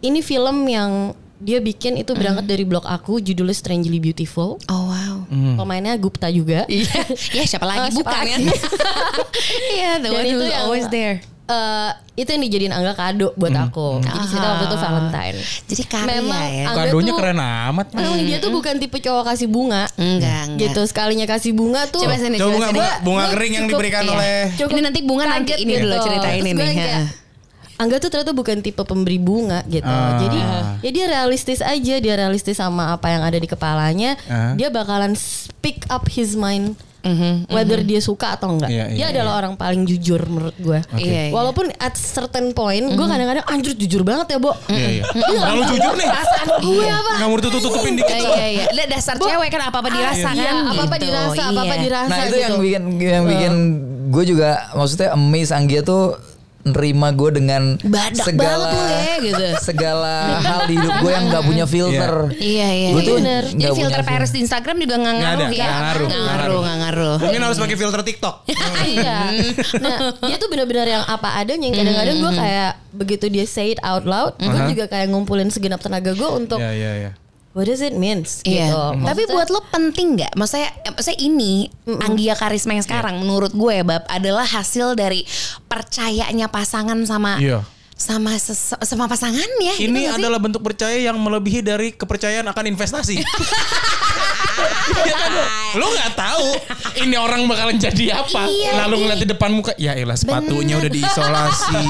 Ini 0.00 0.18
film 0.20 0.66
yang 0.66 1.14
dia 1.38 1.58
bikin 1.58 1.94
itu 1.96 2.14
berangkat 2.14 2.46
dari 2.46 2.62
blog 2.62 2.82
aku 2.82 3.18
judulnya 3.18 3.50
Strangely 3.50 3.98
Beautiful. 3.98 4.62
Oh 4.64 4.84
wow. 4.86 5.26
Pemainnya 5.56 5.94
Gupta 5.94 6.26
juga. 6.28 6.62
Iya. 6.66 7.02
ya 7.36 7.44
siapa 7.44 7.66
lagi 7.66 7.90
Oh, 7.90 7.90
siapa 7.96 8.10
bukan 8.10 8.24
kan? 8.32 8.40
Iya, 9.72 9.90
the 9.98 10.06
Dan 10.06 10.12
one 10.12 10.24
itu 10.24 10.36
who's 10.36 10.48
yang- 10.48 10.62
always 10.62 10.86
there. 10.88 11.18
Eh, 11.42 11.90
itu 12.22 12.28
yang 12.30 12.42
dijadiin 12.46 12.70
Angga 12.70 12.94
kado 12.94 13.34
buat 13.34 13.50
aku. 13.50 13.98
Jadi 13.98 14.26
cerita 14.30 14.46
waktu 14.46 14.64
itu 14.70 14.76
Valentine. 14.78 15.36
Jadi 15.66 15.82
karya 15.90 16.06
Memang 16.22 16.42
ya. 16.46 16.64
Angga 16.70 16.82
Kadonya 16.86 17.10
tuh- 17.10 17.18
keren 17.18 17.40
amat. 17.42 17.86
Memang 17.92 18.20
dia 18.22 18.38
tuh 18.38 18.50
bukan 18.54 18.74
tipe 18.78 18.98
cowok 19.02 19.24
kasih 19.26 19.48
bunga. 19.50 19.82
Enggak, 19.98 20.40
enggak. 20.48 20.60
Gitu 20.70 20.80
sekalinya 20.86 21.26
kasih 21.26 21.52
bunga 21.52 21.90
tuh. 21.90 22.06
Coba 22.06 22.14
sini, 22.14 22.38
Coba 22.38 22.52
bunga, 22.54 22.68
sini. 22.70 22.78
bunga, 22.78 22.92
bunga 23.02 23.24
kering 23.34 23.52
yang 23.52 23.64
cukup- 23.66 23.74
diberikan 23.74 24.02
iya. 24.06 24.12
oleh 24.14 24.36
Ini 24.54 24.80
nanti 24.80 25.00
bunga 25.02 25.24
nanti 25.26 25.52
ini 25.58 25.72
dulu 25.76 25.94
ceritain 25.98 26.42
ini 26.46 26.62
kayak. 26.62 27.02
Angga 27.80 27.96
tuh 27.98 28.14
ternyata 28.14 28.30
bukan 28.30 28.62
tipe 28.62 28.82
pemberi 28.86 29.18
bunga 29.18 29.66
gitu. 29.66 29.82
Ah. 29.90 30.14
Jadi 30.22 30.38
ya 30.86 30.90
dia 30.94 31.04
realistis 31.10 31.58
aja, 31.58 31.94
dia 31.98 32.14
realistis 32.14 32.54
sama 32.54 32.94
apa 32.94 33.10
yang 33.10 33.26
ada 33.26 33.34
di 33.34 33.50
kepalanya. 33.50 34.14
Ah. 34.30 34.54
Dia 34.54 34.70
bakalan 34.70 35.18
speak 35.18 35.82
up 35.90 36.06
his 36.06 36.38
mind. 36.38 36.78
Mhm, 37.02 37.50
Whether 37.50 37.82
dia 37.82 37.98
suka 37.98 38.34
atau 38.34 38.54
enggak, 38.54 38.70
Iya, 38.70 38.86
dia 38.88 38.96
iya, 38.96 39.06
adalah 39.10 39.32
orang 39.36 39.54
paling 39.54 39.82
jujur 39.82 40.22
menurut 40.22 40.54
gue. 40.54 40.78
Iya, 40.94 41.28
iya. 41.28 41.30
Walaupun 41.30 41.74
at 41.74 41.94
certain 41.94 42.50
point, 42.50 42.86
gue 42.88 43.02
kadang-kadang 43.04 43.42
anjir 43.44 43.74
jujur 43.74 44.02
banget 44.02 44.34
ya, 44.34 44.38
Bo. 44.38 44.54
Iya 44.66 44.88
iya. 44.92 45.04
Terlalu 45.10 45.62
jujur 45.68 45.92
nih. 45.92 46.08
Perasaan 46.08 46.46
gue 46.60 46.86
apa? 46.86 47.12
Nggak 47.18 47.28
mau 47.28 47.38
tutup-tutupin 47.40 47.92
dikit. 47.96 48.14
Iya 48.14 48.30
iya 48.30 48.46
iya. 48.48 48.64
Da- 48.72 48.88
Dasar 48.88 49.16
cewek 49.16 49.48
kan 49.48 49.62
apa-apa 49.64 49.88
dirasa 49.88 50.28
Iya, 50.30 50.44
kan 50.44 50.56
apa-apa 50.68 50.96
dirasa, 50.96 51.42
apa-apa 51.48 51.74
Iya. 51.74 51.82
dirasa 51.82 52.08
Nah 52.08 52.18
itu 52.22 52.36
yang 52.36 52.52
gitu. 52.52 52.62
bikin 52.62 52.82
yang 53.00 53.24
bikin 53.26 53.54
gue 54.08 54.24
juga 54.28 54.50
maksudnya 54.72 55.08
amaze 55.10 55.50
Anggia 55.50 55.80
tuh 55.80 56.14
nerima 56.62 57.10
gue 57.10 57.30
dengan 57.34 57.74
Badak 57.82 58.22
segala 58.22 58.70
ya, 58.70 59.14
gitu. 59.18 59.44
segala 59.68 60.38
hal 60.38 60.60
di 60.70 60.74
hidup 60.78 60.94
gue 61.02 61.10
yang 61.10 61.24
nggak 61.26 61.44
punya 61.44 61.64
filter. 61.66 62.12
Iya 62.38 62.68
iya. 62.70 62.88
Gue 62.94 63.02
iya. 63.02 63.08
tuh 63.10 63.16
bener. 63.18 63.44
Jadi 63.50 63.58
nggak 63.58 63.74
filter 63.76 64.02
Paris 64.06 64.30
di 64.30 64.40
Instagram 64.46 64.76
juga 64.78 64.94
nggak 65.02 65.14
ngaruh 65.18 65.42
ada, 65.42 65.46
ya. 65.50 65.66
nggak 65.66 65.80
ngaruh, 65.82 66.08
Nggak 66.08 66.22
ngaruh, 66.22 66.60
nggak 66.62 66.78
ngaruh. 66.78 67.16
Mungkin 67.18 67.40
harus 67.42 67.58
pakai 67.58 67.76
filter 67.76 68.00
TikTok. 68.06 68.34
iya. 68.94 69.18
Nah, 69.82 69.98
dia 70.22 70.36
tuh 70.38 70.48
benar-benar 70.48 70.86
yang 70.86 71.04
apa 71.06 71.28
adanya. 71.38 71.66
Yang 71.66 71.76
kadang-kadang 71.82 72.16
gue 72.22 72.32
kayak 72.38 72.70
begitu 72.92 73.26
dia 73.32 73.44
say 73.48 73.74
it 73.74 73.80
out 73.82 74.06
loud, 74.06 74.38
gue 74.38 74.60
juga 74.70 74.84
kayak 74.86 75.10
ngumpulin 75.10 75.50
segenap 75.50 75.82
tenaga 75.82 76.14
gue 76.14 76.30
untuk 76.30 76.62
Iya 76.62 76.72
iya 76.72 76.92
iya. 76.94 77.10
What 77.52 77.64
does 77.64 77.78
it 77.78 77.92
means 77.92 78.40
Iya. 78.42 78.66
gitu. 78.66 78.80
Tapi 78.80 78.98
Maksudnya- 79.22 79.32
buat 79.32 79.48
lo 79.48 79.60
penting 79.66 80.06
nggak? 80.16 80.32
Maksudnya, 80.34 80.68
eh, 80.82 80.90
maksudnya 80.90 81.18
ini 81.20 81.52
Anggia 81.84 82.34
Karisma 82.34 82.72
yang 82.72 82.82
sekarang 82.82 83.16
menurut 83.18 83.52
gue 83.52 83.76
bab 83.82 84.04
adalah 84.06 84.44
hasil 84.44 84.92
dari 84.92 85.22
percayanya 85.66 86.46
pasangan 86.46 86.96
sama 87.02 87.36
Iya. 87.36 87.60
sama 87.92 88.34
ses- 88.34 88.74
sama 88.82 89.06
pasangannya. 89.06 89.78
gitu 89.78 89.86
Ini 89.86 90.00
sih? 90.02 90.16
adalah 90.16 90.36
bentuk 90.36 90.58
percaya 90.60 90.98
yang 90.98 91.14
melebihi 91.14 91.60
dari 91.60 91.92
kepercayaan 91.92 92.42
akan 92.44 92.64
investasi. 92.68 93.20
Iya 95.02 95.14
kan? 95.22 95.32
Lu 95.72 95.86
nggak 95.88 96.12
tahu 96.12 96.48
ini 97.00 97.16
orang 97.16 97.46
bakalan 97.46 97.76
jadi 97.76 98.18
apa. 98.18 98.44
Iya, 98.44 98.70
Lalu 98.84 98.94
iya. 98.94 99.02
ngeliat 99.02 99.20
di 99.20 99.28
depan 99.28 99.50
muka, 99.50 99.72
ya 99.74 99.92
elah 99.94 100.14
sepatunya 100.14 100.76
udah 100.76 100.90
diisolasi. 100.90 101.84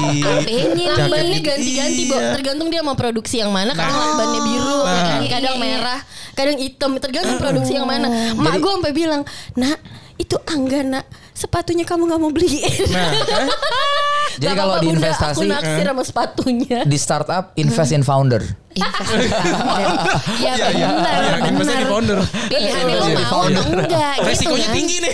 Bannya 0.47 1.39
ganti-ganti. 1.43 2.03
Iya. 2.07 2.31
Tergantung 2.33 2.67
dia 2.71 2.81
mau 2.81 2.95
produksi 2.95 3.39
yang 3.39 3.51
mana. 3.51 3.75
Kadang 3.75 4.15
bannya 4.15 4.41
biru, 4.41 4.77
ya 4.81 5.01
kan? 5.03 5.19
Nah. 5.19 5.29
kadang 5.29 5.55
Iya, 5.55 5.59
iya. 5.59 5.75
merah, 5.77 5.99
kadang 6.33 6.57
hitam. 6.57 6.91
Tergantung 6.97 7.37
produksi 7.37 7.75
yang 7.75 7.85
mana. 7.85 8.07
Mak 8.33 8.55
gue 8.57 8.71
sampai 8.71 8.93
bilang, 8.95 9.21
nak 9.53 9.77
itu 10.13 10.37
angga 10.45 10.79
nak 10.85 11.05
sepatunya 11.33 11.83
kamu 11.83 12.05
nggak 12.05 12.21
mau 12.21 12.31
beli. 12.31 12.61
Nah, 12.93 13.09
kan? 13.25 13.45
Jadi 14.33 14.49
Gak 14.49 14.57
kalau 14.57 14.75
di 14.81 14.87
investasi 14.89 15.37
aku 15.37 15.41
naksir 15.45 15.85
sama 15.85 16.01
sepatunya. 16.01 16.79
di 16.89 16.97
startup 16.97 17.53
invest 17.53 17.93
in 17.93 18.01
founder. 18.01 18.41
Ya 18.73 20.53
Iya, 20.53 20.67
iya. 20.71 20.87
benar, 20.89 21.13
Iya, 21.13 21.31
investasi 21.45 21.61
di 21.71 21.77
benar. 21.77 21.91
founder. 21.91 22.17
Pilihannya 22.49 22.95
lo 22.95 23.05
Jadi 23.05 23.15
mau 23.15 23.41
atau 23.43 23.63
enggak 23.63 24.13
gitu 24.13 24.25
Resikonya 24.25 24.65
kan. 24.65 24.75
tinggi 24.75 24.95
nih. 24.97 25.13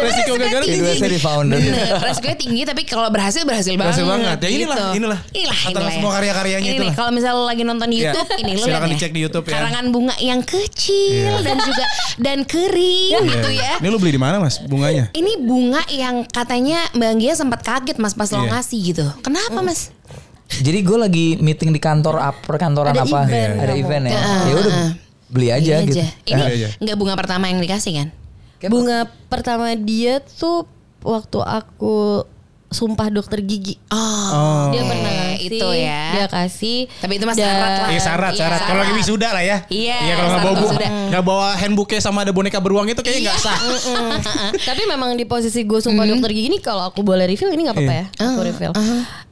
Resiko 0.00 0.32
gagal 0.34 0.60
tinggi. 0.62 0.78
Investasi 0.78 1.08
di 1.08 1.20
founder. 1.20 1.58
Bener, 1.58 1.88
resikonya 2.00 2.36
tinggi 2.38 2.62
tapi 2.62 2.82
kalau 2.84 3.08
berhasil 3.08 3.42
berhasil 3.42 3.72
banget. 3.72 3.82
Berhasil 3.92 4.06
banget. 4.06 4.36
Ya 4.38 4.48
inilah, 4.48 4.76
gitu. 4.78 4.96
inilah. 4.96 5.18
Inilah, 5.32 5.56
Antara 5.62 5.82
inilah 5.82 5.92
semua 5.92 6.08
ya. 6.08 6.16
karya-karyanya 6.16 6.62
Ini 6.62 6.70
itulah. 6.72 6.84
nih, 6.84 6.94
kalau 6.94 7.10
misalnya 7.10 7.34
lo 7.34 7.44
lagi 7.44 7.62
nonton 7.62 7.86
di 7.86 7.96
Iya. 7.96 8.04
YouTube, 8.08 8.30
ini 8.38 8.50
lo 8.52 8.62
Silakan 8.62 8.70
lihat 8.72 8.86
ya. 8.86 8.94
dicek 8.96 9.12
di 9.12 9.20
YouTube 9.20 9.44
ya. 9.44 9.52
Karangan 9.52 9.84
bunga 9.88 10.14
yang 10.18 10.40
kecil 10.42 11.32
dan 11.40 11.56
juga 11.58 11.84
dan 12.18 12.38
kering 12.42 13.12
gitu 13.24 13.50
ya. 13.50 13.72
Ini 13.78 13.88
lu 13.88 13.98
beli 13.98 14.12
di 14.12 14.20
mana 14.20 14.36
mas 14.38 14.56
bunganya? 14.60 15.10
Ini 15.12 15.32
bunga 15.38 15.82
yang 15.88 16.22
katanya 16.24 16.86
Mbak 16.92 17.08
Anggia 17.10 17.32
sempat 17.34 17.60
kaget 17.62 17.96
mas 17.96 18.12
pas 18.12 18.30
lo 18.30 18.38
Iya. 18.40 18.50
ngasih 18.52 18.78
gitu. 18.84 19.06
Kenapa 19.20 19.58
mas? 19.60 19.90
Jadi 20.58 20.78
gue 20.78 20.98
lagi 20.98 21.26
meeting 21.36 21.70
di 21.70 21.78
kantor 21.78 22.20
apa 22.20 22.38
perkantoran 22.38 22.92
Ada 22.92 23.02
apa? 23.02 23.24
event 23.24 23.52
Ada 23.56 23.64
kamu. 23.68 23.80
event 23.80 24.04
ya. 24.04 24.12
Heeh, 24.12 24.40
Ya 24.42 24.54
udah 24.54 24.72
heeh. 24.74 24.90
beli 25.26 25.48
aja 25.48 25.74
Beli 25.78 25.88
gitu. 25.88 25.96
Ini 26.26 26.42
aja. 26.42 26.68
nggak 26.76 26.96
bunga 26.96 27.14
pertama 27.14 27.44
yang 27.46 27.58
dikasih 27.58 27.92
kan? 27.94 28.08
Bunga 28.64 28.98
pertama 29.26 29.72
dia 29.72 30.20
tuh 30.20 30.68
waktu 31.00 31.38
aku 31.40 32.22
sumpah 32.68 33.08
dokter 33.08 33.40
gigi. 33.40 33.76
Oh, 33.90 34.72
Dia 34.72 34.80
oke, 34.80 34.88
pernah 34.88 35.12
ngasih, 35.12 35.44
itu 35.44 35.68
ya. 35.76 36.02
Dia 36.10 36.24
kasih. 36.26 36.78
Tapi 36.96 37.12
itu 37.12 37.24
mah 37.24 37.34
Dan- 37.34 37.44
syarat 37.44 37.72
lah. 37.74 37.88
Iya 37.90 38.00
syarat, 38.00 38.32
Iya, 38.32 38.38
syarat. 38.38 38.60
Kalau 38.64 38.80
lagi 38.80 38.92
wisuda 38.94 39.28
lah 39.28 39.44
ya. 39.44 39.56
Iya, 39.68 39.96
Iya 39.98 40.14
kalau 40.16 40.28
nggak 40.30 40.40
bawa 40.42 40.54
bu, 40.56 40.66
nggak 41.10 41.22
bawa 41.22 41.48
handbooknya 41.54 42.00
sama 42.00 42.24
ada 42.24 42.32
boneka 42.32 42.56
beruang 42.58 42.88
itu 42.88 42.96
kayaknya 42.98 43.28
nggak 43.28 43.38
sah. 43.38 43.58
Tapi 44.68 44.82
memang 44.86 45.12
di 45.14 45.24
posisi 45.24 45.60
gue 45.62 45.78
sumpah 45.78 46.06
dokter 46.06 46.32
gigi 46.32 46.48
ini 46.48 46.58
kalau 46.58 46.86
aku 46.86 47.02
boleh 47.02 47.26
reveal 47.26 47.50
ini 47.50 47.62
nggak 47.62 47.76
apa-apa 47.76 47.92
ya. 47.94 48.06
Aku 48.22 48.40
reveal. 48.40 48.72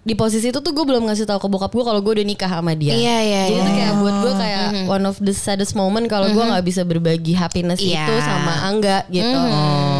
Di 0.00 0.16
posisi 0.16 0.48
itu 0.48 0.64
tuh 0.64 0.72
gue 0.72 0.80
belum 0.80 1.04
ngasih 1.04 1.28
tahu 1.28 1.36
ke 1.36 1.48
bokap 1.48 1.70
gue 1.70 1.84
kalau 1.84 2.00
gue 2.00 2.12
udah 2.16 2.24
nikah 2.24 2.48
sama 2.48 2.72
dia. 2.72 2.96
Iya, 2.96 3.16
iya, 3.20 3.42
Jadi 3.44 3.52
iya. 3.52 3.60
itu 3.60 3.72
kayak 3.76 3.94
buat 4.00 4.14
gue 4.16 4.32
kayak 4.32 4.66
one 4.88 5.04
of 5.04 5.16
the 5.20 5.34
saddest 5.36 5.76
moment 5.76 6.08
kalau 6.08 6.24
gue 6.26 6.40
nggak 6.40 6.64
bisa 6.64 6.82
berbagi 6.82 7.36
happiness 7.36 7.76
Iya. 7.78 8.08
itu 8.08 8.14
sama 8.24 8.64
Angga 8.64 9.04
gitu. 9.12 9.38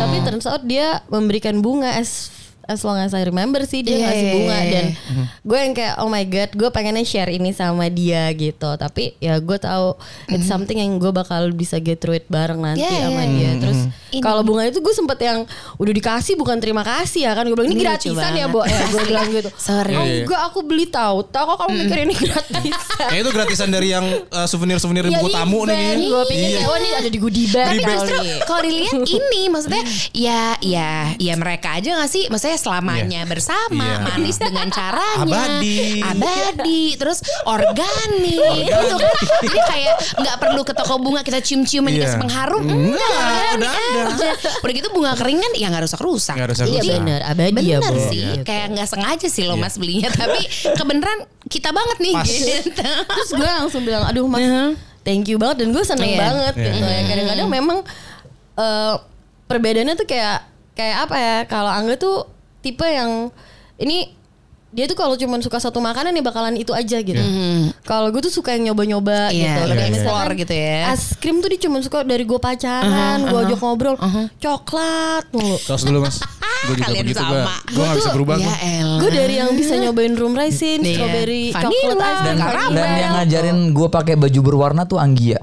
Tapi 0.00 0.16
turns 0.24 0.48
out 0.48 0.64
dia 0.64 1.04
memberikan 1.12 1.60
bunga 1.60 2.00
as 2.00 2.32
as 2.70 2.80
long 2.80 2.96
as 2.96 3.10
I 3.10 3.22
remember 3.22 3.58
sih 3.62 3.82
dia 3.82 3.92
Iya, 3.92 4.04
ngasih 4.04 4.22
iya, 4.22 4.32
bunga 4.32 4.54
iya, 4.56 4.70
dan 4.70 4.84
iya. 4.86 5.24
gue 5.42 5.58
yang 5.58 5.72
kayak 5.72 5.94
oh 5.98 6.06
my 6.06 6.24
god 6.24 6.50
gue 6.52 6.68
pengennya 6.70 7.02
share 7.02 7.26
ini 7.28 7.50
sama 7.50 7.86
dia 7.86 8.30
gitu. 8.30 8.70
Tapi 8.72 9.18
ya 9.18 9.34
gue 9.36 9.58
tahu 9.58 9.98
it's 10.28 10.46
something 10.46 10.78
yang 10.78 10.96
gue 10.96 11.10
bakal 11.10 11.50
bisa 11.50 11.76
get 11.76 11.98
through 11.98 12.14
it 12.14 12.26
bareng 12.26 12.58
nanti 12.58 12.80
Iya, 12.80 13.04
sama 13.04 13.22
iya, 13.22 13.28
dia. 13.28 13.50
Terus 13.58 13.80
Ini- 14.10 14.22
kalau 14.22 14.40
bunga 14.40 14.62
itu 14.64 14.78
gue 14.78 14.90
sempet 14.92 15.18
yang 15.20 15.42
udah 15.76 15.92
dikasih 15.92 16.34
bukan 16.34 16.56
terima 16.56 16.80
kasih 16.80 17.26
ya 17.26 17.32
kan. 17.32 17.42
Gue 17.44 17.56
bilang 17.56 17.68
ini, 17.68 17.76
Ini 17.76 17.84
gratisan 17.84 18.30
ya 18.32 18.46
bo. 18.46 18.62
Ya 18.62 18.78
gue 18.86 19.02
bilang 19.10 19.26
gitu. 19.28 19.50
Sorry. 19.52 19.92
oh 19.92 20.00
Iya, 20.00 20.12
iya. 20.12 20.22
enggak 20.22 20.42
aku 20.46 20.58
beli 20.62 20.86
tahu. 20.86 21.24
Tahu 21.24 21.44
kok 21.46 21.56
kamu 21.58 21.72
mikir 21.80 21.98
ini 22.04 22.14
gratisan? 22.14 23.08
Ya 23.08 23.18
itu 23.18 23.30
gratisan 23.30 23.68
dari 23.68 23.88
yang 23.90 24.04
uh, 24.28 24.46
souvenir-souvenir 24.46 25.02
di 25.02 25.10
Ya, 25.10 25.18
buku 25.18 25.32
tamu 25.32 25.64
nih. 25.64 25.74
kayaknya. 25.74 26.06
gue 26.06 26.22
pikir 26.26 26.38
Iya. 26.40 26.56
kayak 26.56 26.68
wah 26.68 26.78
ini 26.78 26.88
ada 26.94 27.08
di 27.08 27.18
goodie 27.18 27.48
bag. 27.48 27.66
Tapi 27.72 27.82
justru 27.82 28.16
kalau 28.44 28.60
dilihat 28.60 28.92
ini 29.02 29.40
maksudnya 29.48 29.82
ya 30.12 30.42
ya 30.60 30.88
ya 31.16 31.34
mereka 31.34 31.68
aja 31.72 31.90
gak 31.96 32.08
sih? 32.08 32.24
Maksudnya 32.26 32.58
selamanya 32.60 33.24
bersama 33.24 33.80
Iya. 33.80 33.96
manis 34.04 34.36
dengan 34.36 34.68
caranya 34.68 35.24
Abadi. 35.56 35.98
abadi 35.98 36.82
terus 36.94 37.18
organik 37.42 38.38
gitu 38.62 38.94
kan 38.94 39.12
jadi 39.40 39.58
kayak 39.66 39.94
nggak 40.16 40.36
perlu 40.38 40.62
ke 40.62 40.72
toko 40.72 40.94
bunga 40.96 41.20
kita 41.20 41.40
cium-cium 41.40 41.82
Iya. 41.82 41.94
dikasih 41.96 42.18
pengharum 42.20 42.62
Enggak, 42.62 43.00
udah 43.00 43.24
ada. 43.56 43.70
aja 44.06 44.30
udah 44.60 44.72
gitu 44.72 44.88
bunga 44.90 45.12
kering 45.14 45.38
kan 45.38 45.52
ya 45.54 45.66
nggak 45.66 45.82
rusak-rusak 45.82 46.36
Nggak 46.36 46.48
rusak-rusak. 46.52 46.76
iya 46.78 46.92
benar 46.94 47.20
abadi 47.26 47.62
ya 47.66 47.78
Bener 47.78 47.90
bo 47.90 48.00
sih, 48.06 48.24
Gitu. 48.30 48.44
kayak 48.44 48.66
nggak 48.70 48.86
sengaja 48.86 49.26
sih 49.26 49.42
lo 49.42 49.54
mas 49.54 49.74
belinya, 49.74 50.12
tapi 50.12 50.40
kebenaran 50.70 51.18
kita 51.46 51.70
banget 51.70 51.96
nih. 51.98 52.14
Pas. 52.14 52.28
Gitu. 52.28 52.84
terus 53.08 53.30
gue 53.32 53.48
langsung 53.48 53.82
bilang 53.82 54.04
aduh 54.04 54.24
mas 54.24 54.44
thank 55.00 55.24
you 55.24 55.36
banget 55.36 55.64
dan 55.64 55.72
gue 55.72 55.80
seneng 55.82 56.10
Iya. 56.10 56.20
banget 56.20 56.54
Iya. 56.54 56.70
gitu 56.70 56.84
ya 56.86 57.02
kadang-kadang 57.06 57.48
memang 57.48 57.78
eh, 58.54 58.94
perbedaannya 59.46 59.94
tuh 59.94 60.04
kayak 60.04 60.38
kayak 60.72 60.96
apa 61.02 61.16
ya 61.16 61.36
kalau 61.44 61.68
Angga 61.68 61.96
tuh 61.96 62.28
tipe 62.60 62.84
yang 62.84 63.32
ini 63.76 64.16
dia 64.70 64.86
tuh 64.86 64.94
kalau 64.94 65.18
cuma 65.18 65.34
suka 65.40 65.58
satu 65.58 65.78
makanan 65.78 66.14
ya 66.14 66.22
bakalan 66.22 66.54
itu 66.54 66.70
aja 66.70 66.94
gitu. 66.96 67.18
Kalau 67.82 68.06
gue 68.08 68.22
tuh 68.22 68.30
suka 68.30 68.54
yang 68.54 68.70
nyoba-nyoba 68.70 69.28
Iya, 69.28 69.34
gitu. 69.34 69.60
lebih 69.66 69.74
Kayak 69.76 69.90
explore 69.90 70.06
misalkan 70.30 70.38
gitu 70.38 70.54
ya. 70.54 70.78
Es 70.88 71.02
krim 71.16 71.36
tuh 71.38 71.48
dia 71.48 71.60
cuma 71.60 71.76
suka 71.80 71.98
dari 72.00 72.22
gue 72.22 72.38
pacaran, 72.38 73.18
gue 73.24 73.38
ajak 73.40 73.58
ngobrol, 73.58 73.98
coklat 74.38 75.24
mulu. 75.30 75.58
Tos 75.60 75.82
dulu 75.82 75.98
mas. 76.00 76.22
Gue 76.60 76.76
juga 76.76 76.86
Kalian 76.86 77.02
begitu 77.02 77.18
gue. 77.18 77.34
sama. 77.34 77.54
Gue 77.66 77.82
nggak 77.82 77.98
bisa 77.98 78.10
berubah. 78.12 78.36
Ya. 78.36 78.54
Gue 78.96 79.10
dari 79.10 79.34
yang 79.34 79.50
bisa 79.52 79.74
nyobain 79.74 80.14
room 80.14 80.34
raisin, 80.34 80.78
Iya. 80.80 80.92
strawberry, 80.94 81.44
Vanilla, 81.50 81.66
coklat 81.66 81.98
ice 81.98 82.22
Dan, 82.22 82.36
Karamel. 82.38 82.74
dan 82.76 82.88
yang 82.94 83.12
ngajarin 83.16 83.58
gue 83.70 83.88
pakai 83.90 84.14
baju 84.14 84.40
berwarna 84.40 84.82
tuh 84.84 84.98
Anggia. 84.98 85.40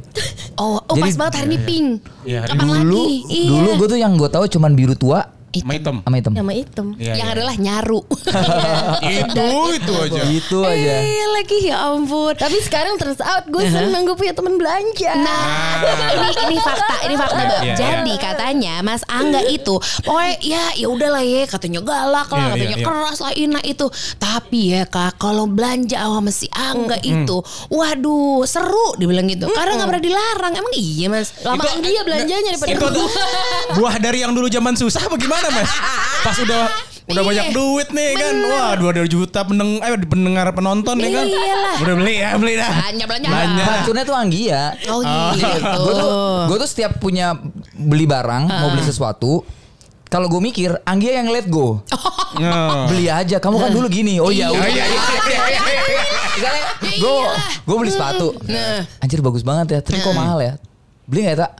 Oh, 0.55 0.79
oh 0.79 0.95
Jadi- 0.95 1.03
pas 1.03 1.15
banget 1.19 1.33
hari 1.35 1.47
ini 1.47 1.57
pink. 1.59 1.87
Iya, 2.23 2.39
Kapan 2.45 2.63
dulu 2.63 3.01
lagi? 3.01 3.15
Iya. 3.27 3.49
dulu 3.51 3.69
gue 3.75 3.87
tuh 3.89 3.99
yang 3.99 4.13
gue 4.13 4.29
tahu 4.29 4.45
cuman 4.47 4.71
biru 4.71 4.93
tua 4.93 5.19
Sama 5.55 5.73
hitam. 5.79 5.95
sama 6.03 6.15
hitam. 6.19 6.33
sama 6.35 6.53
hitam. 6.53 6.87
Iya, 6.99 7.13
yang 7.15 7.29
iya. 7.31 7.35
adalah 7.39 7.55
nyaru. 7.55 8.01
Itu 9.17 9.47
itu 9.79 9.93
aja. 9.95 10.21
Itu 10.27 10.57
aja. 10.61 10.93
Eh, 11.01 11.27
lagi 11.33 11.57
ya 11.71 11.75
ampun. 11.87 12.35
Tapi 12.35 12.57
sekarang 12.61 12.99
turns 12.99 13.23
out 13.23 13.47
gue 13.47 13.63
seneng 13.65 14.03
gue 14.03 14.13
punya 14.19 14.35
teman 14.35 14.59
belanja. 14.59 15.11
Nah, 15.17 15.81
ini 16.13 16.29
ini 16.51 16.57
fakta, 16.59 16.95
ini 17.07 17.15
fakta. 17.15 17.41
Bang. 17.47 17.63
Iya, 17.63 17.73
Jadi 17.79 18.13
katanya 18.19 18.73
Mas 18.83 19.01
Angga 19.07 19.41
itu, 19.47 19.79
pokoknya 20.03 20.35
ya 20.43 20.63
ya 20.75 20.87
udahlah 20.91 21.23
ya, 21.23 21.47
katanya 21.47 21.79
galak 21.81 22.29
lah, 22.29 22.37
Iya, 22.37 22.53
katanya 22.53 22.77
iya, 22.77 22.83
iya. 22.83 22.87
keras 22.87 23.17
lah 23.23 23.33
ina 23.33 23.59
itu. 23.63 23.85
Tapi 24.19 24.59
ya 24.75 24.83
kak, 24.85 25.17
kalau 25.17 25.45
belanja 25.47 25.97
sama 25.97 26.31
si 26.33 26.47
Angga 26.51 26.97
itu, 27.01 27.37
waduh 27.71 28.43
seru 28.43 28.99
dibilang 28.99 29.25
gitu. 29.31 29.47
Karena 29.55 29.79
nggak 29.79 29.89
pernah 29.95 30.03
dilarang. 30.03 30.53
Emang 30.59 30.73
iya 30.75 31.07
Mas? 31.07 31.33
Lamaan 31.41 31.79
dia 31.81 32.01
belanjanya 32.03 32.49
daripada 32.53 32.71
Itu 32.75 32.87
buah 33.77 33.95
dari 34.01 34.21
yang 34.21 34.35
dulu 34.35 34.47
zaman 34.51 34.73
susah 34.75 35.07
apa 35.07 35.15
gimana 35.39 35.49
mas? 35.55 35.71
Pas 36.21 36.37
udah 36.39 36.63
udah 37.07 37.15
Iya. 37.17 37.23
banyak 37.23 37.47
duit 37.51 37.87
nih 37.89 38.09
kan, 38.13 38.35
wah 38.43 38.71
dua 38.75 38.91
dua 38.91 39.07
juta 39.07 39.39
pendeng, 39.41 39.79
eh 39.79 39.95
pendengar 40.03 40.51
penonton 40.51 40.95
nih 40.97 41.07
kan, 41.09 41.23
Iyalah. 41.23 41.75
udah 41.79 41.93
beli 41.95 42.15
ya 42.17 42.29
beli 42.35 42.53
dah. 42.55 42.67
Belanja 42.69 43.05
belanja. 43.05 43.27
Belanja. 43.29 43.63
Racunnya 43.63 44.03
tuh 44.03 44.15
Anggia. 44.17 44.61
Oh 44.87 44.99
gitu. 44.99 45.47
Gue 45.79 45.93
tuh 45.95 46.09
gue 46.45 46.57
tuh 46.59 46.69
setiap 46.69 46.91
punya 46.97 47.39
beli 47.73 48.03
barang 48.03 48.43
mau 48.45 48.67
beli 48.69 48.83
sesuatu 48.83 49.47
kalau 50.05 50.27
gue 50.27 50.39
mikir 50.41 50.71
Anggia 50.83 51.15
yang 51.15 51.27
let 51.27 51.47
go 51.47 51.79
Nah. 52.35 52.87
beli 52.91 53.07
aja 53.07 53.39
kamu 53.39 53.55
kan 53.57 53.71
dulu 53.71 53.87
gini 53.87 54.19
oh 54.19 54.27
iya 54.27 54.47
Oh, 54.47 54.55
iya, 54.55 54.67
iya, 54.67 54.83
iya, 54.83 55.39
iya, 55.47 55.61
iya. 55.83 56.03
misalnya 56.33 56.63
gue 56.81 57.13
gue 57.61 57.75
beli 57.77 57.91
sepatu 57.91 58.31
anjir 58.99 59.19
bagus 59.19 59.43
banget 59.43 59.67
ya 59.69 59.79
tapi 59.81 59.99
kok 59.99 60.11
mahal 60.11 60.39
ya 60.39 60.55
beli 61.03 61.23
nggak 61.23 61.35
ya 61.35 61.39
tak 61.43 61.51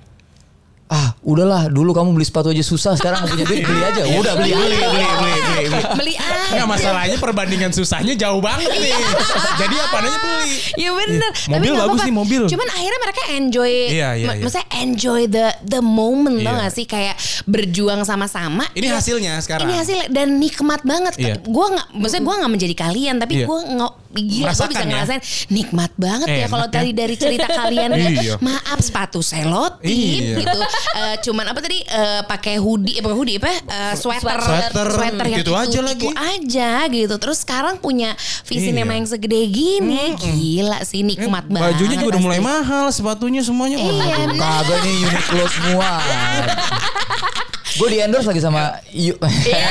ah 0.87 1.11
udahlah 1.19 1.67
dulu 1.67 1.91
kamu 1.91 2.09
beli 2.11 2.23
sepatu 2.23 2.47
aja 2.47 2.61
susah 2.61 2.95
sekarang 2.95 3.19
nggak 3.19 3.31
punya 3.33 3.45
duit 3.45 3.59
beli 3.61 3.81
aja 3.81 4.01
udah 4.09 4.33
beli 4.33 4.49
Beli, 4.49 4.63
aja 4.71 4.87
beli, 4.87 5.03
beli, 5.03 5.07
beli, 5.11 5.65
beli. 5.67 5.83
Beli 5.97 6.13
aja. 6.15 6.47
Enggak 6.47 6.67
masalahnya 6.69 7.17
perbandingan 7.17 7.71
susahnya 7.71 8.13
jauh 8.13 8.39
banget 8.39 8.71
nih. 8.71 8.95
Jadi 9.61 9.75
apa 9.77 9.95
aja 9.99 10.17
beli. 10.17 10.55
Ya 10.77 10.89
bener 10.89 11.31
Iya. 11.37 11.51
Mobil 11.51 11.69
nggak 11.69 11.81
bagus 11.81 11.91
apa-apa. 11.93 12.07
nih, 12.07 12.15
mobil. 12.15 12.41
Cuman 12.47 12.67
akhirnya 12.69 12.99
mereka 13.01 13.21
enjoy 13.29 13.71
Iya, 13.89 14.09
iya, 14.13 14.27
iya. 14.29 14.39
Maksudnya 14.39 14.67
enjoy 14.77 15.21
the 15.27 15.45
the 15.61 15.81
moment 15.81 16.37
tau 16.39 16.49
Iya. 16.49 16.61
gak 16.61 16.71
sih 16.71 16.85
Kayak 16.85 17.15
berjuang 17.43 18.01
sama-sama 18.01 18.63
Ini 18.71 18.87
Ya, 18.87 18.95
hasilnya 18.95 19.33
sekarang. 19.39 19.67
Ini 19.67 19.73
hasil 19.75 19.97
dan 20.07 20.37
nikmat 20.37 20.81
banget 20.83 21.13
Iya. 21.17 21.35
Gue 21.41 21.65
gak 21.69 21.87
Maksudnya 21.93 22.23
gue 22.23 22.35
gak 22.37 22.51
menjadi 22.53 22.75
kalian 22.77 23.15
Tapi 23.17 23.33
Iya. 23.33 23.45
gue 23.45 23.59
nge- 23.73 23.95
gila 24.17 24.49
gue 24.49 24.67
bisa 24.67 24.81
ya? 24.81 24.87
ngerasain 24.87 25.21
nikmat 25.47 25.91
banget 25.93 26.27
ya 26.27 26.37
Enak 26.39 26.49
kalau 26.49 26.65
ya. 26.65 26.73
tadi 26.73 26.89
dari 26.91 27.15
cerita 27.15 27.45
kalian 27.45 27.89
Iya. 28.17 28.35
maaf 28.39 28.79
sepatu 28.79 29.19
selotip 29.21 29.83
Iya. 29.85 30.41
gitu 30.41 30.59
Eh, 30.77 31.15
cuman 31.21 31.45
apa 31.47 31.59
tadi 31.59 31.79
eh, 31.79 32.21
pakai 32.23 32.57
hoodie 32.57 32.97
apa 32.97 33.09
hoodie 33.09 33.37
apa 33.37 33.49
Eh, 33.49 33.93
sweater 33.95 34.39
Sweater, 34.39 34.87
yang 35.27 35.39
gitu 35.39 35.53
aja 35.53 35.79
lagi. 35.79 36.03
itu 36.03 36.09
aja 36.11 36.71
gitu 36.87 37.15
terus 37.17 37.37
sekarang 37.39 37.77
punya 37.77 38.13
visinema 38.43 38.87
Iya. 38.87 38.95
yang 38.95 39.07
segede 39.07 39.39
gini 39.47 40.03
gila 40.15 40.79
sih 40.81 41.01
nikmat 41.01 41.43
Eh, 41.43 41.51
banget 41.51 41.65
Bajunya 41.71 41.95
juga 41.97 42.09
udah 42.09 42.21
mulai 42.21 42.39
mahal, 42.39 42.85
sepatunya 42.89 43.41
semuanya. 43.41 43.77
Iya. 43.77 44.31
Kagak 44.33 44.79
nih 44.81 44.95
Uniqlo 45.03 45.45
semua. 45.47 45.91
Gue 47.77 47.87
di 47.87 47.97
endorse 47.99 48.25
lagi 48.25 48.39
sama 48.39 48.75
Yu. 48.89 49.13
Iya. 49.47 49.69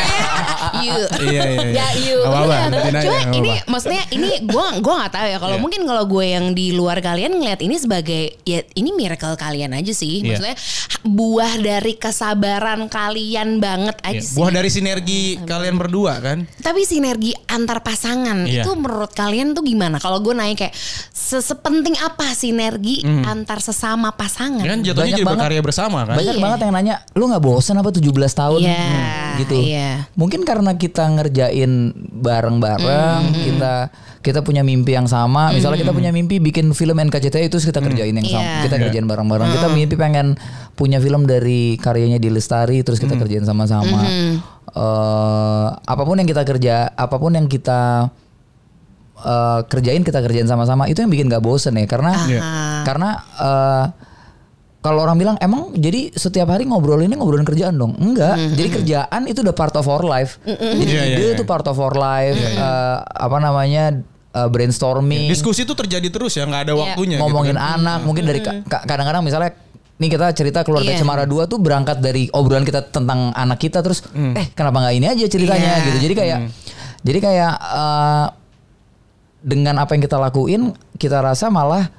You. 0.76 0.98
Iya 1.22 1.42
iya. 1.44 1.62
iya. 1.62 1.72
Ya, 1.72 1.88
you. 1.96 2.18
Iya, 2.20 2.68
nanti 2.68 2.90
nanya, 2.90 3.04
Cuma 3.04 3.20
ini 3.32 3.50
maksudnya 3.64 4.02
ini 4.10 4.28
gua 4.44 4.76
gua 4.78 4.94
nggak 5.00 5.12
tahu 5.12 5.26
ya 5.26 5.38
kalau 5.38 5.56
Iya. 5.56 5.62
mungkin 5.62 5.80
kalau 5.84 6.04
gue 6.06 6.24
yang 6.26 6.46
di 6.52 6.66
luar 6.70 6.98
kalian 6.98 7.32
ngeliat 7.32 7.60
ini 7.60 7.76
sebagai 7.76 8.22
ya 8.42 8.60
ini 8.72 8.90
miracle 8.92 9.34
kalian 9.34 9.72
aja 9.72 9.90
sih. 9.90 10.20
Iya. 10.20 10.36
Maksudnya 10.36 10.56
buah 11.02 11.52
dari 11.56 11.94
kesabaran 11.94 12.86
kalian 12.86 13.58
banget 13.58 13.96
aja 14.02 14.14
Iya, 14.14 14.22
sih. 14.22 14.36
Buah 14.36 14.50
dari 14.52 14.68
sinergi 14.68 15.20
kalian 15.40 15.76
berdua 15.76 16.18
kan? 16.18 16.44
Tapi 16.58 16.82
sinergi 16.82 17.32
antar 17.46 17.80
pasangan 17.80 18.44
Iya. 18.44 18.62
itu 18.62 18.70
menurut 18.72 19.12
kalian 19.12 19.52
tuh 19.52 19.62
gimana? 19.62 19.96
Kalau 19.96 20.18
gue 20.18 20.32
nanya 20.32 20.56
kayak 20.56 20.74
se- 21.08 21.42
sepenting 21.42 21.94
apa 21.96 22.32
sinergi 22.32 23.00
antar 23.24 23.58
sesama 23.60 24.12
pasangan? 24.12 24.60
Ya 24.60 24.72
kan 24.72 24.80
jatuhnya 24.80 24.94
Banyak 25.06 25.14
jadi 25.14 25.24
banget. 25.24 25.38
berkarya 25.38 25.60
bersama 25.62 25.98
kan? 26.04 26.16
Banyak 26.16 26.34
Iya. 26.34 26.42
banget 26.42 26.58
yang 26.60 26.72
nanya, 26.72 26.94
lu 27.12 27.24
nggak 27.26 27.42
bosan 27.42 27.76
apa 27.76 27.90
17 27.96 28.12
tahun? 28.32 28.60
Iya, 28.60 28.76
Hmm, 28.76 29.38
gitu. 29.40 29.56
iya. 29.58 29.90
Mungkin 30.12 30.42
karena 30.42 30.74
kita 30.74 31.08
ngerjain 31.08 31.72
bareng-bareng, 32.12 33.22
Hmm. 33.26 33.42
kita 33.42 33.74
kita 34.20 34.42
punya 34.42 34.60
mimpi 34.60 34.90
yang 34.90 35.06
sama. 35.06 35.50
Misalnya 35.50 35.78
kita 35.80 35.92
punya 35.92 36.10
mimpi 36.10 36.36
bikin 36.36 36.70
film 36.72 36.98
NKCTI 36.98 37.46
itu 37.46 37.62
kita 37.62 37.78
kerjain 37.78 38.10
yang 38.10 38.26
sama. 38.26 38.42
Iya. 38.42 38.62
Kita 38.66 38.76
kerjain 38.76 39.06
bareng-bareng. 39.06 39.48
Kita 39.50 39.66
mimpi 39.70 39.94
pengen 39.94 40.34
punya 40.72 40.98
film 40.98 41.24
dari 41.24 41.74
karyanya 41.76 42.18
di 42.18 42.28
Lestari 42.28 42.82
terus 42.82 42.98
kita 42.98 43.14
kerjain 43.14 43.42
sama-sama. 43.42 44.02
Eh, 44.66 45.66
apa 45.72 46.02
pun 46.02 46.18
yang 46.18 46.26
kita 46.26 46.42
kerja, 46.42 46.90
apa 46.90 47.16
pun 47.16 47.32
yang 47.32 47.46
kita 47.46 48.10
eh, 49.16 49.60
kerjain 49.64 50.02
kita 50.02 50.20
kerjain 50.20 50.44
sama-sama 50.44 50.84
itu 50.84 51.00
yang 51.00 51.08
bikin 51.08 51.26
gak 51.26 51.40
bosen 51.40 51.72
ya 51.72 51.88
karena 51.88 52.12
Iya. 52.26 52.40
karena 52.84 53.08
eh, 53.40 53.84
kalau 54.78 55.00
orang 55.00 55.16
bilang 55.16 55.36
emang 55.38 55.72
jadi 55.72 56.10
setiap 56.10 56.46
hari 56.48 56.62
ngobrol 56.62 56.98
ini 56.98 57.12
ngobrolin 57.12 57.42
kerjaan 57.42 57.74
dong? 57.74 57.94
Enggak. 57.94 58.38
Jadi 58.52 58.68
kerjaan 58.72 59.20
itu 59.24 59.40
udah 59.40 59.52
part 59.52 59.74
of 59.74 59.84
our 59.84 60.02
life. 60.02 60.38
Jadi 60.40 60.54
Iya, 60.84 61.02
iya, 61.04 61.16
ide 61.16 61.24
iya. 61.24 61.34
itu 61.34 61.42
part 61.42 61.64
of 61.64 61.74
our 61.76 61.92
life 61.92 62.36
eh, 62.36 62.96
apa 63.02 63.36
namanya 63.36 63.98
eh, 64.30 64.48
brainstorming. 64.48 65.26
Diskusi 65.26 65.62
itu 65.62 65.72
terjadi 65.72 66.06
terus 66.06 66.32
ya, 66.32 66.44
nggak 66.44 66.62
ada 66.62 66.74
waktunya. 66.74 67.18
ngomongin 67.18 67.52
gitu 67.52 67.62
kan. 67.62 67.74
anak 67.76 67.98
mungkin 68.02 68.24
dari 68.24 68.40
ka- 68.40 68.62
ka- 68.64 68.84
kadang-kadang 68.84 69.20
misalnya 69.20 69.50
nih 69.96 70.08
kita 70.08 70.26
cerita 70.30 70.60
keluarga 70.60 70.92
Iya. 70.92 71.00
Cemara 71.00 71.24
2 71.24 71.46
tuh 71.46 71.56
berangkat 71.56 71.98
dari 71.98 72.28
obrolan 72.30 72.62
kita 72.62 72.86
tentang 72.86 73.32
anak 73.32 73.58
kita 73.58 73.80
terus 73.80 74.04
eh 74.12 74.52
kenapa 74.52 74.80
nggak 74.82 74.94
ini 74.94 75.06
aja 75.08 75.24
ceritanya? 75.26 75.72
Iya. 75.72 75.84
gitu. 75.84 75.98
Jadi 76.00 76.14
kayak 76.14 76.38
jadi 77.02 77.18
kayak 77.18 77.52
eh, 77.58 78.26
dengan 79.40 79.78
apa 79.78 79.94
yang 79.94 80.02
kita 80.02 80.16
lakuin 80.16 80.62
kita 80.94 81.18
rasa 81.18 81.48
malah 81.48 81.90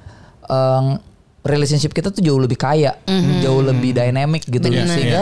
eh, 0.45 0.83
relationship 1.47 1.95
kita 1.95 2.11
tuh 2.11 2.21
jauh 2.21 2.37
lebih 2.37 2.59
kaya 2.59 2.95
jauh 3.41 3.63
lebih 3.63 3.95
dynamic 3.95 4.43
gitu. 4.45 4.67
Benar. 4.67 4.87
sehingga 4.87 5.21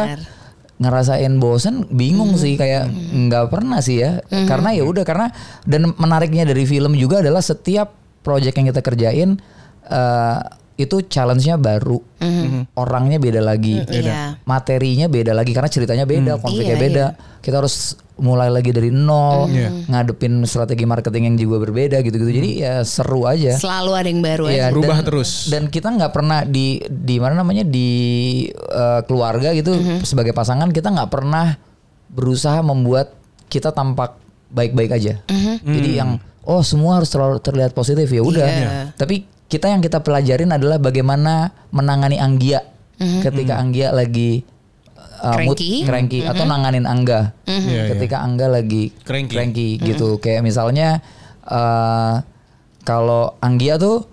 ngerasain 0.76 1.32
bosen 1.40 1.88
bingung 1.88 2.36
sih 2.36 2.60
kayak 2.60 2.92
nggak 2.92 3.48
pernah 3.48 3.80
sih 3.80 4.04
ya. 4.04 4.20
Karena 4.28 4.76
ya 4.76 4.84
udah 4.84 5.08
karena 5.08 5.32
dan 5.64 5.96
menariknya 5.96 6.44
dari 6.44 6.68
film 6.68 6.98
juga 7.00 7.24
adalah 7.24 7.40
setiap 7.40 7.96
project 8.26 8.58
yang 8.60 8.68
kita 8.74 8.82
kerjain 8.84 9.30
eh, 9.88 10.40
itu 10.76 11.00
challenge-nya 11.02 11.56
baru 11.56 12.04
orangnya 12.74 13.16
beda 13.16 13.40
lagi 13.40 13.80
Iya. 13.82 14.40
materinya 14.44 15.08
beda 15.08 15.32
lagi 15.32 15.52
karena 15.52 15.68
ceritanya 15.68 16.04
beda 16.04 16.36
konfliknya 16.38 16.76
Iya, 16.76 16.84
beda 16.84 17.06
kita 17.40 17.56
harus 17.58 17.76
mulai 18.16 18.48
lagi 18.48 18.72
dari 18.72 18.90
nol 18.90 19.48
Iya. 19.48 19.88
ngadepin 19.88 20.44
strategi 20.44 20.84
marketing 20.84 21.24
yang 21.26 21.38
juga 21.38 21.62
berbeda 21.62 22.00
gitu-gitu 22.02 22.32
jadi 22.34 22.50
ya 22.52 22.74
seru 22.82 23.24
aja 23.24 23.56
Selalu 23.56 23.92
ada 23.94 24.08
yang 24.10 24.20
baru 24.20 24.44
Iya, 24.46 24.56
aja. 24.62 24.72
Berubah 24.72 24.98
dan- 24.98 25.06
terus. 25.06 25.30
Dan 25.48 25.64
kita 25.70 25.88
nggak 25.90 26.12
pernah 26.12 26.40
di 26.44 26.68
di 26.82 27.16
mana 27.18 27.36
namanya 27.38 27.64
di 27.64 27.90
eh, 28.52 29.02
keluarga 29.04 29.52
gitu 29.52 29.76
sebagai 30.02 30.32
pasangan 30.32 30.68
kita 30.70 30.92
nggak 30.92 31.08
pernah 31.10 31.56
berusaha 32.08 32.60
membuat 32.60 33.16
kita 33.46 33.72
tampak 33.72 34.16
baik-baik 34.48 34.92
aja. 34.92 35.14
Jadi 35.62 35.90
yang 35.94 36.16
oh 36.44 36.62
semua 36.62 37.00
harus 37.00 37.12
terlihat 37.40 37.72
positif 37.72 38.08
ya 38.08 38.22
udah. 38.22 38.48
Iya. 38.48 38.70
Tapi 38.94 39.24
kita 39.46 39.70
yang 39.70 39.80
kita 39.80 40.02
pelajarin 40.02 40.50
adalah 40.50 40.78
bagaimana 40.78 41.54
menangani 41.70 42.18
Anggia. 42.18 42.66
Ketika 42.96 43.60
Anggia 43.60 43.92
lagi 43.92 44.42
uh, 45.20 45.36
mood 45.44 45.60
Cranky. 45.60 45.84
cranky 45.84 46.20
atau 46.24 46.44
nanganin 46.48 46.88
Angga. 46.88 47.36
Iya, 47.46 47.92
ketika 47.92 48.24
Angga 48.24 48.48
lagi 48.48 48.96
Cranky. 49.04 49.78
gitu. 49.80 50.18
Kayak 50.18 50.48
misalnya 50.48 51.04
eh 51.44 52.16
kalau 52.82 53.36
Anggia 53.42 53.76
tuh 53.76 54.08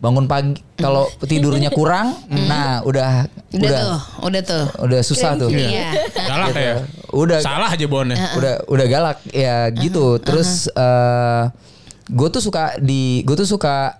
bangun 0.00 0.28
pagi 0.28 0.60
kalau 0.76 1.08
tidurnya 1.24 1.72
kurang, 1.72 2.12
nah 2.28 2.84
udah 2.84 3.24
Udah, 3.54 3.62
udah. 3.62 3.78
tuh, 3.80 3.98
udah 4.26 4.42
tuh. 4.42 4.64
udah 4.84 5.00
susah 5.00 5.30
tuh. 5.38 5.48
Iya. 5.48 5.94
Galak 6.18 6.54
ya. 6.56 6.74
Udah. 7.14 7.38
Salah 7.40 7.70
aja 7.70 7.86
bonnya. 7.86 8.16
udah 8.34 8.54
udah 8.68 8.86
galak. 8.90 9.18
Ya 9.30 9.68
gitu. 9.70 10.16
Terus 10.18 10.66
eh 10.72 11.42
gue 12.04 12.28
tuh 12.28 12.42
suka 12.42 12.76
di 12.80 13.24
gue 13.24 13.32
tuh 13.32 13.48
suka 13.48 13.96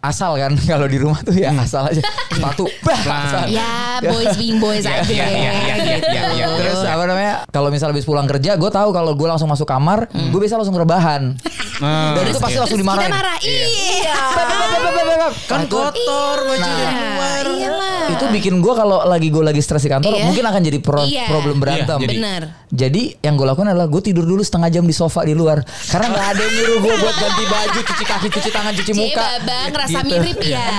asal 0.00 0.32
kan 0.34 0.52
kalau 0.70 0.84
di 0.84 0.96
rumah 0.96 1.20
tuh 1.20 1.32
ya 1.32 1.52
asal 1.54 1.84
aja 1.86 2.00
sepatu 2.30 2.64
bah 2.86 2.96
asal. 2.96 3.44
Ya, 3.46 4.00
boys 4.00 4.32
being 4.34 4.56
boys 4.56 4.82
aja. 4.82 5.04
iya, 5.04 5.26
iya, 5.26 5.50
iya, 5.52 5.74
iya, 5.76 5.96
iya, 6.00 6.22
iya. 6.32 6.46
Terus 6.56 6.80
apa 6.82 7.04
namanya? 7.04 7.34
Kalau 7.46 7.68
misal 7.68 7.90
habis 7.90 8.02
pulang 8.02 8.24
kerja, 8.24 8.54
gue 8.54 8.70
tahu 8.70 8.90
kalau 8.90 9.12
gue 9.12 9.26
langsung 9.26 9.46
masuk 9.46 9.64
kamar, 9.64 10.08
gue 10.08 10.38
biasa 10.38 10.56
langsung 10.56 10.74
rebahan. 10.74 11.36
Nah, 11.80 12.12
Dan 12.12 12.24
itu 12.26 12.38
pasti 12.38 12.56
langsung 12.56 12.76
Terus 12.76 12.80
kita 12.80 12.96
dimarahin. 12.96 13.12
marah. 13.12 13.36
Iya. 13.40 14.18
Kan 15.46 15.62
kotor 15.66 16.38
baju 16.42 16.60
Nah. 16.60 16.76
dari 16.76 16.94
luar. 16.96 17.44
Itu 18.10 18.24
bikin 18.28 18.54
gue 18.58 18.74
kalau 18.74 19.02
lagi 19.02 19.28
gue 19.28 19.40
lagi 19.40 19.60
stres 19.60 19.80
di 19.80 19.90
kantor 19.90 20.12
Iya. 20.12 20.24
mungkin 20.24 20.44
akan 20.44 20.60
jadi 20.62 20.78
pro- 20.78 21.04
Iya. 21.04 21.24
problem 21.26 21.56
berantem. 21.58 21.96
Iya, 21.96 22.04
jadi- 22.04 22.18
Bener. 22.18 22.42
Jadi 22.70 23.02
yang 23.18 23.34
gue 23.34 23.44
lakukan 23.44 23.68
adalah 23.68 23.86
gue 23.86 23.98
tidur 24.00 24.22
dulu 24.24 24.40
setengah 24.40 24.70
jam 24.70 24.84
di 24.84 24.92
sofa 24.92 25.22
di 25.22 25.32
luar 25.32 25.58
karena 25.88 26.06
nggak 26.08 26.26
ada 26.28 26.40
yang 26.40 26.54
nyuruh 26.54 26.78
gue 26.80 26.94
buat 26.96 27.16
ganti 27.16 27.44
baju, 27.44 27.80
cuci 27.82 28.04
kaki, 28.04 28.28
cuci 28.30 28.50
tangan, 28.50 28.72
cuci 28.72 28.86
Cie 28.86 28.98
muka. 29.00 29.24
Babang 29.90 29.98
rasa 30.00 30.06
Gitu. 30.06 30.14
mirip 30.16 30.38
ya. 30.46 30.68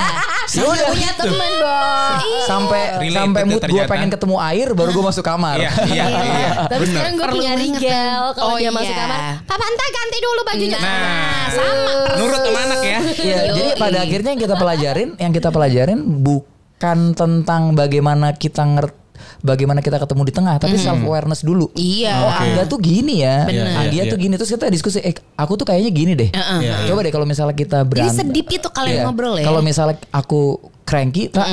Ya 0.51 0.68
udah 0.68 0.88
Punya 0.89 1.12
temen 1.16 1.51
dong. 1.55 2.18
sampai 2.43 2.82
Relate 2.99 3.16
sampai 3.16 3.41
mood 3.45 3.62
gue 3.64 3.84
pengen 3.88 4.09
ketemu 4.09 4.36
air 4.41 4.68
baru 4.74 4.89
gue 4.91 5.05
masuk 5.05 5.24
kamar. 5.24 5.55
Iya, 5.55 5.72
iya, 5.88 6.05
iya. 6.12 6.49
Tapi 6.68 6.84
sekarang 6.86 7.14
gue 7.14 7.24
Perlu 7.24 7.36
punya 7.38 7.53
rigel 7.55 8.24
kalau 8.36 8.47
Oh, 8.49 8.57
dia 8.57 8.64
iya. 8.64 8.72
masuk 8.72 8.91
kamar. 8.91 9.20
Papa 9.41 9.64
entar 9.64 9.88
ganti 9.88 10.18
dulu 10.20 10.41
bajunya. 10.43 10.78
Nah, 10.78 11.45
sama. 11.47 11.93
Nurut 12.18 12.41
sama 12.41 12.59
anak 12.62 12.80
ya. 12.82 12.99
Iya, 13.14 13.38
jadi 13.53 13.70
pada 13.76 13.97
akhirnya 14.01 14.30
yang 14.30 14.41
kita 14.41 14.55
pelajarin, 14.55 15.09
yang 15.16 15.32
kita 15.32 15.49
pelajarin 15.49 15.99
bukan 16.20 16.97
tentang 17.14 17.62
bagaimana 17.72 18.34
kita 18.34 18.64
ngerti 18.66 18.99
bagaimana 19.41 19.81
kita 19.81 19.97
ketemu 19.97 20.21
di 20.23 20.33
tengah, 20.33 20.55
tapi 20.55 20.77
self 20.77 21.01
awareness 21.01 21.41
dulu. 21.41 21.69
Iya. 21.73 22.13
Oh, 22.17 22.31
Angga 22.31 22.63
tuh 22.65 22.77
gini 22.77 23.21
ya. 23.21 23.45
Bener. 23.45 23.65
Angga 23.73 23.91
Iya, 23.91 24.03
tuh 24.07 24.17
iya. 24.17 24.23
gini 24.23 24.33
terus 24.37 24.49
kita 24.49 24.69
diskusi, 24.69 25.01
eh 25.01 25.11
aku 25.35 25.53
tuh 25.53 25.65
kayaknya 25.65 25.91
gini 25.91 26.11
deh. 26.13 26.29
Iya, 26.31 26.85
Coba 26.87 27.01
deh 27.01 27.11
kalau 27.11 27.25
misalnya 27.25 27.53
kita 27.53 27.81
Jadi 27.81 27.89
berantem. 27.89 28.17
sedip 28.21 28.47
itu 28.47 28.67
kalian 28.69 28.95
Iya. 28.95 29.03
ngobrol 29.05 29.35
ya. 29.37 29.45
Kalau 29.45 29.61
misalnya 29.61 29.97
aku 30.09 30.41
cranky, 30.81 31.27
tak, 31.27 31.45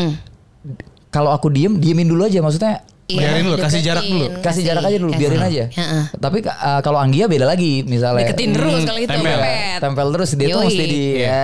kalau 1.09 1.33
aku 1.33 1.49
diem, 1.49 1.77
diemin 1.77 2.05
dulu 2.05 2.25
aja 2.25 2.39
maksudnya. 2.39 2.85
Iya, 3.09 3.25
Biarin 3.25 3.45
dulu, 3.49 3.57
kasih 3.57 3.81
jarak 3.81 4.05
dulu. 4.05 4.27
Kasih 4.45 4.63
jarak 4.69 4.85
aja 4.85 4.97
dulu, 5.01 5.17
kasih. 5.17 5.21
biarin 5.25 5.41
aja. 5.41 5.65
Heeh. 5.73 6.03
Tapi 6.21 6.39
uh, 6.45 6.81
kalau 6.85 7.01
Anggia 7.01 7.25
beda 7.25 7.49
lagi, 7.49 7.81
misalnya. 7.89 8.21
Deketin 8.21 8.53
terus 8.53 8.85
kalau 8.85 9.01
itu 9.01 9.09
tempel. 9.09 9.39
Tempel 9.81 10.07
terus 10.13 10.31
dia 10.37 10.47
tuh 10.53 10.61
mesti 10.69 10.85
di. 10.85 11.01
Iya. 11.25 11.41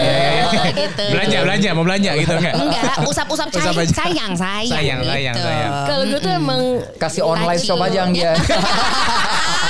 ya. 0.00 0.44
Oh, 0.48 0.64
gitu. 0.72 1.04
Belanja, 1.12 1.38
belanja, 1.44 1.68
mau 1.76 1.84
belanja 1.84 2.10
gitu 2.16 2.32
enggak? 2.40 2.54
Enggak, 2.56 2.92
usap-usap 3.04 3.46
Usap 3.52 3.76
sayang, 3.76 3.84
aja. 3.84 3.92
sayang, 3.92 4.32
sayang. 4.32 4.72
Sayang, 4.72 5.00
sayang, 5.04 5.34
gitu. 5.36 5.44
sayang. 5.44 5.72
Kalau 5.84 6.04
gue 6.08 6.20
tuh 6.24 6.32
emang 6.32 6.60
kasih 6.96 7.22
online 7.28 7.60
shop 7.60 7.80
aja. 7.84 7.98
Anggia. 8.08 8.32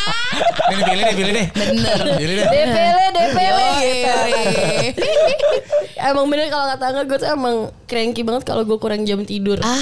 Ini 0.64 0.82
pilih 0.82 1.02
deh, 1.02 1.14
pilih 1.14 1.32
deh. 1.32 1.46
Bener. 1.50 1.98
Pilih 2.16 2.34
deh. 2.34 2.46
DPL 2.48 2.96
DPL 3.10 3.56
gitu. 3.84 5.48
emang 5.96 6.26
bener 6.28 6.46
kalau 6.48 6.66
kata 6.68 6.84
Angga 6.84 7.02
gue 7.04 7.16
tuh 7.16 7.30
emang 7.30 7.56
cranky 7.84 8.20
banget 8.20 8.44
kalau 8.44 8.62
gue 8.62 8.76
kurang 8.76 9.04
jam 9.04 9.22
tidur. 9.22 9.56
Ah. 9.60 9.80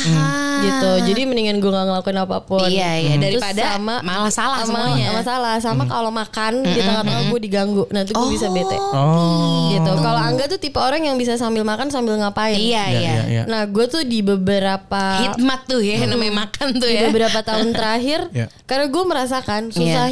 gitu. 0.60 0.90
Jadi 1.10 1.26
mendingan 1.26 1.58
gue 1.58 1.66
nggak 1.66 1.86
ngelakuin 1.88 2.18
apa 2.18 2.36
pun. 2.40 2.62
Iya, 2.62 2.90
iya. 2.96 3.14
Terus 3.16 3.42
Daripada 3.42 3.62
malah 4.00 4.30
salah 4.30 4.62
sama, 4.62 4.86
semuanya. 4.86 5.06
Sama 5.08 5.22
salah. 5.22 5.54
Sama 5.58 5.82
kalau 5.86 6.10
makan 6.10 6.62
di 6.62 6.78
tengah-tengah 6.78 7.22
gue 7.28 7.40
diganggu, 7.40 7.82
nanti 7.90 8.12
gue 8.12 8.28
bisa 8.30 8.46
bete. 8.48 8.76
Oh. 8.78 9.70
Gitu. 9.70 9.90
Kalau 9.96 10.20
Angga 10.20 10.46
tuh 10.46 10.58
tipe 10.58 10.78
orang 10.78 11.02
yang 11.02 11.16
bisa 11.16 11.34
sambil 11.34 11.62
makan 11.62 11.90
sambil 11.90 12.14
ngapain. 12.14 12.54
Iya, 12.54 12.82
Iya, 12.82 12.84
iya. 12.92 12.98
iya, 13.00 13.22
iya. 13.26 13.42
Nah 13.46 13.66
gue 13.66 13.84
tuh 13.86 14.02
di 14.02 14.22
beberapa 14.22 15.02
Hikmat 15.22 15.60
tuh 15.66 15.82
ya 15.82 16.02
namanya 16.04 16.46
makan 16.46 16.78
tuh 16.78 16.86
di 16.86 16.96
ya. 16.96 17.08
beberapa 17.08 17.38
tahun 17.40 17.72
terakhir 17.72 18.20
Iya. 18.36 18.46
karena 18.64 18.86
gue 18.86 19.04
merasakan 19.04 19.62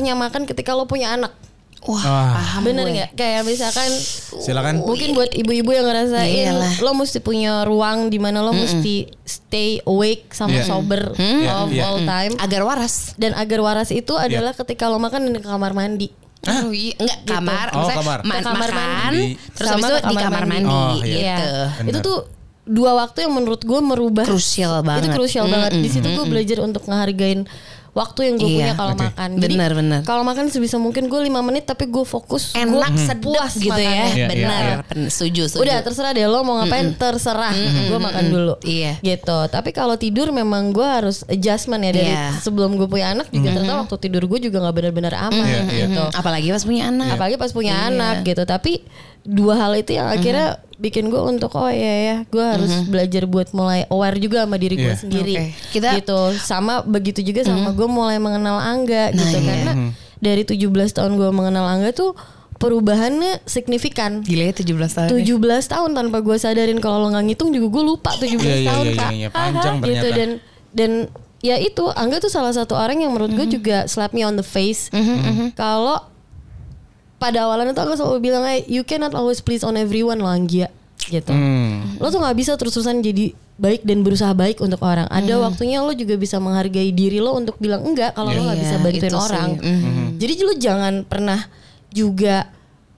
susahnya 0.03 0.17
makan 0.17 0.43
ketika 0.45 0.73
lo 0.73 0.85
punya 0.85 1.13
anak 1.13 1.33
Wah, 1.81 1.97
Wah. 1.97 2.37
paham 2.37 2.61
Bener 2.63 2.85
gue. 2.85 2.93
nggak? 2.93 3.11
Kayak 3.15 3.41
misalkan 3.43 3.89
Silakan. 4.37 4.85
Mungkin 4.85 5.17
buat 5.17 5.33
ibu-ibu 5.33 5.73
yang 5.73 5.89
ngerasain 5.89 6.53
Iyalah. 6.53 6.77
lo 6.77 6.93
mesti 6.93 7.19
punya 7.19 7.65
ruang 7.65 8.09
di 8.09 8.21
mana 8.21 8.41
lo 8.41 8.53
mesti 8.53 9.09
stay 9.23 9.81
awake 9.83 10.29
sama 10.29 10.61
Iya. 10.61 10.65
sober 10.67 11.17
Iya, 11.17 11.53
of 11.59 11.69
iya. 11.71 11.83
all 11.83 12.05
time. 12.05 12.37
Agar 12.37 12.69
waras. 12.69 13.17
Dan 13.17 13.33
agar 13.33 13.61
waras 13.61 13.89
itu 13.89 14.13
adalah 14.15 14.53
ketika 14.53 14.93
lo 14.93 15.01
makan 15.01 15.33
di 15.33 15.41
kamar 15.41 15.73
mandi. 15.73 16.13
Oh, 16.43 16.69
iya. 16.69 17.01
Enggak 17.01 17.21
kamar, 17.27 17.67
Oh, 17.73 17.81
maksudnya 17.81 17.97
kamar. 17.97 18.19
ma- 18.21 18.35
kamar 18.39 18.61
makan, 18.69 18.77
mandi. 18.77 19.25
terus 19.51 19.65
Sama 19.67 19.77
habis 19.79 19.89
itu 19.89 19.97
di 19.97 20.05
kamar 20.15 20.25
kamar 20.27 20.45
mandi. 20.45 20.69
mandi, 20.69 20.77
Oh, 20.77 20.97
iya. 21.03 21.17
gitu. 21.35 21.49
Benar. 21.57 21.89
Itu 21.89 21.99
tuh 22.03 22.19
dua 22.63 22.93
waktu 22.95 23.19
yang 23.25 23.33
menurut 23.33 23.63
gue 23.63 23.81
merubah 23.83 24.29
Krusial 24.29 24.85
banget. 24.85 25.09
Itu 25.09 25.17
krusial 25.17 25.49
banget. 25.49 25.73
Di 25.75 25.89
situ 25.89 26.05
gue 26.07 26.27
belajar 26.29 26.61
untuk 26.61 26.85
ngehargain 26.85 27.49
waktu 27.91 28.21
yang 28.23 28.35
gue 28.37 28.47
Iya. 28.47 28.57
punya 28.57 28.75
kalau 28.75 28.95
Oke. 28.95 29.03
makan. 29.05 29.29
Jadi 29.37 29.55
Benar, 29.55 29.73
benar. 29.73 30.01
kalau 30.03 30.23
makan 30.23 30.47
sebisa 30.47 30.77
mungkin 30.77 31.07
gue 31.07 31.21
5 31.21 31.43
menit 31.43 31.65
tapi 31.65 31.85
gue 31.85 32.05
fokus 32.05 32.55
Enak, 32.55 32.71
gua 32.71 32.87
sedap 32.95 33.19
puas 33.21 33.53
gitu 33.55 33.67
ya. 33.71 33.91
makannya. 33.91 34.07
Iya, 34.13 34.27
Benar, 34.29 34.63
iya, 34.63 34.77
pen- 34.83 35.09
setuju, 35.09 35.43
setuju. 35.47 35.63
Udah 35.63 35.77
terserah 35.81 36.11
deh 36.13 36.25
lo 36.25 36.41
mau 36.41 36.59
ngapain 36.59 36.87
terserah. 36.93 37.51
Gue 37.87 37.99
makan 37.99 38.25
dulu. 38.27 38.55
Iya. 38.63 38.93
Gitu. 39.01 39.39
Tapi 39.47 39.71
kalau 39.71 39.95
tidur 39.95 40.31
memang 40.31 40.71
gue 40.71 40.85
harus 40.85 41.27
adjustment 41.27 41.83
ya 41.83 41.93
dari 41.93 42.09
Iya. 42.09 42.39
sebelum 42.39 42.75
gue 42.75 42.87
punya 42.87 43.11
anak 43.11 43.27
juga 43.29 43.51
ternyata 43.53 43.83
waktu 43.83 43.97
tidur 44.01 44.23
gue 44.25 44.39
juga 44.41 44.61
nggak 44.61 44.75
benar-benar 44.75 45.15
aman 45.21 45.43
Iya, 45.43 45.61
iya. 45.67 45.79
gitu. 45.85 46.05
Hmm, 46.05 46.15
Apalagi 46.15 46.49
pas 46.49 46.63
punya 46.63 46.83
anak. 46.87 47.09
Apalagi 47.13 47.37
pas 47.37 47.51
punya 47.51 47.75
Iya. 47.77 47.89
anak 47.91 48.15
gitu. 48.23 48.43
Tapi 48.45 48.73
dua 49.21 49.55
hal 49.59 49.73
itu 49.75 49.93
yang 49.93 50.09
akhirnya 50.09 50.63
bikin 50.81 51.07
gue 51.07 51.21
untuk 51.21 51.53
oh 51.55 51.69
iya 51.69 51.95
ya 52.01 52.17
gue 52.25 52.41
harus 52.41 52.73
belajar 52.85 53.25
buat 53.25 53.53
mulai 53.53 53.85
aware 53.87 54.17
juga 54.17 54.43
sama 54.43 54.57
diri 54.57 54.75
gue 54.75 54.89
Iya. 54.89 54.97
sendiri. 54.97 55.35
Oke. 55.37 55.45
Kita- 55.71 55.93
gitu. 55.95 56.21
Sama 56.37 56.81
begitu 56.81 57.21
juga 57.21 57.45
sama 57.45 57.71
gue 57.71 57.85
mulai 57.85 58.17
mengenal 58.17 58.57
Angga 58.57 59.13
gitu 59.13 59.29
iya. 59.31 59.45
karena 59.45 59.73
dari 60.17 60.43
17 60.43 60.57
tahun 60.91 61.15
gue 61.15 61.29
mengenal 61.31 61.69
Angga 61.69 61.93
tuh 61.93 62.17
perubahannya 62.57 63.41
signifikan. 63.45 64.21
Gila 64.21 64.49
ya 64.49 64.55
17 64.55 64.69
tahun. 64.95 65.09
17 65.11 65.33
tahun 65.67 65.91
tanpa 65.93 66.21
gue 66.21 66.37
sadarin 66.37 66.77
kalau 66.77 67.01
lo 67.01 67.09
nggak 67.09 67.25
ngitung 67.27 67.51
juga 67.51 67.69
gue 67.71 67.85
lupa 67.87 68.11
17 68.13 68.37
Iya, 68.37 68.57
iya, 68.57 68.69
tahun 68.69 68.85
iya, 68.87 68.97
kak 68.97 69.11
iya, 69.11 69.19
iya. 69.19 69.29
Panjang 69.31 69.77
gitu 69.81 69.89
ternyata. 70.03 70.17
dan 70.17 70.31
dan 70.71 70.91
ya 71.41 71.57
itu 71.57 71.85
Angga 71.91 72.21
tuh 72.21 72.29
salah 72.29 72.53
satu 72.53 72.73
orang 72.73 73.01
yang 73.01 73.11
menurut 73.11 73.33
gue 73.35 73.47
juga 73.51 73.85
slap 73.85 74.13
me 74.13 74.23
on 74.23 74.35
the 74.35 74.45
face 74.45 74.89
kalau 75.55 75.97
pada 77.21 77.45
awalnya 77.45 77.71
tuh 77.71 77.85
Angga 77.85 77.95
selalu 77.95 78.19
bilang 78.23 78.43
"Hey, 78.43 78.65
you 78.65 78.81
cannot 78.81 79.13
always 79.13 79.39
please 79.39 79.61
on 79.61 79.77
everyone 79.77 80.19
loh 80.19 80.33
Anggia 80.33 80.73
gitu. 81.03 81.29
Hmm. 81.29 81.97
lo 81.97 82.09
tuh 82.09 82.19
nggak 82.19 82.33
bisa 82.35 82.55
terus-terusan 82.55 83.01
jadi 83.01 83.31
baik 83.57 83.83
dan 83.83 84.01
berusaha 84.01 84.33
baik 84.33 84.59
untuk 84.59 84.81
orang. 84.81 85.05
Ada 85.07 85.37
waktunya 85.39 85.81
lo 85.81 85.93
juga 85.93 86.15
bisa 86.15 86.37
menghargai 86.37 86.89
diri 86.91 87.19
lo 87.19 87.35
untuk 87.35 87.57
bilang 87.57 87.83
enggak 87.83 88.15
kalau 88.15 88.31
lo 88.31 88.41
nggak 88.43 88.57
Iya, 88.57 88.63
bisa 88.63 88.77
bantuin 88.79 89.11
sih. 89.11 89.21
orang 89.21 89.51
jadi 90.17 90.33
lo 90.41 90.55
jangan 90.55 90.95
pernah 91.03 91.41
juga 91.91 92.49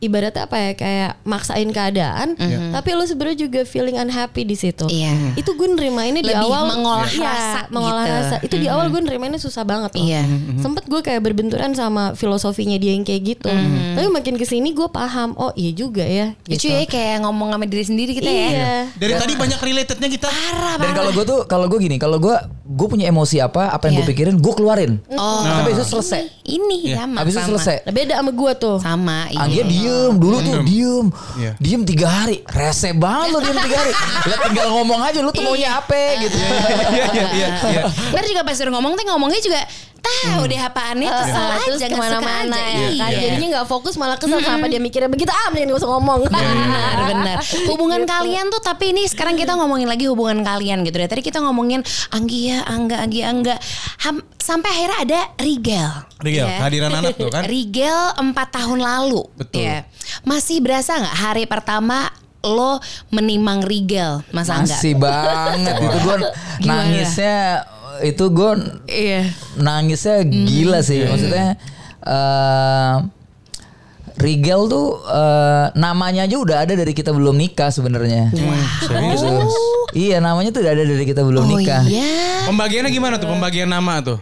ibaratnya 0.03 0.45
apa 0.45 0.57
ya 0.59 0.71
kayak 0.75 1.11
maksain 1.23 1.71
keadaan 1.71 2.35
tapi 2.71 2.89
lo 2.91 3.03
sebenarnya 3.03 3.39
juga 3.41 3.61
feeling 3.63 3.97
unhappy 3.97 4.43
di 4.43 4.55
situ 4.55 4.85
Iya. 4.85 5.33
itu 5.35 5.47
gue 5.49 5.69
nerimainnya 5.71 6.21
di 6.21 6.29
Lebih 6.29 6.43
awal 6.43 6.63
mengolah 6.69 7.07
Iya, 7.07 7.23
rasa 7.25 7.61
mengolah 7.69 8.03
gitu. 8.03 8.17
rasa 8.19 8.35
itu 8.43 8.55
di 8.57 8.67
awal 8.67 8.87
gue 8.89 9.01
nerimainnya 9.01 9.39
susah 9.39 9.63
banget 9.63 9.95
loh 9.95 10.03
Iya. 10.03 10.23
sempet 10.59 10.85
gue 10.85 11.01
kayak 11.01 11.23
berbenturan 11.23 11.71
sama 11.73 12.13
filosofinya 12.13 12.77
dia 12.77 12.93
yang 12.93 13.03
kayak 13.03 13.23
gitu 13.33 13.49
tapi 13.93 14.09
makin 14.09 14.35
ke 14.35 14.43
sini 14.43 14.73
gue 14.73 14.89
paham 14.89 15.33
oh 15.35 15.55
iya 15.55 15.71
juga 15.71 16.03
ya 16.03 16.35
Lucu 16.43 16.67
gitu. 16.67 16.69
ya 16.69 16.83
kayak 16.85 17.23
ngomong 17.23 17.49
sama 17.51 17.65
diri 17.65 17.85
sendiri 17.85 18.13
kita 18.13 18.27
ya. 18.27 18.47
iya 18.49 18.73
Dari 18.93 19.15
tadi 19.15 19.33
banyak 19.33 19.57
relatednya 19.57 20.09
kita. 20.09 20.27
Parah 20.27 20.75
Dan 20.77 20.91
kalau 20.93 21.11
gue 21.13 21.25
tuh 21.25 21.41
kalau 21.45 21.67
gue 21.67 21.79
gini, 21.79 21.97
kalau 21.97 22.19
gue 22.19 22.35
gue 22.63 22.87
punya 22.87 23.11
emosi 23.11 23.43
apa, 23.43 23.75
apa 23.75 23.91
yang 23.91 24.01
gue 24.01 24.07
Iya. 24.07 24.11
pikirin, 24.15 24.35
gue 24.39 24.53
keluarin. 24.55 24.93
Oh. 25.11 25.43
Sampai 25.43 25.75
itu 25.75 25.83
selesai. 25.83 26.23
Ini 26.43 26.95
sama. 26.95 27.17
Habis 27.23 27.35
itu 27.35 27.41
sama. 27.43 27.49
selesai. 27.55 27.77
Nah, 27.83 27.93
beda 27.93 28.13
sama 28.19 28.31
gue 28.31 28.53
tuh 28.55 28.77
Sama. 28.79 29.19
Anggia 29.35 29.63
iya. 29.63 29.65
diem 29.67 30.13
dulu 30.15 30.37
tuh 30.39 30.57
diem, 30.63 31.07
Iya. 31.39 31.51
diem 31.59 31.83
tiga 31.83 32.07
hari, 32.07 32.47
rese 32.47 32.95
banget 32.95 33.29
lo 33.35 33.39
diem 33.43 33.59
tiga 33.59 33.77
hari. 33.83 33.93
Lah 34.31 34.39
tinggal 34.47 34.69
ngomong 34.79 35.01
aja 35.03 35.19
lu 35.19 35.31
tuh 35.31 35.43
maunya 35.43 35.71
apa 35.77 36.03
gitu. 36.23 36.37
Iya, 36.39 36.55
iya, 37.11 37.29
iya, 37.35 37.49
iya. 37.67 37.83
Ntar 38.15 38.25
juga 38.25 38.41
pas 38.47 38.55
udah 38.55 38.73
ngomong 38.73 38.93
tuh 38.95 39.05
ngomongnya 39.11 39.43
juga 39.43 39.61
tahu 40.03 40.51
deh 40.51 40.59
apaannya 40.59 41.07
kesel 41.07 41.47
eh, 41.47 41.59
terus 41.63 41.79
aja 41.79 41.87
nggak 41.87 41.95
ke 41.95 42.03
mana-mana 42.03 42.59
ya 42.59 42.89
kan 42.99 43.11
Iya. 43.15 43.21
jadinya 43.23 43.47
nggak 43.55 43.67
fokus 43.71 43.95
malah 43.95 44.19
kesel 44.19 44.43
kenapa 44.43 44.67
dia 44.67 44.83
mikirnya 44.83 45.07
begitu 45.07 45.31
ah 45.31 45.47
mending 45.55 45.71
gak 45.71 45.79
usah 45.79 45.91
ngomong 45.95 46.19
Benar, 46.27 46.97
benar. 47.07 47.37
Hubungan 47.71 48.03
kalian 48.03 48.51
tuh 48.51 48.59
tapi 48.59 48.91
ini 48.91 49.07
sekarang 49.07 49.39
kita 49.39 49.55
ngomongin 49.55 49.87
lagi 49.87 50.11
hubungan 50.11 50.43
kalian 50.43 50.83
gitu. 50.83 50.99
Dari 50.99 51.07
tadi 51.07 51.23
kita 51.23 51.39
ngomongin 51.39 51.87
Anggia, 52.11 52.52
Angga, 52.63 52.97
Anggia, 53.01 53.25
Angga. 53.27 53.57
Ham- 54.01 54.27
sampai 54.37 54.69
akhirnya 54.69 54.99
ada 55.01 55.21
Rigel. 55.39 55.91
Rigel, 56.19 56.47
Ya. 56.47 56.59
kehadiran 56.59 56.93
anak 56.93 57.15
tuh 57.15 57.29
kan. 57.29 57.43
Rigel 57.53 58.01
4 58.15 58.29
tahun 58.53 58.79
lalu. 58.79 59.23
Betul. 59.35 59.65
Ya. 59.65 59.89
Masih 60.23 60.61
berasa 60.61 60.95
nggak 60.95 61.17
hari 61.19 61.45
pertama 61.45 62.13
lo 62.43 62.83
menimang 63.09 63.63
Rigel, 63.63 64.21
Mas 64.29 64.47
Angga? 64.47 64.75
Masih 64.75 64.93
banget 64.95 65.79
itu 65.79 65.97
gue 65.99 66.17
nangisnya 66.63 67.39
itu 68.03 68.25
gue 68.29 68.53
Iya. 68.85 69.23
nangisnya 69.55 70.17
gila 70.27 70.83
sih 70.83 71.07
maksudnya 71.07 71.55
eh 72.03 72.95
Rigel 74.17 74.69
tuh 74.69 75.01
eh, 75.03 75.67
namanya 75.75 76.25
aja 76.25 76.37
udah 76.37 76.57
ada 76.65 76.75
dari 76.75 76.93
kita 76.93 77.11
belum 77.11 77.33
nikah 77.33 77.69
sebenarnya. 77.69 78.29
Serius. 78.81 79.21
Gitu. 79.21 79.47
Iya 79.93 80.19
namanya 80.19 80.51
tuh 80.51 80.65
udah 80.65 80.73
ada 80.73 80.85
dari 80.85 81.05
kita 81.05 81.21
belum 81.21 81.45
Oh 81.45 81.51
nikah. 81.53 81.85
iya. 81.85 82.49
Pembagiannya 82.49 82.91
gimana 82.91 83.17
tuh? 83.17 83.29
Pembagian 83.29 83.69
nama 83.69 84.01
tuh? 84.01 84.19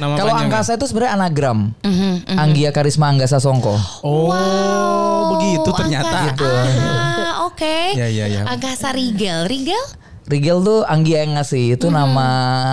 Nama 0.00 0.16
Kalau 0.16 0.32
angkasa 0.32 0.80
itu 0.80 0.88
sebenarnya 0.88 1.12
anagram. 1.12 1.76
Mhm, 1.84 2.32
Anggia 2.32 2.70
Karisma 2.72 3.12
Anggasa 3.12 3.36
Songko. 3.36 3.76
Oh, 4.00 5.36
begitu 5.36 5.68
ternyata. 5.76 6.32
Gitu. 6.32 6.46
Ah, 6.46 7.44
oke. 7.44 7.76
Iya, 7.92 8.06
iya, 8.08 8.24
iya. 8.26 8.42
Angkasa 8.48 8.96
Rigel. 8.96 9.44
Rigel? 9.44 9.84
Rigel 10.30 10.62
tuh 10.62 10.86
Anggia 10.86 11.26
yang 11.26 11.34
ngasih 11.34 11.74
itu 11.74 11.90
nama 11.90 12.26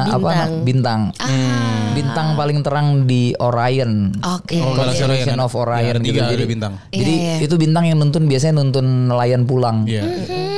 apa? 0.05 0.45
Bintang. 0.61 1.09
Bintang. 1.17 1.91
Bintang 1.97 2.27
paling 2.37 2.61
terang 2.61 2.87
di 3.09 3.33
Orion. 3.41 4.13
Oke. 4.21 4.61
Oh, 4.61 4.77
Galaxy 4.77 5.01
Constellation 5.01 5.41
Orion. 5.41 5.45
of 5.49 5.53
Orion 5.57 5.97
Ya, 5.97 6.05
gitu. 6.05 6.21
Jadi 6.37 6.45
bintang. 6.45 6.73
Jadi 6.93 7.13
Iya, 7.17 7.33
iya. 7.41 7.45
itu 7.49 7.55
bintang 7.57 7.89
yang 7.89 7.97
nuntun 7.97 8.29
biasanya 8.29 8.61
nuntun 8.61 9.09
nelayan 9.09 9.49
pulang. 9.49 9.89
Iya. 9.89 10.05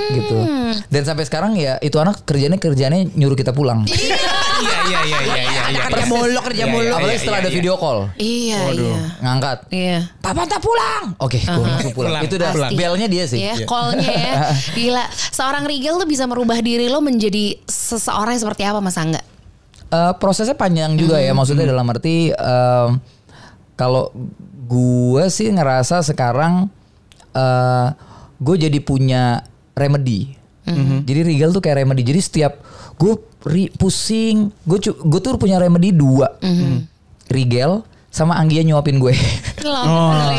Gitu. 0.10 0.38
Dan 0.90 1.02
sampai 1.06 1.24
sekarang 1.30 1.54
ya 1.54 1.78
itu 1.80 1.96
anak 2.02 2.26
kerjanya 2.26 2.58
kerjanya 2.58 3.06
nyuruh 3.14 3.38
kita 3.38 3.54
pulang. 3.54 3.86
Iya, 3.86 4.18
iya, 4.90 5.00
iya, 5.06 5.20
iya, 5.22 5.44
iya. 5.46 5.64
iya. 5.70 5.82
Kerja 5.86 6.06
mulu, 6.10 6.40
kerja 6.42 6.64
Iya, 6.66 6.74
mulu. 6.74 6.84
iya, 6.90 6.98
Apalagi 6.98 7.14
iya, 7.14 7.22
setelah 7.22 7.38
iya, 7.38 7.46
ada 7.46 7.50
iya. 7.50 7.58
video 7.62 7.74
call. 7.78 8.00
Iya, 8.18 8.60
iya. 8.74 8.98
Ngangkat. 9.22 9.58
Iya. 9.70 9.98
Papa 10.20 10.42
tak 10.50 10.62
pulang. 10.66 11.06
Oke, 11.22 11.40
gue 11.40 11.66
langsung 11.66 11.94
pulang. 11.94 12.22
Itu 12.26 12.36
udah 12.42 12.52
belnya 12.74 13.08
dia 13.08 13.26
sih. 13.30 13.40
Ya, 13.40 13.54
call-nya 13.70 14.10
ya. 14.10 14.34
Gila. 14.78 15.06
Seorang 15.30 15.64
Rigel 15.70 15.96
tuh 16.02 16.10
bisa 16.10 16.26
merubah 16.26 16.58
diri 16.60 16.90
lo 16.90 17.00
menjadi 17.00 17.58
seseorang 17.70 18.36
yang 18.36 18.44
seperti 18.44 18.64
apa 18.66 18.82
Mas 18.82 18.98
Angga? 18.98 19.22
Eh, 19.90 20.14
prosesnya 20.22 20.54
panjang 20.54 20.94
juga 21.02 21.18
ya 21.18 21.34
maksudnya 21.34 21.66
dalam 21.66 21.82
arti 21.90 22.30
em, 22.30 23.02
kalau 23.74 24.14
gue 24.70 25.24
sih 25.34 25.50
ngerasa 25.50 26.06
sekarang 26.06 26.70
eh 27.34 27.88
gue 28.38 28.56
jadi 28.70 28.80
punya 28.86 29.42
remedy. 29.74 30.38
Jadi 31.04 31.26
Regal 31.26 31.50
tuh 31.50 31.66
kayak 31.66 31.82
remedy. 31.82 32.06
Jadi 32.06 32.22
setiap 32.22 32.54
gue 33.00 33.18
pusing 33.74 34.54
gue 34.68 34.78
gue 34.86 35.20
tuh 35.20 35.40
punya 35.42 35.58
remedy 35.58 35.90
dua. 35.90 36.38
Regal 37.30 37.89
sama 38.10 38.34
Anggia 38.36 38.62
nyuapin 38.62 38.98
gue 38.98 39.14
Oh. 39.62 40.34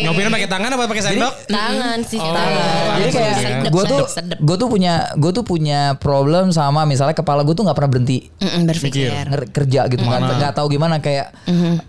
Nyopirnya 0.00 0.30
pakai 0.30 0.46
tangan 0.46 0.70
apa 0.70 0.86
pakai 0.86 1.04
sendok? 1.04 1.34
tangan 1.44 1.98
sih 2.00 2.16
Oh. 2.16 2.30
tangan 2.30 2.96
jadi 2.96 3.10
kayak 3.10 3.36
gue 3.68 3.84
tuh 3.84 4.00
gue 4.38 4.56
tuh 4.56 4.68
punya 4.68 4.92
gue 5.12 5.30
tuh 5.30 5.42
punya 5.42 5.80
problem 5.96 6.48
sama 6.48 6.82
misalnya 6.84 7.12
kepala 7.12 7.42
gue 7.42 7.52
tuh 7.52 7.60
nggak 7.60 7.74
pernah 7.74 7.90
berhenti 7.90 8.18
Mm-mm, 8.36 8.62
berpikir. 8.64 9.10
kerja 9.50 9.80
gitu 9.86 10.00
nggak 10.00 10.16
Mm-hmm. 10.16 10.38
nggak 10.38 10.54
tahu 10.54 10.66
gimana 10.70 10.96
kayak 10.98 11.34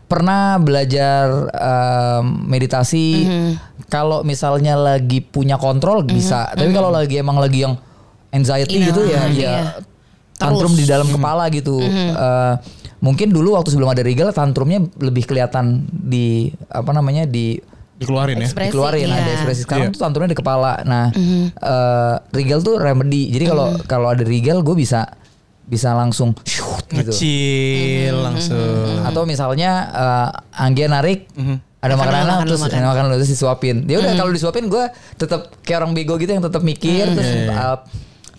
pernah 0.06 0.58
belajar 0.58 1.26
um, 1.48 2.24
meditasi 2.44 3.08
Mm-hmm. 3.22 3.52
kalau 3.88 4.20
misalnya 4.22 4.76
lagi 4.76 5.22
punya 5.22 5.56
kontrol 5.56 6.02
bisa 6.02 6.50
tapi 6.50 6.72
kalau 6.72 6.90
lagi 6.90 7.16
emang 7.16 7.38
lagi 7.38 7.64
yang 7.64 7.78
anxiety 8.30 8.78
Iya, 8.78 8.86
gitu 8.86 9.02
ya 9.06 9.22
iya. 9.28 9.54
ya 9.54 9.56
tantrum 10.36 10.74
di 10.74 10.84
dalam 10.84 11.06
Mm-hmm. 11.06 11.22
kepala 11.22 11.44
gitu 11.50 11.78
Eh, 11.80 12.54
mungkin 12.98 13.30
dulu 13.30 13.54
waktu 13.54 13.70
sebelum 13.70 13.90
ada 13.90 14.00
Regal 14.00 14.32
tantrumnya 14.32 14.80
lebih 14.98 15.24
kelihatan 15.24 15.84
di 15.88 16.48
apa 16.68 16.92
namanya 16.92 17.26
di 17.26 17.60
Dikeluarin 17.96 18.36
ya. 18.36 18.44
Ekspresi, 18.46 18.70
dikeluarin 18.70 19.08
ada 19.08 19.24
iya. 19.24 19.34
ekspresi 19.34 19.62
sekarang 19.64 19.88
Iya. 19.88 19.94
tuh 19.96 20.02
tantrumnya 20.02 20.32
di 20.32 20.38
kepala 20.38 20.84
nah 20.84 21.08
eh, 21.48 22.16
Regal 22.30 22.60
tuh 22.60 22.76
remedy 22.76 23.30
jadi 23.30 23.48
kalau 23.48 23.68
kalau 23.86 24.08
ada 24.10 24.20
Regal 24.20 24.60
gue 24.60 24.76
bisa 24.76 25.08
bisa 25.64 25.96
langsung 25.96 26.36
shoot 26.44 26.84
gitu 26.88 27.10
Ngecil 27.10 28.16
langsung. 28.20 29.00
atau 29.02 29.24
misalnya 29.24 29.72
eh, 29.88 30.30
Anggia 30.60 30.86
narik 30.86 31.32
ada 31.80 31.94
Makan 31.94 32.02
makanan 32.02 32.18
dulu, 32.18 32.34
makan 32.34 32.46
terus 32.46 32.62
makan. 32.66 32.82
makan 32.84 33.04
dulu 33.06 33.16
terus 33.16 33.32
disuapin. 33.32 33.76
Ya 33.86 34.02
udah 34.02 34.14
kalau 34.16 34.32
disuapin 34.34 34.66
gue 34.66 34.84
tetap 35.16 35.54
kayak 35.62 35.80
orang 35.80 35.94
bego 35.94 36.18
gitu 36.18 36.34
yang 36.34 36.42
tetap 36.42 36.62
mikir 36.62 37.06
terus 37.08 37.30
uh, 37.48 37.78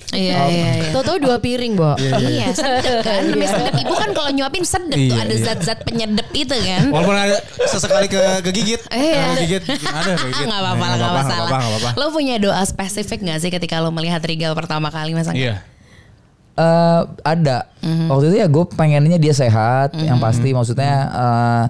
Iya 0.08 0.38
iya 0.46 0.68
iya. 0.78 0.90
Tahu-tahu 0.90 1.18
dua 1.18 1.36
piring, 1.36 1.74
Bo. 1.74 1.98
Iya, 1.98 2.54
sedep 2.54 3.02
kan. 3.02 3.26
Namanya 3.26 3.50
sedep 3.52 3.74
ibu 3.76 3.90
kan 3.92 4.10
kalau 4.10 4.30
nyuapin 4.30 4.62
sedep 4.62 4.94
tuh 4.94 5.02
Iya, 5.12 5.18
ada 5.20 5.34
iya. 5.34 5.44
zat-zat 5.44 5.78
penyedep 5.82 6.28
itu 6.32 6.54
kan. 6.54 6.82
Walaupun 6.88 7.14
ada 7.16 7.36
sesekali 7.66 8.06
ke 8.06 8.22
kegigit. 8.40 8.80
Iya. 8.88 9.18
Nah, 9.18 9.34
gigit 9.36 9.62
ada 9.66 9.82
Ah, 10.06 10.14
kegigit. 10.16 10.46
nggak 10.46 10.60
apa-apa 10.60 10.78
lah, 10.78 10.86
Nah, 10.86 10.94
nggak 10.94 11.10
nggak 11.10 11.26
masalah. 11.26 11.48
nggak 11.50 11.70
apa-apa. 11.74 11.90
Lo 11.96 12.06
punya 12.08 12.34
doa 12.36 12.62
spesifik 12.62 13.18
gak 13.20 13.38
sih 13.40 13.50
ketika 13.50 13.78
lo 13.78 13.90
melihat 13.90 14.22
Regal 14.22 14.54
pertama 14.54 14.88
kali 14.88 15.10
mas 15.10 15.26
Angga? 15.26 15.36
Iya. 15.36 15.54
Eh, 16.56 17.02
ada 17.22 17.68
waktu 18.08 18.32
itu 18.32 18.36
ya 18.38 18.46
gue 18.46 18.64
pengennya 18.70 19.18
dia 19.18 19.34
sehat 19.34 19.92
yang 19.92 20.16
pasti 20.16 20.50
maksudnya 20.50 20.94
eh, 21.04 21.64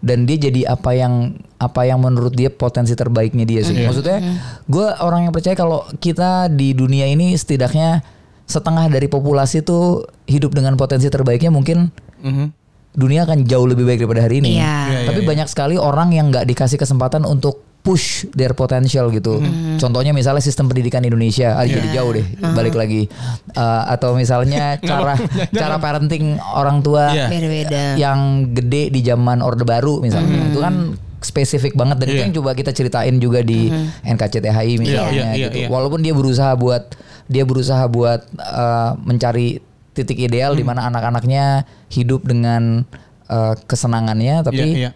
dan 0.00 0.24
dia 0.24 0.40
jadi 0.40 0.72
apa 0.72 0.96
yang 0.96 1.36
apa 1.60 1.84
yang 1.84 2.00
menurut 2.00 2.32
dia 2.32 2.48
potensi 2.48 2.96
terbaiknya 2.96 3.44
dia 3.44 3.60
sih 3.60 3.76
maksudnya 3.76 4.40
gue 4.64 4.86
orang 5.04 5.28
yang 5.28 5.32
percaya 5.32 5.52
kalau 5.52 5.84
kita 6.00 6.48
di 6.48 6.72
dunia 6.72 7.04
ini 7.04 7.36
setidaknya 7.36 8.00
setengah 8.48 8.90
dari 8.90 9.06
populasi 9.06 9.62
tuh 9.62 10.08
hidup 10.26 10.56
dengan 10.56 10.74
potensi 10.74 11.06
terbaiknya 11.06 11.54
mungkin 11.54 11.92
Mhm. 12.20 12.46
dunia 12.90 13.22
akan 13.22 13.46
jauh 13.46 13.70
lebih 13.70 13.86
baik 13.86 14.02
daripada 14.02 14.26
hari 14.26 14.42
ini. 14.42 14.58
Iya. 14.58 14.76
Iya, 14.90 15.00
Tapi 15.14 15.20
iya, 15.22 15.28
banyak 15.30 15.48
sekali 15.48 15.78
orang 15.78 16.10
yang 16.10 16.34
nggak 16.34 16.42
dikasih 16.42 16.74
kesempatan 16.74 17.22
untuk 17.22 17.62
push 17.80 18.28
their 18.36 18.52
potential 18.52 19.08
gitu. 19.08 19.40
Contohnya 19.80 20.12
misalnya 20.12 20.44
sistem 20.44 20.68
pendidikan 20.68 21.00
Indonesia, 21.00 21.56
ah, 21.56 21.64
jadi 21.64 21.88
jauh 21.96 22.12
deh, 22.12 22.26
balik 22.52 22.76
lagi. 22.76 23.08
Uh, 23.56 23.82
atau 23.88 24.12
misalnya 24.12 24.76
cara 24.88 25.16
cara 25.48 25.80
parenting 25.80 26.36
orang 26.52 26.84
tua. 26.84 27.08
Beda-beda. 27.28 27.96
yang 27.96 28.52
gede 28.52 28.92
di 28.92 29.00
zaman 29.00 29.40
Orde 29.40 29.64
Baru 29.64 30.04
misalnya. 30.04 30.52
Itu 30.52 30.60
kan 30.60 30.74
spesifik 31.20 31.76
banget 31.76 32.00
dan 32.00 32.06
itu 32.08 32.16
Iya. 32.16 32.24
yang 32.28 32.34
coba 32.36 32.56
kita 32.56 32.72
ceritain 32.72 33.16
juga 33.16 33.44
di 33.44 33.68
NKCTHI 34.04 34.72
misalnya 34.80 35.12
Iya, 35.12 35.36
iya, 35.36 35.48
gitu. 35.48 35.56
iya. 35.64 35.68
Walaupun 35.68 36.00
dia 36.00 36.16
berusaha 36.16 36.52
buat 36.56 36.96
dia 37.28 37.44
berusaha 37.44 37.84
buat 37.86 38.24
uh, 38.36 38.96
mencari 39.04 39.60
titik 39.92 40.16
ideal 40.16 40.56
di 40.56 40.64
mana 40.64 40.88
anak-anaknya 40.88 41.68
hidup 41.92 42.24
dengan 42.24 42.88
uh, 43.28 43.54
kesenangannya 43.68 44.40
tapi 44.42 44.64
Iya, 44.64 44.80
iya. 44.88 44.90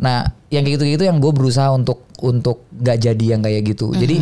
Nah 0.00 0.24
yang 0.48 0.64
kayak 0.64 0.80
gitu-gitu 0.80 1.04
yang 1.04 1.20
gue 1.20 1.28
berusaha 1.30 1.68
untuk 1.70 2.08
untuk 2.18 2.64
gak 2.74 2.98
jadi 2.98 3.24
yang 3.32 3.40
kayak 3.40 3.62
gitu. 3.66 3.92
Jadi 3.92 4.16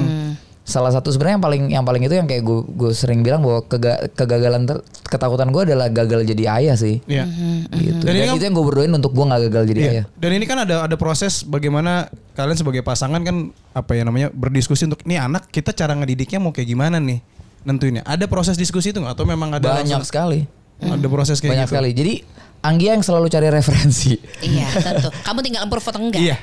salah 0.63 0.93
satu 0.93 1.09
sebenarnya 1.09 1.41
yang 1.41 1.45
paling 1.45 1.63
yang 1.73 1.81
paling 1.83 2.03
itu 2.03 2.13
yang 2.13 2.27
kayak 2.27 2.45
gue 2.45 2.61
gue 2.69 2.91
sering 2.93 3.23
bilang 3.23 3.41
bahwa 3.41 3.65
kega- 3.65 4.05
kegagalan 4.13 4.69
ter- 4.69 4.85
ketakutan 5.03 5.49
gue 5.49 5.63
adalah 5.65 5.89
gagal 5.89 6.23
jadi 6.25 6.45
ayah 6.61 6.77
sih. 6.77 7.01
Iya. 7.07 7.25
Gitu. 7.73 8.05
Dan 8.05 8.05
Dan, 8.05 8.13
ini 8.13 8.27
kan- 8.27 8.37
itu 8.37 8.45
yang 8.45 8.55
gue 8.55 8.67
berdoain 8.67 8.93
untuk 8.93 9.11
gue 9.11 9.25
gak 9.25 9.43
gagal 9.49 9.65
jadi 9.67 9.81
Iya. 9.81 9.91
ayah. 9.91 10.05
Dan 10.15 10.31
ini 10.35 10.45
kan 10.45 10.59
ada 10.61 10.85
ada 10.85 10.97
proses 10.97 11.41
bagaimana 11.41 12.07
kalian 12.35 12.55
sebagai 12.55 12.83
pasangan 12.83 13.19
kan 13.19 13.37
apa 13.73 13.91
ya 13.95 14.05
namanya 14.05 14.29
berdiskusi 14.29 14.85
untuk 14.85 15.01
nih 15.03 15.19
anak 15.19 15.49
kita 15.49 15.73
cara 15.73 15.95
ngedidiknya 15.95 16.37
mau 16.37 16.53
kayak 16.53 16.69
gimana 16.69 16.99
nih 16.99 17.25
nentuinnya. 17.63 18.05
Ada 18.05 18.27
proses 18.27 18.55
diskusi 18.55 18.91
itu 18.91 19.01
nggak 19.01 19.15
atau 19.15 19.25
memang 19.25 19.49
ada 19.51 19.73
Banyak 19.75 19.89
langsung- 19.89 20.05
sekali. 20.05 20.45
ada 20.79 21.07
proses 21.09 21.41
kayak 21.41 21.53
Banyak 21.55 21.65
gitu. 21.65 21.75
sekali. 21.75 21.91
Jadi 21.91 22.15
Anggia 22.59 22.99
yang 22.99 23.07
selalu 23.07 23.31
cari 23.31 23.49
referensi. 23.49 24.19
Iya 24.43 24.67
tentu. 24.75 25.09
Kamu 25.23 25.39
tinggal 25.41 25.63
approve 25.65 25.87
atau 25.87 26.03
enggak? 26.03 26.19
Iya. 26.19 26.37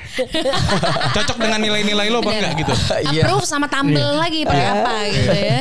Cocok 1.12 1.36
dengan 1.36 1.60
nilai-nilai 1.60 2.08
lo 2.08 2.20
apa 2.20 2.30
enggak 2.32 2.52
gitu. 2.56 2.72
Iya. 3.12 3.22
Approve 3.28 3.44
sama 3.44 3.66
tampil 3.68 4.04
lagi 4.16 4.42
pakai 4.42 4.66
apa 4.66 4.94
gitu 5.08 5.32
ya. 5.36 5.60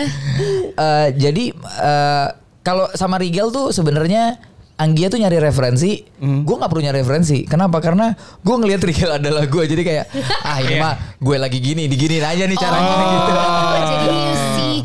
Eh, 0.75 1.07
jadi 1.15 1.43
eh, 1.59 2.27
kalau 2.59 2.87
sama 2.91 3.19
Rigel 3.19 3.51
tuh 3.51 3.71
sebenarnya 3.71 4.39
Anggia 4.75 5.07
tuh 5.07 5.15
nyari 5.15 5.39
referensi, 5.39 6.03
Hmm. 6.19 6.43
gue 6.43 6.51
nggak 6.51 6.67
perlu 6.67 6.83
nyari 6.83 6.99
referensi. 6.99 7.47
Kenapa? 7.47 7.79
Karena 7.79 8.11
gue 8.43 8.55
ngelihat 8.59 8.83
Rigel 8.83 9.07
adalah 9.07 9.47
gue, 9.47 9.63
jadi 9.63 9.79
kayak 9.79 10.05
ah 10.43 10.59
ini 10.59 10.75
Iya. 10.75 10.83
mah 10.83 10.93
gue 11.15 11.35
lagi 11.39 11.63
gini, 11.63 11.87
diginiin 11.87 12.19
aja 12.19 12.43
nih 12.43 12.59
caranya 12.59 12.93
gitu. 13.07 13.31
Oh, 13.31 13.79
jadi 13.87 14.19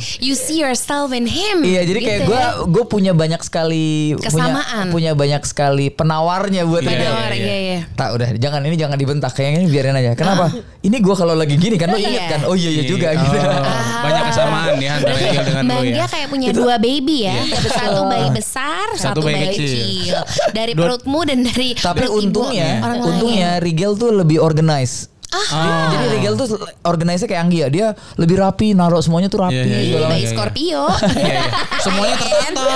you 0.01 0.09
see 0.09 0.19
you 0.25 0.35
see 0.35 0.59
yourself 0.59 1.13
in 1.13 1.29
him. 1.29 1.61
Iya, 1.61 1.85
jadi 1.85 2.01
kayak 2.01 2.21
gitu 2.21 2.29
gue 2.29 2.41
ya. 2.41 2.51
gue 2.65 2.85
punya 2.85 3.13
banyak 3.13 3.41
sekali 3.41 4.17
Kesamaan. 4.17 4.89
punya, 4.89 5.13
punya 5.13 5.13
banyak 5.13 5.43
sekali 5.45 5.87
penawarnya 5.89 6.65
buat 6.65 6.81
Iya, 6.81 6.91
Rigel. 6.91 7.05
Penawar, 7.07 7.33
iya, 7.33 7.57
iya. 7.61 7.79
Tak 7.93 8.09
udah, 8.17 8.29
jangan 8.35 8.61
ini 8.65 8.75
jangan 8.75 8.97
dibentak 8.97 9.33
kayaknya 9.33 9.59
ini 9.61 9.69
biarin 9.69 9.95
aja. 9.95 10.11
Kenapa? 10.15 10.49
Ini 10.81 10.97
gue 10.97 11.15
kalau 11.15 11.35
lagi 11.35 11.55
gini 11.55 11.77
kan 11.77 11.89
lo 11.89 11.97
Iya. 11.97 12.09
inget 12.09 12.25
kan? 12.27 12.41
Oh 12.45 12.57
iya 12.57 12.71
iya 12.73 12.83
juga 12.83 13.09
Iya. 13.13 13.21
gitu. 13.21 13.37
Oh, 13.37 13.65
banyak 14.01 14.25
kesamaan 14.27 14.75
ya 14.77 14.91
antara 14.97 15.15
Rigel 15.15 15.45
dengan 15.45 15.63
lo 15.67 15.75
ya. 15.77 15.93
dia 15.93 16.07
kayak 16.09 16.29
punya 16.29 16.49
dua 16.51 16.75
baby 16.77 17.17
ya. 17.23 17.37
Satu 17.69 18.01
bayi 18.07 18.29
besar, 18.31 18.87
Satu 18.97 19.05
satu, 19.13 19.21
bayi 19.21 19.37
bayi, 19.37 19.49
kecil. 19.53 19.69
kecil. 19.69 20.17
Dari 20.51 20.73
perutmu 20.73 21.21
dan 21.23 21.39
dari 21.43 21.69
Tapi 21.73 21.97
perut 22.01 22.11
ibu 22.11 22.19
untungnya, 22.23 22.69
untungnya 22.97 23.51
Rigel 23.59 23.93
tuh 23.95 24.11
lebih 24.15 24.41
organize. 24.41 25.13
Ah. 25.31 25.95
Jadi 25.95 26.07
Rigel 26.19 26.35
tuh 26.35 26.59
organize 26.83 27.23
kayak 27.23 27.47
Anggia, 27.47 27.67
dia 27.71 27.95
lebih 28.19 28.43
rapi, 28.43 28.75
naruh 28.75 28.99
semuanya 28.99 29.31
tuh 29.31 29.47
rapi. 29.47 29.55
Iya, 29.55 29.65
iya, 29.65 29.79
iya. 29.79 29.87
segala 29.87 30.07
bayi 30.11 30.23
macam. 30.23 30.35
Scorpio. 30.35 30.83
Iya, 31.11 31.27
iya. 31.27 31.45
Semuanya 31.83 32.17
tertata 32.19 32.71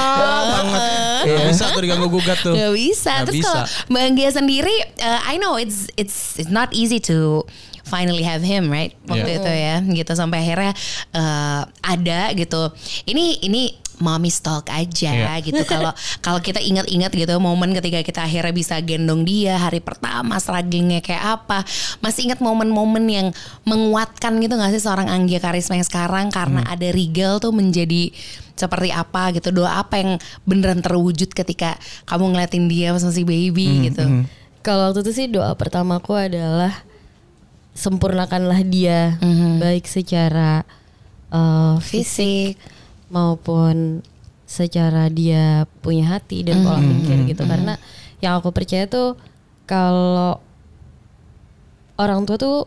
banget. 0.55 0.81
Gak 1.25 1.47
bisa 1.51 1.65
tuh 1.73 1.83
diganggu 1.83 2.09
gugat 2.11 2.39
tuh. 2.41 2.55
Gak 2.55 2.73
bisa. 2.75 3.13
Nggak 3.23 3.27
Terus 3.27 3.43
kalau 3.43 3.65
Mbak 3.91 4.03
Anggia 4.07 4.31
sendiri, 4.31 4.77
uh, 5.03 5.21
I 5.27 5.35
know 5.41 5.59
it's 5.59 5.91
it's 5.99 6.39
it's 6.39 6.53
not 6.53 6.71
easy 6.71 7.03
to 7.11 7.43
finally 7.85 8.25
have 8.25 8.41
him, 8.41 8.73
right? 8.73 8.97
Waktu 9.05 9.29
Yeah. 9.29 9.39
itu 9.41 9.51
ya, 9.51 9.77
gitu 10.05 10.13
sampai 10.17 10.47
akhirnya 10.47 10.73
uh, 11.13 11.63
ada 11.85 12.33
gitu. 12.33 12.73
Ini 13.05 13.45
ini 13.45 13.77
mommy 13.97 14.27
stalk 14.27 14.67
aja 14.67 15.11
Iya. 15.11 15.39
gitu. 15.39 15.63
Kalau 15.63 15.95
kalau 16.25 16.39
kita 16.39 16.59
ingat-ingat 16.59 17.11
gitu 17.11 17.35
momen 17.37 17.71
ketika 17.73 18.01
kita 18.01 18.21
akhirnya 18.23 18.51
bisa 18.51 18.79
gendong 18.79 19.23
dia 19.23 19.55
hari 19.57 19.79
pertama 19.79 20.37
strugglingnya 20.37 20.99
kayak 20.99 21.23
apa. 21.41 21.63
Masih 21.99 22.27
ingat 22.27 22.39
momen-momen 22.39 23.05
yang 23.05 23.27
menguatkan 23.65 24.39
gitu 24.39 24.55
gak 24.55 24.71
sih 24.71 24.81
seorang 24.81 25.07
Anggia 25.07 25.39
Karisma 25.39 25.75
yang 25.75 25.85
sekarang 25.85 26.29
karena 26.29 26.61
Hmm. 26.61 26.73
ada 26.73 26.89
Rigel 26.89 27.39
tuh 27.39 27.51
menjadi 27.51 28.11
seperti 28.55 28.91
apa 28.91 29.31
gitu. 29.31 29.51
Doa 29.51 29.79
apa 29.79 29.95
yang 29.97 30.19
beneran 30.43 30.79
terwujud 30.79 31.29
ketika 31.29 31.75
kamu 32.05 32.31
ngeliatin 32.31 32.67
dia 32.67 32.91
pas 32.91 33.03
masih 33.03 33.23
baby 33.23 33.67
Hmm, 33.69 33.83
gitu. 33.85 34.05
Kalau 34.61 34.89
waktu 34.89 35.03
itu 35.03 35.13
sih 35.13 35.27
doa 35.27 35.53
pertamaku 35.53 36.15
adalah 36.15 36.73
sempurnakanlah 37.73 38.63
dia 38.63 39.19
Mhm. 39.19 39.59
baik 39.59 39.85
secara 39.85 40.63
uh, 41.29 41.77
fisik 41.79 42.55
Fisik. 42.55 42.74
Maupun 43.15 44.03
secara 44.45 45.07
dia 45.07 45.65
punya 45.81 46.19
hati 46.19 46.43
dan 46.43 46.67
pola 46.67 46.83
Mhm, 46.83 46.91
pikir 47.01 47.19
gitu. 47.31 47.43
Karena 47.47 47.79
yang 48.19 48.43
aku 48.43 48.51
percaya 48.51 48.91
tuh 48.91 49.15
kalau 49.65 50.43
orang 51.95 52.27
tua 52.27 52.37
tuh 52.37 52.67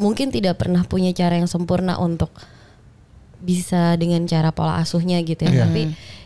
mungkin 0.00 0.32
tidak 0.32 0.56
pernah 0.60 0.82
punya 0.84 1.12
cara 1.12 1.36
yang 1.36 1.48
sempurna 1.48 2.00
untuk 2.00 2.32
bisa 3.36 3.94
dengan 4.00 4.24
cara 4.24 4.50
pola 4.50 4.80
asuhnya 4.80 5.20
gitu 5.22 5.44
ya. 5.44 5.52
Iya. 5.52 5.60
tapi 5.68 5.82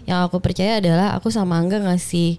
yang 0.07 0.19
aku 0.25 0.39
percaya 0.39 0.79
adalah 0.81 1.13
aku 1.19 1.29
sama 1.29 1.59
Angga 1.59 1.83
ngasih 1.83 2.39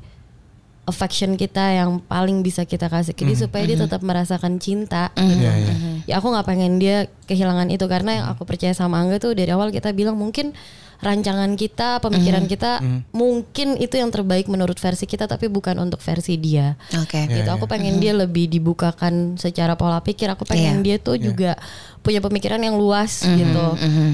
affection 0.90 1.38
kita 1.38 1.78
yang 1.78 2.02
paling 2.02 2.42
bisa 2.42 2.66
kita 2.66 2.90
kasih 2.90 3.14
ke 3.14 3.22
dia 3.22 3.38
supaya 3.38 3.64
dia 3.64 3.78
tetap 3.78 4.02
merasakan 4.02 4.58
cinta 4.58 5.14
gitu. 5.14 5.46
Iya, 5.46 5.52
iya. 5.62 5.74
Ya 6.10 6.14
aku 6.18 6.34
nggak 6.34 6.48
pengen 6.50 6.82
dia 6.82 7.06
kehilangan 7.30 7.70
itu 7.70 7.86
karena 7.86 8.12
yang 8.18 8.26
aku 8.34 8.44
percaya 8.50 8.74
sama 8.74 8.98
Angga 8.98 9.22
tuh 9.22 9.38
dari 9.38 9.54
awal 9.54 9.70
kita 9.70 9.94
bilang 9.94 10.18
mungkin 10.18 10.58
rancangan 11.02 11.58
kita, 11.58 11.98
pemikiran 11.98 12.46
kita 12.46 12.78
mungkin 13.10 13.74
itu 13.82 13.98
yang 13.98 14.14
terbaik 14.14 14.46
menurut 14.46 14.78
versi 14.78 15.10
kita 15.10 15.26
tapi 15.26 15.50
bukan 15.50 15.78
untuk 15.82 15.98
versi 15.98 16.38
dia. 16.38 16.78
Oke. 16.98 17.26
Iya, 17.26 17.42
gitu. 17.42 17.50
Aku 17.58 17.66
pengen 17.66 17.98
dia 17.98 18.14
lebih 18.14 18.46
dibukakan 18.46 19.38
secara 19.38 19.74
pola 19.74 20.02
pikir. 20.06 20.30
Aku 20.34 20.46
pengen 20.46 20.82
Iya. 20.82 20.86
dia 20.86 20.96
tuh 21.02 21.18
juga 21.18 21.58
punya 22.06 22.22
pemikiran 22.22 22.62
yang 22.62 22.78
luas 22.78 23.22
gitu. 23.26 23.66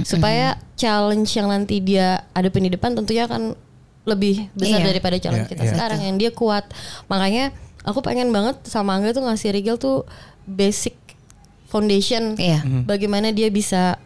Supaya 0.07 0.55
challenge 0.80 1.32
yang 1.36 1.47
nanti 1.51 1.84
dia 1.84 2.24
hadapin 2.32 2.68
di 2.68 2.72
depan 2.72 2.95
tentunya 2.95 3.28
akan 3.28 3.55
lebih 4.08 4.47
besar 4.55 4.80
Iya. 4.80 4.88
daripada 4.88 5.16
challenge 5.20 5.45
Iya, 5.45 5.51
kita 5.51 5.64
iya. 5.64 5.72
sekarang 5.76 5.99
yang 6.01 6.16
dia 6.16 6.32
kuat. 6.32 6.64
Makanya 7.05 7.51
aku 7.84 7.99
pengen 7.99 8.32
banget 8.32 8.64
sama 8.64 8.95
Angga 8.95 9.12
tuh 9.12 9.22
ngasih 9.22 9.51
Rigel 9.51 9.76
tuh 9.76 10.08
basic 10.43 10.95
foundation 11.66 12.34
Iya. 12.36 12.64
bagaimana 12.84 13.30
dia 13.30 13.47
bisa 13.49 13.99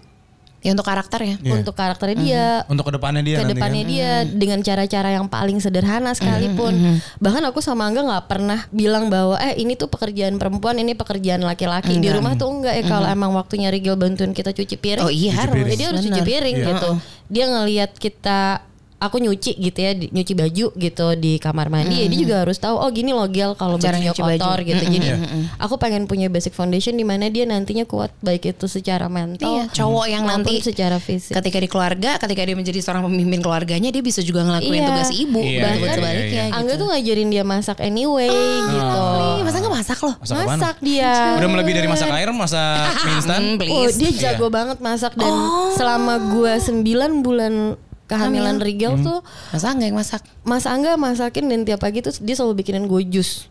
Ya 0.61 0.77
untuk 0.77 0.85
karakternya. 0.85 1.41
Iya. 1.41 1.57
untuk 1.57 1.73
karakternya 1.73 2.17
dia 2.17 2.45
Untuk 2.69 2.85
ke 2.85 2.93
depannya 2.93 3.25
dia 3.25 3.41
ke 3.41 3.49
nanti 3.49 3.53
depannya 3.57 3.81
kan. 3.81 3.89
dia 3.89 4.11
dengan 4.29 4.59
cara-cara 4.61 5.09
yang 5.09 5.25
paling 5.25 5.57
sederhana 5.57 6.13
sekalipun. 6.13 7.01
Bahkan 7.17 7.41
aku 7.49 7.65
sama 7.65 7.89
Angga 7.89 8.05
nggak 8.05 8.25
pernah 8.29 8.69
bilang 8.69 9.09
bahwa 9.09 9.41
eh 9.41 9.57
ini 9.57 9.73
tuh 9.73 9.89
pekerjaan 9.89 10.37
perempuan, 10.37 10.77
ini 10.77 10.93
pekerjaan 10.93 11.41
laki-laki. 11.41 11.97
Di 11.97 12.13
rumah 12.13 12.37
tuh 12.37 12.53
enggak 12.53 12.77
ya 12.77 12.83
kalau 12.87 13.09
emang 13.09 13.33
waktunya 13.33 13.73
Rigel 13.73 13.97
bantuin 13.97 14.37
kita 14.37 14.53
cuci 14.53 14.77
piring. 14.77 15.01
Oh 15.01 15.09
iya 15.09 15.33
harus. 15.33 15.65
Jadi 15.65 15.73
dia 15.75 15.87
harus 15.89 16.01
cuci 16.03 16.21
piring 16.21 16.53
Iya. 16.55 16.67
gitu. 16.69 16.89
Dia 17.25 17.45
ngelihat 17.49 17.91
kita 17.97 18.61
aku 19.01 19.17
nyuci 19.17 19.57
gitu 19.57 19.75
ya, 19.75 19.91
nyuci 19.91 20.33
baju 20.33 20.65
gitu 20.71 21.07
di 21.15 21.35
kamar 21.35 21.67
mandi. 21.67 21.97
ya 21.97 22.05
dia 22.05 22.19
juga 22.19 22.35
harus 22.39 22.55
tahu 22.55 22.75
oh 22.75 22.85
gini 22.87 23.09
loh 23.09 23.25
gel 23.25 23.51
kalau 23.53 23.75
Cara 23.75 23.97
bajunya 23.97 24.07
nyuci 24.07 24.21
baju. 24.21 24.37
kotor 24.37 24.59
gitu. 24.61 24.83
Jadi 24.83 24.97
Iya. 25.01 25.15
aku 25.57 25.75
pengen 25.75 26.05
punya 26.05 26.27
basic 26.27 26.51
foundation 26.51 26.93
di 26.93 27.01
mana 27.01 27.27
dia 27.27 27.43
nantinya 27.43 27.81
kuat 27.83 28.13
baik 28.19 28.45
itu 28.47 28.65
secara 28.67 29.07
mental 29.07 29.49
Iya, 29.49 29.63
cowok 29.67 30.05
yang 30.05 30.23
nanti 30.23 30.61
secara 30.61 30.97
fisik. 30.97 31.33
ketika 31.33 31.57
di 31.57 31.65
keluarga, 31.65 32.15
ketika 32.17 32.41
dia 32.43 32.53
menjadi 32.53 32.77
seorang 32.79 33.03
pemimpin 33.03 33.39
keluarganya, 33.39 33.89
dia 33.89 33.99
bisa 33.99 34.21
juga 34.21 34.43
ngelakuin 34.43 34.69
Iya. 34.75 34.87
tugas 34.87 35.09
ibu, 35.09 35.41
Iya, 35.41 35.59
bahkan 35.59 35.79
iya, 35.79 35.91
sebaliknya. 35.91 36.29
iya, 36.29 36.43
iya. 36.45 36.53
Angga 36.53 36.73
tuh 36.75 36.87
ngajarin 36.87 37.29
dia 37.29 37.43
masak 37.43 37.77
anyway 37.79 38.29
gitu. 38.69 39.01
Iya, 39.33 39.41
masa 39.41 39.57
nggak 39.57 39.75
masak 39.75 39.99
loh? 39.99 40.15
Masak? 40.15 40.45
Masak 40.45 40.75
dia. 40.79 41.13
Udah 41.35 41.49
melebihi 41.49 41.75
dari 41.75 41.89
masak 41.89 42.09
air, 42.11 42.29
masak 42.31 42.85
mie 43.01 43.13
instan. 43.15 43.41
Hmm, 43.41 43.69
Oh, 43.71 43.89
dia 43.89 44.11
jago 44.13 44.47
banget 44.47 44.77
masak 44.77 45.15
dan 45.15 45.31
Oh. 45.31 45.73
selama 45.73 46.21
gua 46.29 46.53
9 46.55 46.85
bulan 47.19 47.53
kehamilan 48.11 48.59
Rigel 48.59 48.99
tuh 48.99 49.23
Masa 49.49 49.71
enggak 49.71 49.87
yang 49.87 49.97
masak? 49.97 50.21
Mas 50.41 50.65
Angga 50.65 50.97
masakin 50.97 51.47
dan 51.47 51.63
tiap 51.63 51.79
pagi 51.79 51.99
tuh 51.99 52.11
dia 52.17 52.33
selalu 52.33 52.59
bikinin 52.59 52.83
gue 52.83 53.01
jus. 53.07 53.45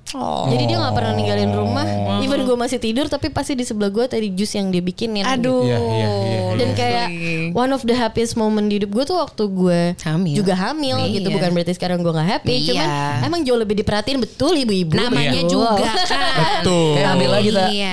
Jadi 0.44 0.64
dia 0.64 0.76
nggak 0.76 0.90
pernah 0.90 1.12
ninggalin 1.12 1.50
rumah. 1.50 1.86
Even 2.20 2.42
gue 2.42 2.52
masih 2.54 2.76
tidur 2.76 3.06
tapi 3.06 3.30
pasti 3.30 3.54
di 3.54 3.62
sebelah 3.62 3.88
gue 3.88 4.04
tadi 4.04 4.28
jus 4.30 4.50
yang 4.52 4.68
dia 4.68 4.80
bikinin. 4.80 5.22
Aduh. 5.22 5.62
Iya, 5.62 5.78
iya, 5.78 6.10
iya, 6.20 6.40
Dan 6.54 6.68
kayak 6.72 7.06
one 7.52 7.70
of 7.70 7.82
the 7.82 7.94
happiest 7.94 8.34
moment 8.34 8.66
di 8.66 8.76
hidup 8.76 8.90
gue 8.90 9.04
tuh 9.04 9.16
waktu 9.16 9.42
gue 9.46 9.80
Hamil. 10.02 10.34
juga 10.34 10.52
hamil 10.52 10.98
Iya. 11.00 11.14
gitu. 11.16 11.28
Bukan 11.30 11.50
berarti 11.52 11.72
sekarang 11.72 11.98
gue 12.00 12.10
nggak 12.10 12.28
happy. 12.28 12.54
Iya. 12.58 12.66
Cuman 12.74 12.88
emang 13.24 13.40
jauh 13.40 13.56
lebih 13.56 13.78
diperhatiin 13.78 14.18
betul 14.18 14.52
ibu-ibu. 14.52 14.92
Namanya 14.92 15.30
Betul. 15.32 15.46
juga 15.48 15.94
kan. 16.10 16.58
Betul. 16.58 16.90
Kayak 16.98 17.10
ambil 17.14 17.30
lagi 17.30 17.50
tak. 17.50 17.68
Iya. 17.70 17.92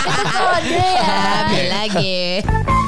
Itu 0.00 0.22
kode 0.24 0.80
ya. 0.80 1.12
Ambil 1.44 1.66
lagi. 1.68 2.79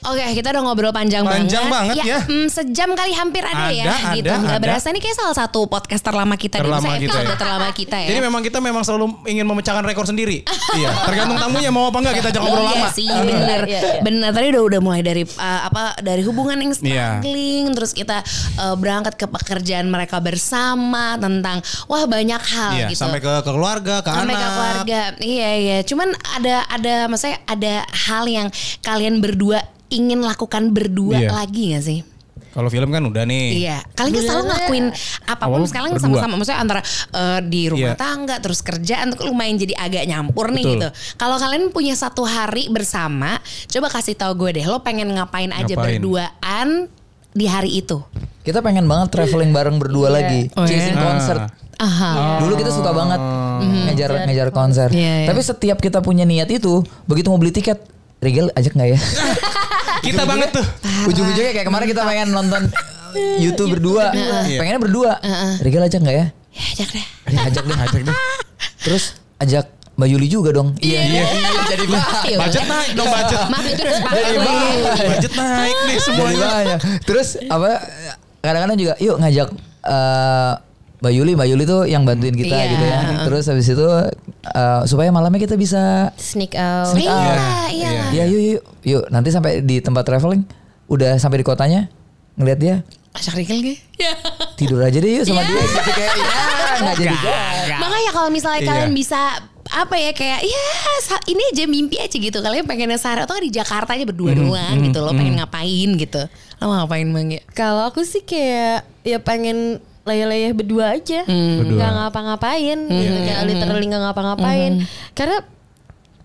Oke, 0.00 0.22
kita 0.32 0.54
udah 0.54 0.62
ngobrol 0.62 0.94
panjang, 0.94 1.26
Panjang 1.26 1.66
banget 1.66 1.98
ya. 2.00 2.22
mm, 2.22 2.46
sejam 2.46 2.94
kali 2.94 3.10
hampir 3.10 3.42
ada, 3.42 3.66
ya, 3.68 3.82
Ada, 3.84 4.14
gitu. 4.14 4.30
ada, 4.30 4.38
Nggak 4.38 4.54
ada. 4.54 4.62
berasa 4.62 4.86
ini 4.88 4.98
kayak 4.98 5.16
salah 5.16 5.34
satu 5.36 5.66
podcast 5.66 6.00
terlama 6.00 6.32
kita. 6.32 6.62
Terlama 6.62 6.78
Maksudnya 6.78 6.98
kita 7.00 7.10
episode 7.10 7.26
ya. 7.26 7.36
terlama 7.36 7.68
kita 7.72 7.96
ya. 7.98 8.08
Jadi 8.08 8.20
memang 8.22 8.40
kita 8.40 8.58
memang 8.58 8.82
selalu 8.82 9.04
ingin 9.26 9.42
memecahkan 9.42 9.82
rekor 9.82 10.06
sendiri. 10.06 10.46
iya. 10.78 10.94
Tergantung 11.02 11.34
tamunya 11.36 11.68
mau 11.68 11.90
apa 11.90 11.98
enggak 11.98 12.14
kita 12.16 12.28
ajak 12.30 12.40
ngobrol 12.40 12.62
iya 12.62 12.78
lama. 12.78 12.88
sih 12.88 13.08
bener 13.10 13.60
Iya, 13.60 13.80
iya. 13.80 14.00
bener 14.00 14.30
tadi 14.30 14.46
udah 14.48 14.62
udah 14.64 14.80
mulai 14.80 15.02
dari 15.02 15.22
uh, 15.26 15.60
apa 15.66 15.82
dari 15.98 16.22
hubungan 16.22 16.56
yang 16.56 16.70
Iya. 16.70 16.78
struggling 17.18 17.64
terus 17.74 17.90
kita 17.90 18.22
uh, 18.56 18.74
berangkat 18.74 19.14
ke 19.14 19.26
pekerjaan 19.26 19.90
mereka 19.90 20.22
bersama 20.22 21.18
tentang 21.18 21.58
wah 21.84 22.06
banyak 22.06 22.38
hal 22.40 22.70
Iya, 22.72 22.86
gitu 22.86 23.02
sampai 23.02 23.18
ke, 23.18 23.32
ke 23.34 23.50
keluarga, 23.50 23.98
ke 23.98 24.08
sampai 24.08 24.30
anak. 24.30 24.38
ke 24.38 24.48
keluarga 24.48 25.00
iya 25.18 25.50
iya 25.58 25.78
cuman 25.82 26.08
ada 26.32 26.62
ada 26.68 26.94
maksudnya 27.06 27.42
ada 27.44 27.74
hal 28.06 28.24
yang 28.24 28.46
kalian 28.80 29.18
berdua 29.18 29.58
ingin 29.88 30.20
lakukan 30.20 30.70
berdua 30.70 31.18
Iya. 31.18 31.30
lagi 31.32 31.64
gak 31.72 31.84
sih 31.84 32.00
Kalau 32.48 32.66
film 32.68 32.90
kan 32.90 33.04
udah 33.04 33.22
nih. 33.22 33.60
Iya, 33.60 33.78
kalian 33.92 34.14
kan 34.14 34.24
selalu 34.24 34.42
ngelakuin 34.44 34.86
apa 35.22 35.44
pun 35.46 35.60
Awal 35.62 35.68
sekarang 35.68 35.90
sama-sama. 35.94 36.34
Maksudnya 36.34 36.58
antara 36.58 36.80
eh, 37.12 37.40
di 37.44 37.62
rumah 37.68 37.92
Iya. 37.92 38.00
tangga 38.00 38.36
terus 38.40 38.60
kerjaan 38.60 39.14
tuh 39.14 39.30
lumayan 39.30 39.54
jadi 39.54 39.78
agak 39.78 40.04
nyampur 40.04 40.50
nih 40.50 40.64
Betul. 40.64 40.74
gitu. 40.74 40.88
Kalau 41.14 41.36
kalian 41.36 41.70
punya 41.70 41.94
satu 41.94 42.24
hari 42.24 42.66
bersama, 42.66 43.38
coba 43.68 43.86
kasih 43.92 44.16
tahu 44.16 44.32
gue 44.38 44.58
deh, 44.58 44.64
lo 44.64 44.80
pengen 44.80 45.06
ngapain 45.08 45.52
aja 45.52 45.70
Ngapain? 45.70 46.02
berduaan 46.02 46.68
di 47.30 47.46
hari 47.46 47.78
itu? 47.78 48.02
Kita 48.42 48.58
pengen 48.58 48.88
banget 48.88 49.12
traveling 49.12 49.52
bareng 49.52 49.76
berdua 49.78 50.08
lagi. 50.10 50.50
Oh, 50.52 50.64
iya? 50.64 50.72
Chasing 50.72 50.96
Ah. 50.96 51.04
concert. 51.04 51.42
Aha. 51.78 52.42
Dulu 52.42 52.58
kita 52.58 52.72
suka 52.72 52.90
banget 52.90 53.20
ngejar 53.86 54.10
ngejar 54.26 54.48
konser. 54.50 54.88
Iya, 54.90 55.14
iya. 55.22 55.28
Tapi 55.30 55.40
setiap 55.40 55.78
kita 55.78 56.00
punya 56.00 56.24
niat 56.24 56.50
itu, 56.50 56.82
begitu 57.04 57.28
mau 57.28 57.38
beli 57.38 57.52
tiket, 57.52 57.78
Rigel 58.18 58.50
ajak 58.50 58.74
nggak 58.74 58.88
ya? 58.88 58.98
Kita 60.00 60.22
banget 60.24 60.50
tuh. 60.52 60.66
Ujung-ujungnya 61.06 61.52
kayak 61.52 61.66
kemarin 61.66 61.86
kita 61.86 62.02
pengen 62.02 62.28
nonton 62.30 62.62
YouTube 63.40 63.72
berdua, 63.74 64.12
pengennya 64.46 64.80
berdua. 64.80 65.12
Rigel 65.60 65.82
ajak 65.82 66.00
nggak 66.02 66.16
ya? 66.16 66.26
Ya 66.52 66.62
ajak 66.74 66.88
deh. 66.90 67.04
Ajak 67.46 67.64
deh, 67.64 67.76
ajak 67.78 68.00
deh. 68.04 68.16
Terus 68.82 69.04
ajak 69.38 69.64
Mbak 69.98 70.08
Yuli 70.14 70.26
juga 70.30 70.54
dong. 70.54 70.78
Iya, 70.78 71.00
iya. 71.02 71.22
Jadi 71.66 71.84
Iya, 72.24 72.36
Budget 72.38 72.62
boleh. 72.62 72.70
naik 72.70 72.90
dong 72.94 73.08
budget. 73.10 73.40
Maaf 73.50 73.64
itu 73.66 73.82
udah 73.82 73.94
sepakat 73.98 74.22
Jadi 74.22 74.38
budget 75.02 75.32
naik 75.34 75.76
nih 75.82 75.96
Jadi 75.96 76.04
semuanya. 76.06 76.48
Terus 77.02 77.28
apa? 77.50 77.68
Kadang-kadang 78.38 78.78
juga, 78.78 78.94
yuk 79.02 79.16
ngajak 79.18 79.48
eh, 79.82 80.52
Mbak 80.98 81.12
Yuli, 81.12 81.32
Mbak 81.32 81.48
Yuli 81.48 81.64
tuh 81.64 81.82
yang 81.84 82.02
bantuin 82.02 82.34
kita 82.34 82.52
Iya. 82.52 82.66
gitu 82.68 82.84
ya. 82.84 82.98
Terus 83.22 83.44
habis 83.46 83.66
itu 83.66 83.86
eh, 84.48 84.80
supaya 84.84 85.08
malamnya 85.08 85.38
kita 85.38 85.54
bisa 85.54 86.10
Sneak 86.14 86.52
out. 86.52 86.90
Sneak 86.90 87.06
Iya, 87.06 87.14
out. 87.14 87.70
iya. 87.70 87.90
Ya 88.10 88.24
yuk 88.26 88.42
yuk 88.42 88.62
yuk 88.82 89.02
nanti 89.08 89.28
sampai 89.28 89.60
di 89.60 89.78
tempat 89.78 90.02
traveling 90.02 90.42
udah 90.86 91.14
sampai 91.16 91.38
di 91.38 91.46
kotanya 91.46 91.86
ngeliat 92.34 92.58
dia 92.58 92.76
Rigel 93.34 93.58
gak? 93.60 93.78
Ya. 93.96 94.12
tidur 94.54 94.78
aja 94.78 94.94
deh 94.94 95.10
yuk 95.12 95.24
sama 95.24 95.42
dia 95.42 95.58
gitu 95.58 95.90
kayak 95.90 96.12
ya 96.12 96.26
nggak 96.78 96.96
jadi 96.96 97.16
Makanya 97.82 98.10
kalau 98.12 98.28
misalnya 98.28 98.60
Iya. 98.60 98.68
kalian 98.68 98.92
bisa 98.92 99.20
apa 99.68 99.94
ya 99.94 100.12
kayak 100.12 100.40
ya 100.40 100.62
ini 101.26 101.42
aja 101.44 101.64
mimpi 101.66 101.96
aja 101.98 102.14
gitu 102.14 102.38
kalian 102.38 102.64
pengen 102.64 102.88
sehari 102.94 103.20
atau 103.20 103.36
di 103.36 103.50
Jakarta 103.50 103.92
aja 103.92 104.02
berdua 104.02 104.32
doang 104.32 104.80
gitu 104.80 104.98
lo 104.98 105.12
pengen 105.12 105.36
ngapain 105.36 105.90
gitu 105.94 106.22
lo 106.56 106.64
mau 106.64 106.76
ngapain 106.80 107.04
bang 107.04 107.28
ya 107.36 107.42
Kalau 107.52 107.84
aku 107.84 108.00
sih 108.00 108.22
kayak 108.22 108.86
ya 109.02 109.18
pengen 109.18 109.82
layah-layah 110.08 110.52
berdua 110.56 110.96
aja, 110.96 111.28
Hmm. 111.28 111.76
nggak 111.76 111.92
ngapa-ngapain, 111.92 112.78
gitu 112.88 113.18
kayak 113.28 113.42
literally 113.44 113.86
nggak 113.86 114.02
ngapa-ngapain. 114.08 114.72
Hmm. 114.80 114.86
Karena 115.12 115.44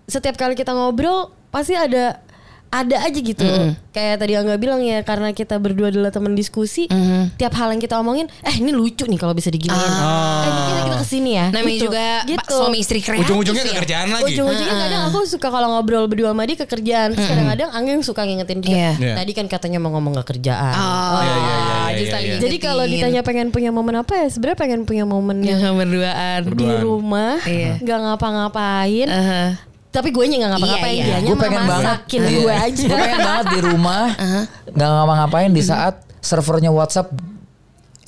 setiap 0.08 0.36
kali 0.36 0.56
kita 0.56 0.72
ngobrol 0.72 1.32
pasti 1.52 1.76
ada 1.76 2.24
ada 2.74 2.98
aja 3.00 3.14
gitu. 3.16 3.46
Hmm. 3.46 3.78
Kayak 3.90 4.16
tadi 4.18 4.34
Angga 4.34 4.58
bilang 4.58 4.82
ya 4.82 5.00
karena 5.00 5.30
kita 5.30 5.56
berdua 5.56 5.88
adalah 5.88 6.10
teman 6.10 6.34
diskusi, 6.34 6.90
Hmm. 6.90 7.30
tiap 7.36 7.54
hal 7.54 7.70
yang 7.70 7.78
kita 7.78 7.96
omongin, 7.96 8.26
eh 8.42 8.56
ini 8.56 8.74
lucu 8.74 9.06
nih 9.06 9.16
kalau 9.16 9.32
bisa 9.32 9.48
diginiin. 9.48 9.78
Eh 9.78 10.50
mungkin 10.50 10.74
kita 10.82 10.96
ke 10.96 11.06
sini 11.06 11.32
ya. 11.32 11.46
Ah. 11.46 11.50
namanya 11.54 11.70
Gitu. 11.72 11.86
juga 11.86 12.06
gitu. 12.24 12.40
pak 12.40 12.48
suami 12.50 12.78
istri 12.80 13.00
kreatif 13.00 13.24
Ujung-ujungnya 13.24 13.62
ya. 13.62 13.70
ke 13.70 13.76
kerjaan 13.80 14.08
lagi. 14.10 14.24
Ujung-ujungnya 14.28 14.76
kadang 14.80 15.04
aku 15.06 15.18
suka 15.24 15.48
kalau 15.48 15.68
ngobrol 15.72 16.06
berdua 16.06 16.32
sama 16.32 16.44
dia 16.44 16.58
ke 16.58 16.66
kerjaan. 16.66 17.14
Terus 17.14 17.28
kadang-kadang 17.28 17.70
Angga 17.70 17.92
yang 17.92 18.02
suka 18.02 18.22
ngingetin 18.24 18.60
dia. 18.60 18.74
Iya. 18.74 18.92
Iya. 18.98 19.14
Tadi 19.16 19.32
kan 19.32 19.46
katanya 19.46 19.78
mau 19.78 19.94
ngomong 19.94 20.18
ke 20.18 20.34
kerjaan. 20.34 20.74
Oh, 20.74 21.22
Iya, 21.94 22.10
iya, 22.10 22.18
iya, 22.18 22.36
jadi 22.42 22.58
kalau 22.58 22.84
ditanya 22.84 23.22
pengen 23.22 23.54
punya 23.54 23.70
momen 23.70 23.94
apa 23.96 24.18
ya 24.18 24.26
sebenarnya 24.26 24.58
pengen 24.58 24.82
punya 24.84 25.06
momen 25.06 25.46
yang 25.46 25.62
berduaan 25.78 26.42
di 26.58 26.66
rumah 26.80 27.38
Iya. 27.46 27.78
nggak 27.78 28.00
ngapa-ngapain. 28.02 29.08
Aha. 29.08 29.44
Tapi 29.94 30.10
gue 30.10 30.26
nya 30.26 30.38
nggak 30.42 30.52
ngapa-ngapain 30.52 30.96
Iya, 30.98 31.06
iya. 31.06 31.18
gue 31.22 31.38
pengen 31.38 31.64
banget 31.64 31.86
masakin 31.86 32.20
Iya. 32.20 32.30
gue 32.34 32.54
aja. 32.60 32.84
gue 32.84 32.98
pengen 32.98 33.20
banget 33.22 33.46
di 33.46 33.60
rumah 33.64 34.04
nggak 34.68 34.90
ngapa-ngapain 34.92 35.52
di 35.54 35.62
saat 35.62 35.94
servernya 36.18 36.72
WhatsApp 36.72 37.14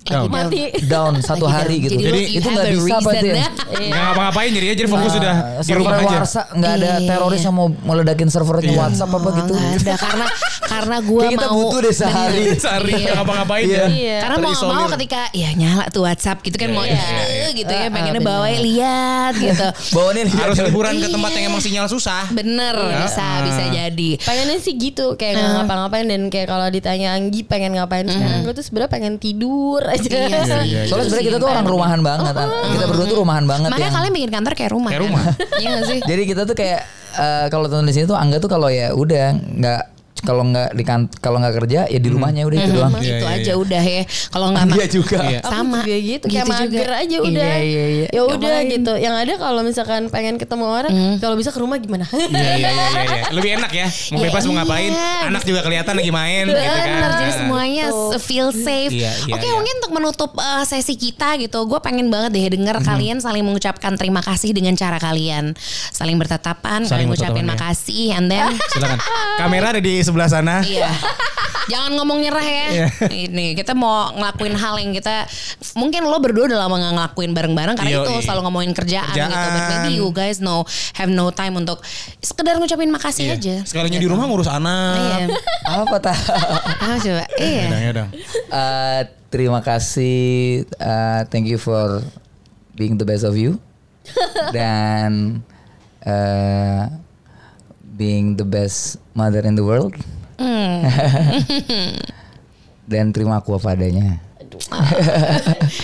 Down. 0.06 0.30
Mati. 0.30 0.70
down 0.86 1.14
satu 1.26 1.46
hari 1.46 1.82
gitu 1.82 1.98
Jadi 1.98 2.22
you 2.30 2.38
itu 2.38 2.46
nggak 2.46 2.68
bisa 2.72 2.98
tuh 3.02 3.12
ya 3.18 3.34
ya. 3.34 3.50
Nggak 3.66 4.02
ngapa-ngapain 4.06 4.50
jadi 4.52 4.66
ya 4.66 4.76
jadi 4.76 4.88
fokus 4.88 5.12
sudah 5.12 5.34
di 5.34 5.66
server 5.66 5.82
rumah 5.82 5.98
aja. 5.98 6.18
Warsa 6.20 6.42
nggak 6.52 6.72
ada 6.72 6.86
Iya. 6.96 7.08
teroris 7.08 7.42
yang 7.42 7.56
mau 7.56 7.68
meledakin 7.68 8.30
servernya 8.30 8.74
WhatsApp 8.76 9.12
apa 9.12 9.30
gitu 9.36 9.52
Nggak 9.52 9.74
ada 9.76 9.94
karena 9.98 10.26
karena 10.66 10.98
gue 11.00 11.22
Kayak 11.22 11.34
kita 11.34 11.48
mau 11.48 11.58
butuh 11.60 11.80
deh 11.82 11.96
sehari. 11.96 12.38
Bener. 12.46 12.58
Sehari 12.60 12.86
Iya. 12.88 13.02
nggak 13.02 13.16
ngapa-ngapain 13.16 13.66
Iya. 13.66 13.74
ya. 13.76 13.86
Iya. 13.90 14.18
Karena 14.22 14.38
mau 14.38 14.54
mau 14.68 14.86
ketika 14.94 15.22
ya 15.32 15.50
nyala 15.54 15.84
tuh 15.90 16.02
WhatsApp 16.06 16.38
gitu 16.42 16.56
kan 16.56 16.70
mau 16.70 16.86
Iya, 16.86 17.02
eh, 17.42 17.50
gitu 17.56 17.72
ya 17.72 17.82
Ah, 17.82 17.90
pengennya 17.90 18.22
bawa 18.22 18.48
lihat 18.52 19.34
gitu. 19.36 19.68
bawain 19.96 20.28
Harus 20.28 20.58
liburan 20.60 20.94
ke 20.96 21.08
tempat 21.08 21.32
yang 21.34 21.46
emang 21.50 21.62
sinyal 21.62 21.88
susah. 21.88 22.30
Bener 22.30 22.78
bisa 23.02 23.26
bisa 23.42 23.64
jadi. 23.68 24.10
Pengennya 24.22 24.58
sih 24.60 24.74
gitu 24.76 25.16
kayak 25.16 25.34
nggak 25.36 25.52
ngapa-ngapain 25.60 26.06
dan 26.06 26.22
kayak 26.30 26.46
kalau 26.46 26.70
ditanya 26.70 27.14
Anggi 27.14 27.42
pengen 27.42 27.74
ngapain 27.74 28.06
sekarang 28.06 28.44
gue 28.44 28.54
tuh 28.54 28.62
sebenarnya 28.62 28.92
pengen 28.92 29.14
tidur 29.18 29.82
aja. 29.96 30.08
Iya 30.12 30.40
sih. 30.44 30.52
iya, 30.52 30.62
iya. 30.64 30.82
soalnya 30.86 31.06
sebenarnya 31.08 31.28
kita 31.32 31.38
tuh 31.40 31.50
orang 31.50 31.66
rumahan 31.66 32.00
banget 32.04 32.34
An. 32.36 32.50
kita 32.76 32.86
berdua 32.92 33.06
tuh 33.08 33.18
rumahan 33.24 33.46
banget 33.48 33.70
Makanya 33.72 33.88
yang 33.88 33.96
kalian 33.96 34.14
bikin 34.14 34.32
kantor 34.36 34.54
kayak 34.54 34.72
rumah. 34.76 34.90
Kayak 34.92 35.04
rumah. 35.08 35.24
Iya 35.56 35.70
gak 35.72 35.86
sih? 35.88 36.00
jadi 36.04 36.22
kita 36.28 36.42
tuh 36.44 36.56
kayak 36.56 36.82
eh, 37.16 37.46
kalau 37.48 37.66
teman 37.72 37.88
di 37.88 37.94
sini 37.96 38.06
tuh 38.06 38.18
Angga 38.20 38.38
tuh 38.44 38.52
kalau 38.52 38.68
ya 38.68 38.92
udah 38.92 39.26
nggak 39.40 39.95
kalau 40.26 40.44
nggak 40.44 40.70
di 40.74 40.84
kan 40.84 41.00
kalau 41.16 41.38
nggak 41.38 41.56
kerja 41.56 41.80
ya 41.86 41.96
di 41.96 42.10
rumahnya 42.10 42.44
udah 42.44 42.58
itu 42.58 42.72
doang 42.72 42.94
Itu 42.96 43.04
Iya, 43.06 43.18
iya, 43.18 43.30
aja 43.32 43.46
iya. 43.46 43.56
udah 43.56 43.84
ya. 43.86 44.04
Kalau 44.28 44.48
nggak 44.50 44.66
Dia 44.68 44.88
juga. 44.90 45.18
Iya. 45.22 45.40
Aku 45.40 45.52
sama 45.52 45.78
juga 45.80 45.96
gitu, 45.98 46.26
kayak 46.28 46.46
mager 46.46 46.68
juga. 46.84 46.96
aja 46.98 47.18
udah. 47.20 47.46
Iya, 47.46 47.58
iya, 47.62 47.84
iya. 47.88 48.08
Ya 48.10 48.22
udah 48.24 48.58
gitu. 48.66 48.94
Yang 48.96 49.16
ada 49.16 49.34
kalau 49.38 49.62
misalkan 49.62 50.02
pengen 50.10 50.36
ketemu 50.36 50.66
orang, 50.66 50.92
kalau 51.18 51.36
bisa 51.36 51.50
ke 51.50 51.60
rumah 51.60 51.78
gimana? 51.78 52.06
Iya 52.12 52.52
iya 52.58 52.70
iya. 52.72 53.30
Lebih 53.30 53.50
enak 53.56 53.72
ya. 53.72 53.88
Mau 54.12 54.20
bebas 54.20 54.44
mau 54.44 54.56
ngapain. 54.56 54.90
iya. 54.90 55.28
Anak 55.28 55.44
juga 55.44 55.62
kelihatan 55.62 55.94
lagi 55.94 56.12
main 56.12 56.44
gitu 56.46 56.58
kan. 56.58 56.88
Jadi 57.16 57.32
semuanya 57.38 57.86
feel 58.18 58.50
safe. 58.50 58.92
Iya, 58.92 59.12
iya, 59.24 59.34
Oke, 59.34 59.44
iya. 59.44 59.54
mungkin 59.54 59.74
untuk 59.78 59.92
menutup 59.94 60.32
uh, 60.34 60.64
sesi 60.64 60.96
kita 60.96 61.38
gitu, 61.38 61.60
gue 61.62 61.80
pengen 61.80 62.08
banget 62.08 62.32
deh 62.32 62.46
denger 62.52 62.74
Mhm. 62.76 62.86
kalian 62.86 63.18
saling 63.18 63.42
mengucapkan 63.42 63.94
terima 63.94 64.20
kasih 64.20 64.52
dengan 64.52 64.74
cara 64.74 64.98
kalian 64.98 65.54
saling 65.90 66.16
bertatapan, 66.16 66.84
Saling 66.84 67.06
kalian 67.06 67.08
ngucapin 67.08 67.34
bertatapan, 67.36 67.46
ya. 67.46 67.52
makasih, 67.52 68.06
and 68.12 68.28
then 68.28 68.50
Silakan. 68.68 69.00
Kamera 69.38 69.66
ada 69.70 69.80
di 69.80 69.94
sebelah 70.16 70.32
sana. 70.32 70.64
Iya. 70.64 70.88
Jangan 71.66 71.98
ngomong 71.98 72.22
nyerah 72.22 72.46
ya. 72.46 72.68
Iya. 72.70 72.88
Ini 73.10 73.58
kita 73.58 73.74
mau 73.74 74.14
ngelakuin 74.14 74.54
hal 74.54 74.78
yang 74.78 74.94
kita 74.94 75.26
mungkin 75.74 76.06
lo 76.06 76.22
berdua 76.22 76.46
udah 76.46 76.60
lama 76.62 76.78
gak 76.78 76.94
ngelakuin 76.94 77.34
bareng-bareng 77.34 77.74
karena 77.74 78.06
itu 78.06 78.22
selalu 78.22 78.42
ngomongin 78.46 78.72
kerjaan, 78.72 79.10
gitu. 79.10 79.26
But 79.26 79.34
Kerjaan. 79.34 79.70
maybe 79.82 79.98
you 79.98 80.08
guys 80.14 80.38
know 80.38 80.62
have 80.94 81.10
no 81.10 81.34
time 81.34 81.58
untuk 81.58 81.82
sekedar 82.22 82.56
ngucapin 82.56 82.88
makasih 82.88 83.34
Iya. 83.34 83.36
aja. 83.36 83.56
Sekalinya 83.66 83.98
di 83.98 84.06
rumah 84.06 84.30
ngurus 84.30 84.46
Iya. 84.46 84.62
anak. 84.62 85.42
apa 85.66 85.98
tak 86.00 86.18
Ah, 86.80 86.96
coba. 86.96 87.26
Iya. 87.36 87.64
Dang, 87.68 87.82
ya 87.82 87.92
dong. 87.98 88.10
Eh, 88.46 89.02
terima 89.28 89.60
kasih 89.60 90.18
eh, 90.70 91.22
thank 91.28 91.50
you 91.50 91.58
for 91.58 92.06
being 92.78 92.96
the 92.96 93.04
best 93.04 93.26
of 93.26 93.34
you 93.34 93.58
dan 94.56 95.42
eh, 96.06 96.84
being 97.96 98.36
the 98.36 98.44
best 98.44 98.96
mother 99.12 99.40
in 99.42 99.56
the 99.56 99.64
world 99.64 99.96
Hmm. 100.36 100.84
dan 102.86 103.10
terima 103.10 103.40
aku 103.40 103.56
apa 103.56 103.72
adanya 103.72 104.20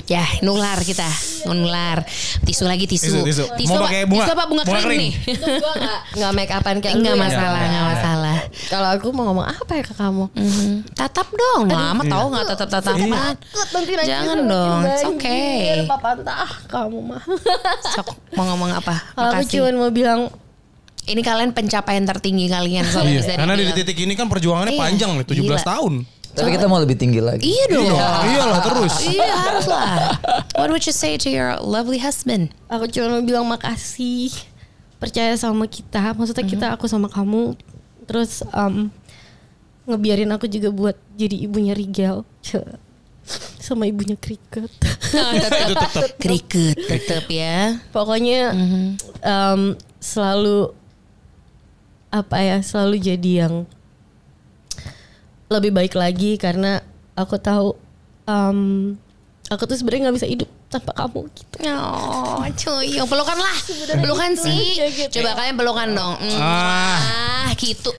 Ya, 0.07 0.23
nular 0.39 0.79
kita, 0.79 1.03
nular. 1.43 2.07
Tisu 2.41 2.63
lagi 2.63 2.83
tisu. 2.85 3.19
Tisu, 3.19 3.43
tisu. 3.53 3.67
Mau 3.69 3.83
apa- 3.83 3.87
pakai 3.89 4.03
bunga? 4.05 4.23
Tisu 4.23 4.31
apa 4.31 4.45
bunga, 4.45 4.63
Bunga 4.63 4.79
kering, 4.79 4.87
kering. 4.87 5.01
nih? 5.01 5.11
gue 5.59 5.73
gak, 5.77 5.99
gak 6.15 6.31
make 6.31 6.51
upan 6.53 6.75
kayak 6.79 6.95
ya. 6.95 7.13
masalah, 7.13 7.59
enggak 7.61 7.85
masalah. 7.89 8.37
Kalau 8.67 8.89
aku 8.89 9.07
mau 9.11 9.23
ngomong 9.27 9.43
apa 9.45 9.71
ya 9.73 9.83
ke 9.83 9.93
kamu? 9.93 10.23
Mhm. 10.31 10.71
Tatap 10.93 11.27
dong. 11.31 11.61
Mama 11.67 12.01
tahu 12.01 12.25
nggak 12.31 12.45
tatap 12.47 12.69
tatapan? 12.71 13.35
Nanti 13.35 13.91
nanti 13.91 14.07
Jangan 14.07 14.37
dong. 14.41 14.79
Banjir. 14.81 15.07
okay. 15.09 15.83
Papa 15.83 16.09
entah 16.13 16.51
kamu 16.65 16.97
mah. 17.03 17.21
Sok 17.85 18.07
mau 18.31 18.45
ngomong 18.45 18.71
apa? 18.73 18.95
Kalau 19.11 19.29
aku 19.31 19.43
Makasih. 19.43 19.55
cuma 19.57 19.69
mau 19.77 19.91
bilang 19.91 20.31
Ini 21.01 21.21
kalian 21.21 21.51
pencapaian 21.51 22.05
tertinggi 22.05 22.45
kalian 22.45 22.85
soalnya 22.85 23.25
Iya, 23.25 23.33
karena 23.35 23.53
di 23.57 23.73
titik 23.73 23.97
ini 23.97 24.13
kan 24.13 24.29
perjuangannya 24.29 24.77
Iya, 24.77 24.81
panjang 24.81 25.11
nih, 25.17 25.25
17 25.25 25.41
gila. 25.41 25.57
tahun. 25.61 25.93
Tapi 26.31 26.49
kita 26.55 26.65
mau 26.69 26.79
lebih 26.79 26.95
tinggi 26.95 27.19
lagi. 27.19 27.43
Iya 27.43 27.65
dong. 27.67 27.91
Iyalah 28.23 28.59
terus. 28.63 28.93
Iya 29.03 29.27
harus 29.35 29.65
lah. 29.67 30.15
What 30.55 30.71
would 30.71 30.85
you 30.85 30.95
say 30.95 31.19
to 31.19 31.27
your 31.27 31.59
lovely 31.59 31.99
husband? 31.99 32.53
aku 32.69 32.87
cuma 32.87 33.17
mau 33.17 33.21
bilang 33.21 33.43
makasih 33.43 34.31
percaya 34.95 35.33
sama 35.33 35.65
kita 35.65 36.13
maksudnya 36.13 36.45
kita 36.45 36.67
aku 36.71 36.85
sama 36.85 37.09
kamu 37.09 37.57
terus 38.05 38.45
em, 38.53 38.93
ngebiarin 39.83 40.29
aku 40.29 40.45
juga 40.45 40.69
buat 40.69 40.93
jadi 41.17 41.41
ibunya 41.41 41.73
Rigel 41.73 42.21
sama 43.65 43.89
ibunya 43.89 44.13
Cricket 44.13 44.69
tetap 45.09 46.15
kriket 46.15 46.77
tetap 46.77 47.25
ya. 47.27 47.81
pokoknya 47.89 48.53
em, 49.19 49.61
selalu 49.97 50.69
apa 52.11 52.37
ya 52.43 52.57
selalu 52.59 52.99
jadi 52.99 53.31
yang 53.47 53.63
lebih 55.47 55.71
baik 55.71 55.95
lagi 55.95 56.35
karena 56.35 56.83
aku 57.15 57.39
tahu 57.39 57.75
em, 58.27 58.59
aku 59.47 59.63
tuh 59.67 59.75
sebenarnya 59.79 60.07
nggak 60.11 60.17
bisa 60.19 60.27
hidup 60.27 60.47
tanpa 60.71 60.95
kamu 60.95 61.27
gitu 61.35 61.55
Oh, 61.67 62.39
cuy, 62.47 62.95
pelukan 63.03 63.37
lah. 63.37 63.57
Pelukan 63.99 64.31
sih. 64.39 64.79
Ya 64.79 64.87
gitu 64.87 65.19
Coba 65.19 65.35
kalian 65.35 65.55
pelukan 65.59 65.87
dong. 65.91 66.15
Mm. 66.23 66.39
Ah, 66.39 67.51
gitu. 67.59 67.91